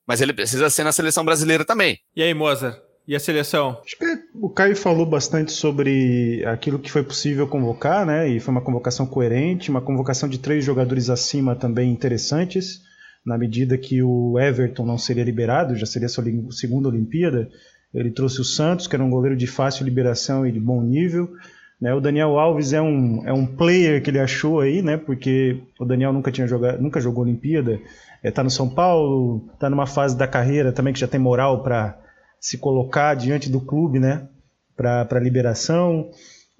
Mas 0.06 0.20
ele 0.20 0.32
precisa 0.32 0.68
ser 0.70 0.82
na 0.82 0.90
seleção 0.90 1.24
brasileira 1.24 1.64
também. 1.64 2.00
E 2.16 2.22
aí, 2.22 2.34
Mozart? 2.34 2.80
E 3.06 3.14
a 3.14 3.20
seleção? 3.20 3.78
Acho 3.84 3.96
que 3.96 4.04
o 4.34 4.50
Caio 4.50 4.74
falou 4.74 5.06
bastante 5.06 5.52
sobre 5.52 6.44
aquilo 6.44 6.78
que 6.78 6.90
foi 6.90 7.04
possível 7.04 7.46
convocar, 7.46 8.04
né? 8.04 8.28
E 8.28 8.40
foi 8.40 8.50
uma 8.50 8.60
convocação 8.60 9.06
coerente, 9.06 9.70
uma 9.70 9.80
convocação 9.80 10.28
de 10.28 10.38
três 10.38 10.64
jogadores 10.64 11.08
acima 11.08 11.54
também 11.54 11.92
interessantes, 11.92 12.82
na 13.24 13.38
medida 13.38 13.78
que 13.78 14.02
o 14.02 14.38
Everton 14.40 14.84
não 14.84 14.98
seria 14.98 15.22
liberado, 15.22 15.76
já 15.76 15.86
seria 15.86 16.08
sua 16.08 16.24
segunda 16.50 16.88
Olimpíada. 16.88 17.48
Ele 17.94 18.10
trouxe 18.10 18.40
o 18.40 18.44
Santos, 18.44 18.88
que 18.88 18.96
era 18.96 19.04
um 19.04 19.10
goleiro 19.10 19.36
de 19.36 19.46
fácil 19.46 19.84
liberação 19.84 20.44
e 20.44 20.50
de 20.50 20.58
bom 20.58 20.82
nível. 20.82 21.30
Né, 21.80 21.94
o 21.94 22.00
Daniel 22.00 22.38
Alves 22.38 22.72
é 22.72 22.80
um, 22.80 23.22
é 23.26 23.32
um 23.32 23.46
player 23.46 24.02
que 24.02 24.10
ele 24.10 24.18
achou 24.18 24.60
aí, 24.60 24.82
né? 24.82 24.96
Porque 24.96 25.62
o 25.78 25.84
Daniel 25.84 26.12
nunca 26.12 26.32
tinha 26.32 26.46
jogado, 26.48 26.82
nunca 26.82 27.00
jogou 27.00 27.22
Olimpíada, 27.22 27.78
está 28.24 28.42
é, 28.42 28.44
no 28.44 28.50
São 28.50 28.68
Paulo, 28.68 29.48
está 29.54 29.70
numa 29.70 29.86
fase 29.86 30.16
da 30.16 30.26
carreira 30.26 30.72
também 30.72 30.92
que 30.92 30.98
já 30.98 31.06
tem 31.06 31.20
moral 31.20 31.62
para 31.62 32.05
se 32.46 32.58
colocar 32.58 33.14
diante 33.14 33.50
do 33.50 33.60
clube, 33.60 33.98
né? 33.98 34.28
Para 34.76 35.18
liberação. 35.18 36.08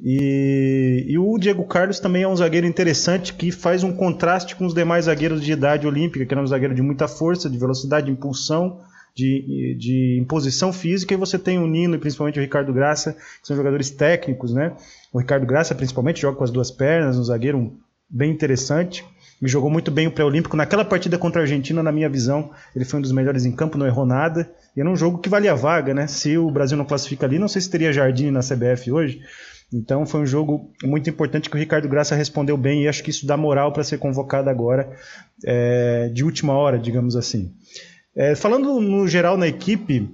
E, 0.02 1.06
e, 1.08 1.16
o 1.16 1.38
Diego 1.38 1.64
Carlos 1.64 2.00
também 2.00 2.24
é 2.24 2.28
um 2.28 2.34
zagueiro 2.34 2.66
interessante 2.66 3.32
que 3.32 3.52
faz 3.52 3.84
um 3.84 3.92
contraste 3.92 4.56
com 4.56 4.66
os 4.66 4.74
demais 4.74 5.04
zagueiros 5.04 5.44
de 5.44 5.52
idade 5.52 5.86
olímpica, 5.86 6.26
que 6.26 6.34
era 6.34 6.42
um 6.42 6.46
zagueiro 6.46 6.74
de 6.74 6.82
muita 6.82 7.06
força, 7.06 7.48
de 7.48 7.56
velocidade, 7.56 8.06
de 8.06 8.12
impulsão, 8.12 8.80
de, 9.14 9.76
de 9.78 10.18
imposição 10.20 10.72
física, 10.72 11.14
e 11.14 11.16
você 11.16 11.38
tem 11.38 11.56
o 11.56 11.68
Nino 11.68 11.94
e 11.94 11.98
principalmente 11.98 12.40
o 12.40 12.42
Ricardo 12.42 12.72
Graça, 12.72 13.12
que 13.12 13.46
são 13.46 13.56
jogadores 13.56 13.88
técnicos, 13.88 14.52
né? 14.52 14.74
O 15.12 15.20
Ricardo 15.20 15.46
Graça, 15.46 15.72
principalmente, 15.72 16.20
joga 16.20 16.36
com 16.36 16.44
as 16.44 16.50
duas 16.50 16.68
pernas, 16.68 17.16
um 17.16 17.22
zagueiro 17.24 17.72
bem 18.10 18.32
interessante. 18.32 19.04
E 19.40 19.46
jogou 19.48 19.70
muito 19.70 19.90
bem 19.90 20.06
o 20.06 20.10
pré-olímpico. 20.10 20.56
Naquela 20.56 20.84
partida 20.84 21.18
contra 21.18 21.42
a 21.42 21.44
Argentina, 21.44 21.82
na 21.82 21.92
minha 21.92 22.08
visão, 22.08 22.50
ele 22.74 22.84
foi 22.84 22.98
um 22.98 23.02
dos 23.02 23.12
melhores 23.12 23.44
em 23.44 23.52
campo, 23.52 23.76
não 23.76 23.86
errou 23.86 24.06
nada. 24.06 24.50
E 24.74 24.80
era 24.80 24.88
um 24.88 24.96
jogo 24.96 25.18
que 25.18 25.28
valia 25.28 25.54
vaga, 25.54 25.92
né? 25.92 26.06
Se 26.06 26.38
o 26.38 26.50
Brasil 26.50 26.76
não 26.76 26.84
classifica 26.84 27.26
ali, 27.26 27.38
não 27.38 27.48
sei 27.48 27.60
se 27.60 27.70
teria 27.70 27.92
Jardim 27.92 28.30
na 28.30 28.40
CBF 28.40 28.90
hoje. 28.90 29.20
Então 29.72 30.06
foi 30.06 30.20
um 30.20 30.26
jogo 30.26 30.70
muito 30.84 31.10
importante 31.10 31.50
que 31.50 31.56
o 31.56 31.58
Ricardo 31.58 31.88
Graça 31.88 32.14
respondeu 32.14 32.56
bem 32.56 32.84
e 32.84 32.88
acho 32.88 33.02
que 33.02 33.10
isso 33.10 33.26
dá 33.26 33.36
moral 33.36 33.72
para 33.72 33.82
ser 33.82 33.98
convocado 33.98 34.48
agora, 34.48 34.96
é, 35.44 36.08
de 36.12 36.24
última 36.24 36.52
hora, 36.54 36.78
digamos 36.78 37.16
assim. 37.16 37.52
É, 38.14 38.34
falando 38.34 38.80
no 38.80 39.06
geral 39.08 39.36
na 39.36 39.48
equipe, 39.48 40.08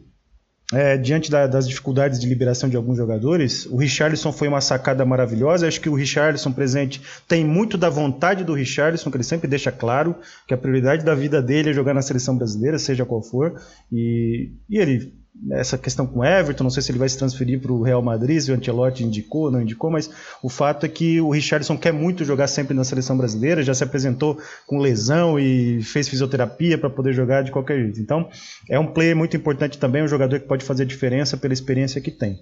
é, 0.73 0.97
diante 0.97 1.31
da, 1.31 1.47
das 1.47 1.69
dificuldades 1.69 2.19
de 2.19 2.27
liberação 2.27 2.69
de 2.69 2.77
alguns 2.77 2.97
jogadores, 2.97 3.67
o 3.67 3.77
Richarlison 3.77 4.33
foi 4.33 4.49
uma 4.49 4.61
sacada 4.61 5.05
maravilhosa. 5.05 5.69
Acho 5.69 5.81
que 5.81 5.89
o 5.89 5.95
Richarlison 5.95 6.51
presente 6.51 7.01
tem 7.29 7.45
muito 7.45 7.77
da 7.77 7.91
vontade 7.91 8.43
do 8.43 8.55
Richarlison, 8.55 9.11
que 9.11 9.17
ele 9.17 9.25
sempre 9.25 9.47
deixa 9.47 9.71
claro 9.71 10.17
que 10.47 10.55
a 10.55 10.57
prioridade 10.59 11.05
da 11.05 11.15
vida 11.15 11.43
dele 11.43 11.71
é 11.71 11.73
jogar 11.73 11.93
na 11.93 12.03
seleção 12.03 12.37
brasileira, 12.37 12.79
seja 12.79 13.05
qual 13.05 13.23
for. 13.23 13.61
E, 13.93 14.51
e 14.69 14.79
ele 14.79 15.22
essa 15.51 15.79
questão 15.79 16.07
com 16.07 16.25
Everton, 16.25 16.65
não 16.65 16.71
sei 16.71 16.83
se 16.83 16.93
ele 16.93 16.99
vai 16.99 17.09
se 17.09 17.17
transferir 17.17 17.61
para 17.61 17.73
o 17.73 17.83
Real 17.83 18.03
Madrid, 18.03 18.39
se 18.39 18.53
o 18.53 18.55
Ancelotti 18.55 19.03
indicou, 19.03 19.51
não 19.51 19.63
indicou, 19.63 19.91
mas 19.91 20.11
o 20.43 20.49
fato 20.49 20.85
é 20.85 20.89
que 20.89 21.21
o 21.21 21.31
Richardson 21.31 21.77
quer 21.77 21.93
muito 21.93 22.25
jogar 22.25 22.47
sempre 22.47 22.75
na 22.75 22.85
seleção 22.85 23.17
brasileira, 23.17 23.63
já 23.63 23.73
se 23.73 23.83
apresentou 23.83 24.39
com 24.67 24.79
lesão 24.79 25.39
e 25.39 25.83
fez 25.83 26.09
fisioterapia 26.09 26.77
para 26.77 26.91
poder 26.91 27.13
jogar 27.15 27.43
de 27.43 27.51
qualquer 27.51 27.81
jeito. 27.81 28.01
Então, 28.01 28.29
é 28.69 28.79
um 28.79 28.87
player 28.87 29.17
muito 29.17 29.37
importante 29.37 29.79
também, 29.79 30.03
um 30.03 30.09
jogador 30.09 30.39
que 30.39 30.47
pode 30.47 30.65
fazer 30.65 30.85
diferença 30.85 31.37
pela 31.37 31.55
experiência 31.55 32.01
que 32.01 32.11
tem. 32.11 32.39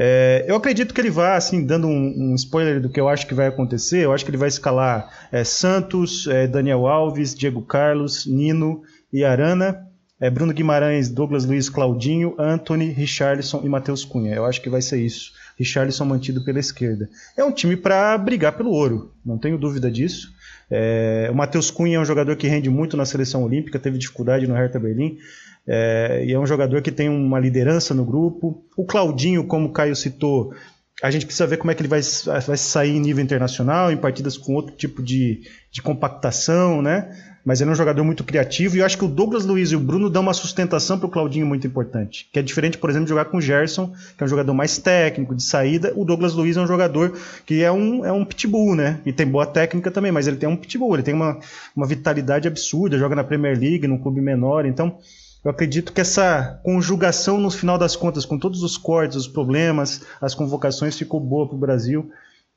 É, 0.00 0.44
eu 0.46 0.54
acredito 0.54 0.94
que 0.94 1.00
ele 1.00 1.10
vai, 1.10 1.36
assim, 1.36 1.66
dando 1.66 1.88
um, 1.88 2.30
um, 2.30 2.34
spoiler 2.36 2.80
do 2.80 2.88
que 2.88 3.00
eu 3.00 3.08
acho 3.08 3.26
que 3.26 3.34
vai 3.34 3.48
acontecer, 3.48 4.04
eu 4.04 4.12
acho 4.12 4.24
que 4.24 4.30
ele 4.30 4.38
vai 4.38 4.48
escalar 4.48 5.28
é, 5.32 5.42
Santos, 5.42 6.28
é, 6.28 6.46
Daniel 6.46 6.86
Alves, 6.86 7.34
Diego 7.34 7.62
Carlos, 7.62 8.24
Nino 8.24 8.82
e 9.12 9.24
Arana, 9.24 9.88
é 10.20 10.28
Bruno 10.28 10.52
Guimarães, 10.52 11.08
Douglas 11.08 11.44
Luiz, 11.44 11.68
Claudinho, 11.68 12.34
Anthony, 12.38 12.90
Richarlison 12.90 13.62
e 13.64 13.68
Matheus 13.68 14.04
Cunha. 14.04 14.34
Eu 14.34 14.44
acho 14.44 14.60
que 14.60 14.68
vai 14.68 14.82
ser 14.82 15.00
isso 15.00 15.32
Richarlison 15.56 16.04
mantido 16.04 16.44
pela 16.44 16.58
esquerda. 16.58 17.08
É 17.36 17.44
um 17.44 17.52
time 17.52 17.76
para 17.76 18.16
brigar 18.18 18.56
pelo 18.56 18.70
ouro, 18.70 19.12
não 19.24 19.38
tenho 19.38 19.58
dúvida 19.58 19.90
disso. 19.90 20.32
É, 20.70 21.28
o 21.30 21.34
Matheus 21.34 21.70
Cunha 21.70 21.96
é 21.96 22.00
um 22.00 22.04
jogador 22.04 22.36
que 22.36 22.46
rende 22.46 22.68
muito 22.68 22.96
na 22.96 23.04
seleção 23.04 23.42
olímpica, 23.42 23.78
teve 23.78 23.98
dificuldade 23.98 24.46
no 24.46 24.54
Hertha 24.54 24.78
Berlim, 24.78 25.18
é, 25.66 26.24
e 26.26 26.32
é 26.32 26.38
um 26.38 26.46
jogador 26.46 26.82
que 26.82 26.90
tem 26.90 27.08
uma 27.08 27.38
liderança 27.38 27.94
no 27.94 28.04
grupo. 28.04 28.64
O 28.76 28.84
Claudinho, 28.84 29.44
como 29.44 29.68
o 29.68 29.72
Caio 29.72 29.94
citou, 29.94 30.54
a 31.02 31.10
gente 31.10 31.26
precisa 31.26 31.46
ver 31.46 31.58
como 31.58 31.70
é 31.70 31.74
que 31.74 31.80
ele 31.80 31.88
vai, 31.88 32.00
vai 32.46 32.56
sair 32.56 32.96
em 32.96 33.00
nível 33.00 33.22
internacional, 33.22 33.92
em 33.92 33.96
partidas 33.96 34.36
com 34.36 34.54
outro 34.54 34.74
tipo 34.74 35.02
de, 35.02 35.42
de 35.70 35.80
compactação, 35.80 36.82
né? 36.82 37.14
Mas 37.44 37.60
ele 37.60 37.70
é 37.70 37.72
um 37.72 37.76
jogador 37.76 38.04
muito 38.04 38.24
criativo 38.24 38.76
e 38.76 38.80
eu 38.80 38.86
acho 38.86 38.98
que 38.98 39.04
o 39.04 39.08
Douglas 39.08 39.44
Luiz 39.44 39.70
e 39.70 39.76
o 39.76 39.80
Bruno 39.80 40.10
dão 40.10 40.22
uma 40.22 40.34
sustentação 40.34 40.98
para 40.98 41.06
o 41.06 41.10
Claudinho 41.10 41.46
muito 41.46 41.66
importante. 41.66 42.28
Que 42.32 42.38
é 42.38 42.42
diferente, 42.42 42.78
por 42.78 42.90
exemplo, 42.90 43.06
de 43.06 43.10
jogar 43.10 43.26
com 43.26 43.38
o 43.38 43.40
Gerson, 43.40 43.92
que 44.16 44.22
é 44.22 44.26
um 44.26 44.28
jogador 44.28 44.52
mais 44.54 44.78
técnico, 44.78 45.34
de 45.34 45.42
saída. 45.42 45.92
O 45.96 46.04
Douglas 46.04 46.34
Luiz 46.34 46.56
é 46.56 46.60
um 46.60 46.66
jogador 46.66 47.16
que 47.46 47.62
é 47.62 47.72
um, 47.72 48.04
é 48.04 48.12
um 48.12 48.24
pitbull, 48.24 48.74
né? 48.74 49.00
E 49.06 49.12
tem 49.12 49.26
boa 49.26 49.46
técnica 49.46 49.90
também, 49.90 50.12
mas 50.12 50.26
ele 50.26 50.36
tem 50.36 50.48
um 50.48 50.56
pitbull, 50.56 50.94
ele 50.94 51.02
tem 51.02 51.14
uma, 51.14 51.38
uma 51.74 51.86
vitalidade 51.86 52.46
absurda, 52.46 52.98
joga 52.98 53.16
na 53.16 53.24
Premier 53.24 53.58
League, 53.58 53.86
num 53.86 53.98
clube 53.98 54.20
menor. 54.20 54.66
Então, 54.66 54.98
eu 55.44 55.50
acredito 55.50 55.92
que 55.92 56.00
essa 56.00 56.60
conjugação, 56.64 57.40
no 57.40 57.50
final 57.50 57.78
das 57.78 57.96
contas, 57.96 58.24
com 58.24 58.38
todos 58.38 58.62
os 58.62 58.76
cortes, 58.76 59.16
os 59.16 59.28
problemas, 59.28 60.04
as 60.20 60.34
convocações, 60.34 60.98
ficou 60.98 61.20
boa 61.20 61.46
para 61.46 61.56
o 61.56 61.58
Brasil 61.58 62.10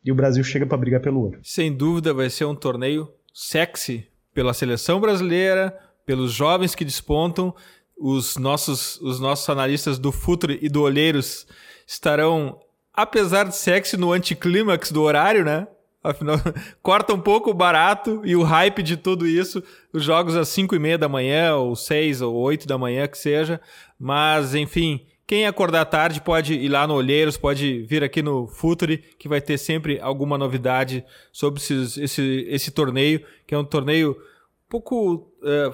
e 0.04 0.12
o 0.12 0.16
Brasil 0.16 0.44
chega 0.44 0.66
para 0.66 0.78
brigar 0.78 1.00
pelo 1.00 1.22
ouro. 1.22 1.40
Sem 1.44 1.72
dúvida, 1.72 2.14
vai 2.14 2.30
ser 2.30 2.46
um 2.46 2.56
torneio 2.56 3.08
sexy 3.34 4.11
pela 4.34 4.54
seleção 4.54 5.00
brasileira, 5.00 5.78
pelos 6.06 6.32
jovens 6.32 6.76
que 6.76 6.86
despontam. 6.86 7.54
Os 7.98 8.38
nossos, 8.38 9.00
os 9.02 9.20
nossos 9.20 9.48
analistas 9.50 10.00
do 10.00 10.12
Futuro 10.12 10.58
e 10.60 10.68
do 10.68 10.82
Olheiros 10.82 11.46
estarão, 11.86 12.60
apesar 12.94 13.46
de 13.46 13.56
sexy, 13.56 13.98
no 13.98 14.12
anticlímax 14.12 14.92
do 14.92 15.02
horário, 15.02 15.46
né? 15.46 15.68
Afinal, 16.04 16.38
corta 16.82 17.14
um 17.14 17.20
pouco 17.20 17.52
o 17.52 17.54
barato 17.54 18.22
e 18.24 18.36
o 18.36 18.42
hype 18.42 18.82
de 18.82 18.98
tudo 18.98 19.28
isso. 19.28 19.64
Os 19.94 20.04
jogos 20.04 20.36
às 20.36 20.50
5 20.50 20.76
e 20.76 20.80
meia 20.80 20.98
da 20.98 21.08
manhã, 21.08 21.56
ou 21.56 21.76
6 21.76 22.22
ou 22.22 22.36
8 22.36 22.68
da 22.68 22.78
manhã, 22.78 23.08
que 23.08 23.18
seja. 23.18 23.62
Mas, 24.00 24.56
enfim, 24.56 25.06
quem 25.26 25.46
acordar 25.46 25.86
tarde 25.86 26.22
pode 26.22 26.54
ir 26.54 26.68
lá 26.68 26.86
no 26.86 26.94
Olheiros, 26.94 27.38
pode 27.38 27.84
vir 27.84 28.04
aqui 28.04 28.22
no 28.22 28.48
Futuri, 28.48 28.98
que 29.18 29.30
vai 29.30 29.40
ter 29.40 29.58
sempre 29.58 30.00
alguma 30.00 30.38
novidade 30.38 31.04
sobre 31.32 31.62
esses, 31.62 31.98
esse, 31.98 32.46
esse 32.50 32.72
torneio, 32.72 33.24
que 33.48 33.56
é 33.56 33.58
um 33.58 33.64
torneio 33.64 34.12
um 34.12 34.70
pouco. 34.70 35.32
É, 35.44 35.72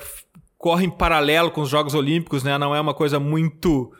corre 0.58 0.86
em 0.86 0.90
paralelo 0.90 1.52
com 1.52 1.62
os 1.62 1.70
Jogos 1.70 1.94
Olímpicos, 1.94 2.44
né? 2.44 2.58
Não 2.58 2.76
é 2.76 2.82
uma 2.82 2.94
coisa 2.94 3.20
muito. 3.20 3.92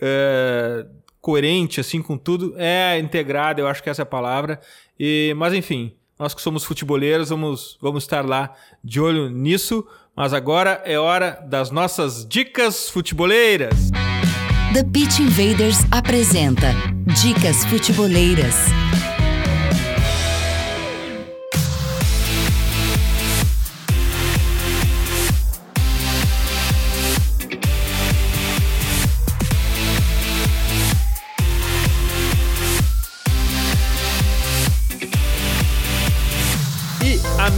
É, 0.00 0.86
coerente 1.22 1.78
assim 1.78 2.02
com 2.02 2.18
tudo, 2.18 2.52
é 2.58 2.98
integrada, 2.98 3.60
eu 3.60 3.68
acho 3.68 3.80
que 3.80 3.88
essa 3.88 4.02
é 4.02 4.04
a 4.04 4.06
palavra. 4.06 4.60
E, 4.98 5.32
mas 5.36 5.54
enfim, 5.54 5.94
nós 6.18 6.34
que 6.34 6.42
somos 6.42 6.64
futeboleiros, 6.64 7.30
vamos, 7.30 7.78
vamos 7.80 8.02
estar 8.02 8.26
lá 8.26 8.52
de 8.82 9.00
olho 9.00 9.30
nisso. 9.30 9.86
Mas 10.14 10.34
agora 10.34 10.82
é 10.84 10.98
hora 10.98 11.42
das 11.48 11.70
nossas 11.70 12.26
dicas 12.26 12.90
futeboleiras. 12.90 13.90
The 14.72 14.84
Pitch 14.84 15.18
Invaders 15.18 15.84
apresenta 15.90 16.74
Dicas 17.20 17.62
Futeboleiras. 17.66 18.56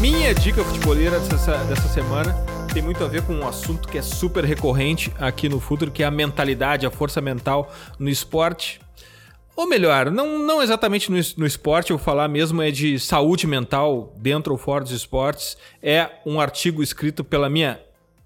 minha 0.04 0.34
dica 0.34 0.62
futeboleira 0.64 1.18
dessa, 1.20 1.56
dessa 1.64 1.88
semana 1.88 2.53
tem 2.74 2.82
muito 2.82 3.04
a 3.04 3.06
ver 3.06 3.22
com 3.22 3.32
um 3.32 3.46
assunto 3.46 3.86
que 3.86 3.96
é 3.96 4.02
super 4.02 4.42
recorrente 4.42 5.12
aqui 5.20 5.48
no 5.48 5.60
futuro, 5.60 5.92
que 5.92 6.02
é 6.02 6.06
a 6.06 6.10
mentalidade, 6.10 6.84
a 6.84 6.90
força 6.90 7.20
mental 7.20 7.72
no 8.00 8.08
esporte. 8.08 8.80
Ou 9.54 9.68
melhor, 9.68 10.10
não, 10.10 10.40
não 10.40 10.60
exatamente 10.60 11.08
no, 11.08 11.16
no 11.36 11.46
esporte, 11.46 11.92
eu 11.92 11.96
vou 11.96 12.04
falar 12.04 12.26
mesmo 12.26 12.60
é 12.60 12.72
de 12.72 12.98
saúde 12.98 13.46
mental 13.46 14.12
dentro 14.16 14.52
ou 14.52 14.58
fora 14.58 14.82
dos 14.82 14.92
esportes. 14.92 15.56
É 15.80 16.10
um 16.26 16.40
artigo 16.40 16.82
escrito 16.82 17.22
pela 17.22 17.48
minha 17.48 17.78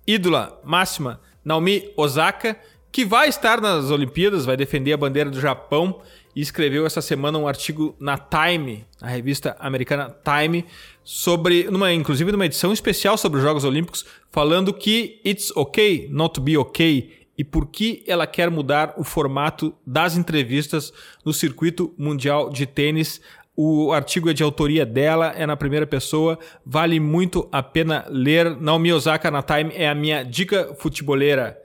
ídola 0.06 0.58
máxima, 0.64 1.20
Naomi 1.44 1.92
Osaka, 1.94 2.56
que 2.90 3.04
vai 3.04 3.28
estar 3.28 3.60
nas 3.60 3.90
Olimpíadas, 3.90 4.46
vai 4.46 4.56
defender 4.56 4.94
a 4.94 4.96
bandeira 4.96 5.28
do 5.28 5.38
Japão 5.38 6.00
e 6.38 6.40
escreveu 6.40 6.86
essa 6.86 7.02
semana 7.02 7.36
um 7.36 7.48
artigo 7.48 7.96
na 7.98 8.16
Time, 8.16 8.86
a 9.00 9.08
revista 9.08 9.56
americana 9.58 10.16
Time, 10.22 10.64
sobre, 11.02 11.64
numa, 11.64 11.92
inclusive 11.92 12.30
numa 12.30 12.46
edição 12.46 12.72
especial 12.72 13.18
sobre 13.18 13.38
os 13.38 13.44
Jogos 13.44 13.64
Olímpicos, 13.64 14.06
falando 14.30 14.72
que 14.72 15.20
it's 15.26 15.50
okay 15.56 16.06
not 16.08 16.32
to 16.32 16.40
be 16.40 16.56
okay 16.56 17.26
e 17.36 17.42
por 17.42 17.66
que 17.66 18.04
ela 18.06 18.24
quer 18.24 18.52
mudar 18.52 18.94
o 18.96 19.02
formato 19.02 19.74
das 19.84 20.16
entrevistas 20.16 20.92
no 21.24 21.32
circuito 21.32 21.92
mundial 21.98 22.50
de 22.50 22.66
tênis. 22.66 23.20
O 23.56 23.90
artigo 23.90 24.30
é 24.30 24.32
de 24.32 24.44
autoria 24.44 24.86
dela, 24.86 25.34
é 25.36 25.44
na 25.44 25.56
primeira 25.56 25.88
pessoa, 25.88 26.38
vale 26.64 27.00
muito 27.00 27.48
a 27.50 27.64
pena 27.64 28.06
ler. 28.08 28.56
Naomi 28.60 28.92
Osaka 28.92 29.28
na 29.28 29.42
Time 29.42 29.72
é 29.74 29.88
a 29.88 29.94
minha 29.94 30.22
dica 30.22 30.72
futeboleira. 30.78 31.58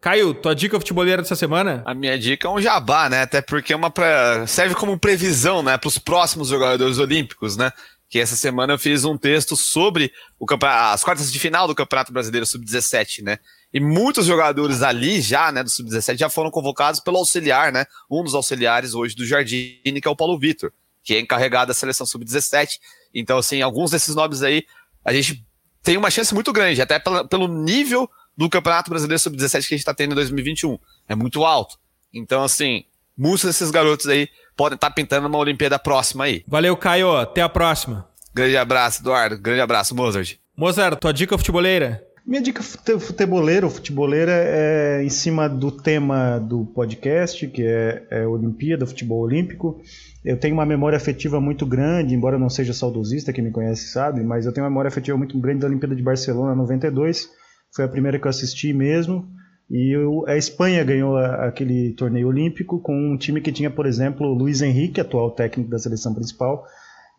Caio, 0.00 0.32
tua 0.32 0.54
dica 0.54 0.78
futeboleira 0.78 1.20
dessa 1.20 1.36
semana? 1.36 1.82
A 1.84 1.92
minha 1.92 2.18
dica 2.18 2.48
é 2.48 2.50
um 2.50 2.60
jabá, 2.60 3.10
né? 3.10 3.20
Até 3.22 3.42
porque 3.42 3.74
é 3.74 3.76
uma 3.76 3.90
pra... 3.90 4.46
serve 4.46 4.74
como 4.74 4.98
previsão, 4.98 5.62
né, 5.62 5.76
para 5.76 5.88
os 5.88 5.98
próximos 5.98 6.48
jogadores 6.48 6.98
olímpicos, 6.98 7.54
né? 7.54 7.70
Que 8.08 8.18
essa 8.18 8.34
semana 8.34 8.72
eu 8.72 8.78
fiz 8.78 9.04
um 9.04 9.18
texto 9.18 9.54
sobre 9.54 10.10
o 10.38 10.46
campeonato, 10.46 10.94
as 10.94 11.04
quartas 11.04 11.30
de 11.30 11.38
final 11.38 11.68
do 11.68 11.74
Campeonato 11.74 12.12
Brasileiro 12.12 12.46
Sub-17, 12.46 13.22
né? 13.22 13.38
E 13.72 13.78
muitos 13.78 14.24
jogadores 14.24 14.82
ali 14.82 15.20
já, 15.20 15.52
né, 15.52 15.62
do 15.62 15.68
Sub-17 15.68 16.16
já 16.16 16.30
foram 16.30 16.50
convocados 16.50 16.98
pelo 16.98 17.18
auxiliar, 17.18 17.70
né? 17.70 17.84
Um 18.10 18.24
dos 18.24 18.34
auxiliares 18.34 18.94
hoje 18.94 19.14
do 19.14 19.26
Jardine, 19.26 20.00
que 20.00 20.08
é 20.08 20.10
o 20.10 20.16
Paulo 20.16 20.38
Vitor, 20.38 20.72
que 21.04 21.14
é 21.14 21.20
encarregado 21.20 21.68
da 21.68 21.74
seleção 21.74 22.06
Sub-17. 22.06 22.78
Então, 23.14 23.36
assim, 23.36 23.60
alguns 23.60 23.90
desses 23.90 24.14
nomes 24.14 24.42
aí, 24.42 24.64
a 25.04 25.12
gente 25.12 25.44
tem 25.82 25.98
uma 25.98 26.10
chance 26.10 26.34
muito 26.34 26.52
grande, 26.54 26.80
até 26.80 26.98
pelo 26.98 27.46
nível 27.46 28.08
do 28.40 28.48
Campeonato 28.48 28.88
Brasileiro 28.88 29.18
Sub-17 29.18 29.50
que 29.50 29.74
a 29.74 29.76
gente 29.76 29.80
está 29.80 29.92
tendo 29.92 30.12
em 30.12 30.14
2021. 30.14 30.78
É 31.06 31.14
muito 31.14 31.44
alto. 31.44 31.76
Então, 32.10 32.42
assim, 32.42 32.84
muitos 33.14 33.44
desses 33.44 33.70
garotos 33.70 34.06
aí 34.06 34.30
podem 34.56 34.76
estar 34.76 34.88
tá 34.88 34.94
pintando 34.94 35.28
uma 35.28 35.36
Olimpíada 35.36 35.78
próxima 35.78 36.24
aí. 36.24 36.42
Valeu, 36.48 36.74
Caio. 36.74 37.14
Até 37.18 37.42
a 37.42 37.50
próxima. 37.50 38.08
Grande 38.32 38.56
abraço, 38.56 39.02
Eduardo. 39.02 39.36
Grande 39.36 39.60
abraço, 39.60 39.94
Mozart. 39.94 40.36
Mozart, 40.56 40.98
tua 40.98 41.12
dica 41.12 41.36
futeboleira? 41.36 42.02
Minha 42.26 42.40
dica 42.40 42.62
futeboleira 42.62 43.66
ou 43.66 43.70
futeboleira 43.72 44.32
é 44.32 45.02
em 45.04 45.10
cima 45.10 45.46
do 45.46 45.70
tema 45.70 46.38
do 46.38 46.64
podcast, 46.64 47.46
que 47.46 47.62
é, 47.62 48.06
é 48.10 48.26
Olimpíada, 48.26 48.86
Futebol 48.86 49.20
Olímpico. 49.20 49.82
Eu 50.24 50.38
tenho 50.38 50.54
uma 50.54 50.64
memória 50.64 50.96
afetiva 50.96 51.42
muito 51.42 51.66
grande, 51.66 52.14
embora 52.14 52.38
não 52.38 52.48
seja 52.48 52.72
saudosista, 52.72 53.34
quem 53.34 53.44
me 53.44 53.50
conhece 53.50 53.88
sabe, 53.88 54.22
mas 54.22 54.46
eu 54.46 54.52
tenho 54.52 54.64
uma 54.64 54.70
memória 54.70 54.88
afetiva 54.88 55.18
muito 55.18 55.38
grande 55.38 55.60
da 55.60 55.66
Olimpíada 55.66 55.94
de 55.94 56.02
Barcelona 56.02 56.54
92, 56.54 57.28
foi 57.74 57.84
a 57.84 57.88
primeira 57.88 58.18
que 58.18 58.26
eu 58.26 58.30
assisti 58.30 58.72
mesmo. 58.72 59.28
E 59.70 59.94
a 60.26 60.36
Espanha 60.36 60.82
ganhou 60.82 61.16
aquele 61.16 61.92
torneio 61.92 62.26
olímpico 62.26 62.80
com 62.80 63.12
um 63.12 63.16
time 63.16 63.40
que 63.40 63.52
tinha, 63.52 63.70
por 63.70 63.86
exemplo, 63.86 64.34
Luiz 64.34 64.62
Henrique, 64.62 65.00
atual 65.00 65.30
técnico 65.30 65.70
da 65.70 65.78
seleção 65.78 66.12
principal 66.12 66.66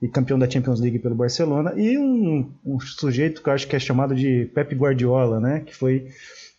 e 0.02 0.08
campeão 0.08 0.38
da 0.38 0.50
Champions 0.50 0.82
League 0.82 1.00
pelo 1.00 1.16
Barcelona, 1.16 1.74
e 1.78 1.98
um, 1.98 2.52
um 2.66 2.80
sujeito 2.80 3.42
que 3.44 3.48
eu 3.48 3.54
acho 3.54 3.68
que 3.68 3.76
é 3.76 3.80
chamado 3.80 4.16
de 4.16 4.50
Pep 4.54 4.74
Guardiola, 4.76 5.40
né, 5.40 5.60
que 5.60 5.76
foi 5.76 6.08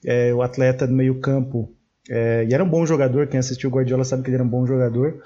é, 0.04 0.32
o 0.32 0.42
atleta 0.42 0.86
do 0.86 0.94
meio 0.94 1.18
campo. 1.18 1.74
É, 2.08 2.46
e 2.48 2.54
era 2.54 2.62
um 2.62 2.68
bom 2.68 2.86
jogador, 2.86 3.26
quem 3.26 3.40
assistiu 3.40 3.68
o 3.68 3.72
Guardiola 3.72 4.04
sabe 4.04 4.22
que 4.22 4.28
ele 4.28 4.36
era 4.36 4.44
um 4.44 4.48
bom 4.48 4.64
jogador. 4.64 5.20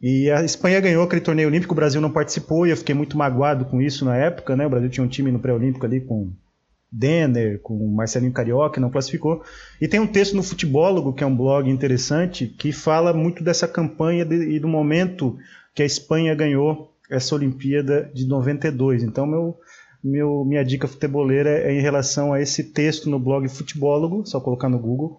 E 0.00 0.28
a 0.32 0.42
Espanha 0.42 0.80
ganhou 0.80 1.04
aquele 1.04 1.20
torneio 1.20 1.48
olímpico, 1.48 1.72
o 1.72 1.76
Brasil 1.76 2.00
não 2.00 2.10
participou, 2.10 2.66
e 2.66 2.70
eu 2.70 2.76
fiquei 2.76 2.94
muito 2.94 3.16
magoado 3.16 3.64
com 3.64 3.80
isso 3.80 4.04
na 4.04 4.16
época, 4.16 4.56
né? 4.56 4.66
O 4.66 4.70
Brasil 4.70 4.90
tinha 4.90 5.04
um 5.04 5.08
time 5.08 5.30
no 5.30 5.38
pré-olímpico 5.38 5.86
ali 5.86 6.00
com 6.00 6.32
Denner, 6.92 7.58
com 7.62 7.74
Marcelinho 7.88 8.32
Carioca, 8.32 8.78
não 8.78 8.90
classificou. 8.90 9.42
E 9.80 9.88
tem 9.88 9.98
um 9.98 10.06
texto 10.06 10.36
no 10.36 10.42
Futebólogo, 10.42 11.14
que 11.14 11.24
é 11.24 11.26
um 11.26 11.34
blog 11.34 11.70
interessante, 11.70 12.46
que 12.46 12.70
fala 12.70 13.14
muito 13.14 13.42
dessa 13.42 13.66
campanha 13.66 14.26
de, 14.26 14.36
e 14.36 14.60
do 14.60 14.68
momento 14.68 15.38
que 15.74 15.82
a 15.82 15.86
Espanha 15.86 16.34
ganhou 16.34 16.92
essa 17.10 17.34
Olimpíada 17.34 18.10
de 18.14 18.26
92. 18.26 19.02
Então, 19.02 19.26
meu, 19.26 19.56
meu, 20.04 20.44
minha 20.44 20.62
dica 20.62 20.86
futeboleira 20.86 21.48
é 21.48 21.72
em 21.72 21.80
relação 21.80 22.34
a 22.34 22.42
esse 22.42 22.72
texto 22.72 23.08
no 23.08 23.18
blog 23.18 23.48
Futebólogo, 23.48 24.26
só 24.26 24.38
colocar 24.38 24.68
no 24.68 24.78
Google, 24.78 25.18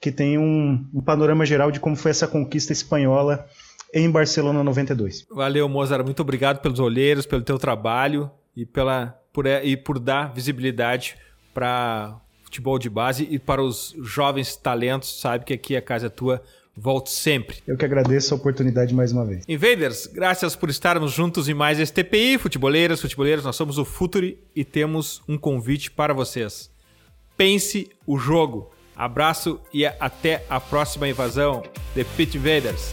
que 0.00 0.12
tem 0.12 0.38
um, 0.38 0.86
um 0.94 1.00
panorama 1.00 1.44
geral 1.44 1.72
de 1.72 1.80
como 1.80 1.96
foi 1.96 2.12
essa 2.12 2.28
conquista 2.28 2.72
espanhola 2.72 3.44
em 3.92 4.08
Barcelona 4.08 4.62
92. 4.62 5.26
Valeu, 5.30 5.68
Mozart. 5.68 6.04
Muito 6.04 6.22
obrigado 6.22 6.60
pelos 6.60 6.78
olheiros, 6.78 7.26
pelo 7.26 7.42
teu 7.42 7.58
trabalho 7.58 8.30
e 8.58 8.66
pela 8.66 9.16
por, 9.32 9.46
e 9.46 9.76
por 9.76 10.00
dar 10.00 10.34
visibilidade 10.34 11.16
para 11.54 12.20
futebol 12.42 12.76
de 12.76 12.90
base 12.90 13.26
e 13.30 13.38
para 13.38 13.62
os 13.62 13.94
jovens 14.02 14.56
talentos. 14.56 15.20
Sabe 15.20 15.44
que 15.44 15.54
aqui 15.54 15.76
a 15.76 15.82
casa 15.82 16.06
é 16.06 16.10
tua. 16.10 16.42
Volte 16.76 17.10
sempre. 17.10 17.58
Eu 17.66 17.76
que 17.76 17.84
agradeço 17.84 18.34
a 18.34 18.36
oportunidade 18.36 18.94
mais 18.94 19.10
uma 19.12 19.24
vez. 19.24 19.44
Invaders, 19.48 20.06
graças 20.06 20.54
por 20.54 20.70
estarmos 20.70 21.12
juntos 21.12 21.48
em 21.48 21.54
mais 21.54 21.78
este 21.80 22.02
TPI. 22.04 22.38
Futeboleiras, 22.38 23.00
futeboleiros, 23.00 23.44
nós 23.44 23.56
somos 23.56 23.78
o 23.78 23.84
Futuri 23.84 24.38
e 24.54 24.64
temos 24.64 25.22
um 25.28 25.36
convite 25.36 25.90
para 25.90 26.14
vocês. 26.14 26.70
Pense 27.36 27.90
o 28.06 28.18
jogo. 28.18 28.70
Abraço 28.94 29.60
e 29.72 29.86
até 29.86 30.44
a 30.48 30.60
próxima 30.60 31.08
invasão. 31.08 31.62
The 31.94 32.04
Pit 32.16 32.36
Invaders. 32.36 32.92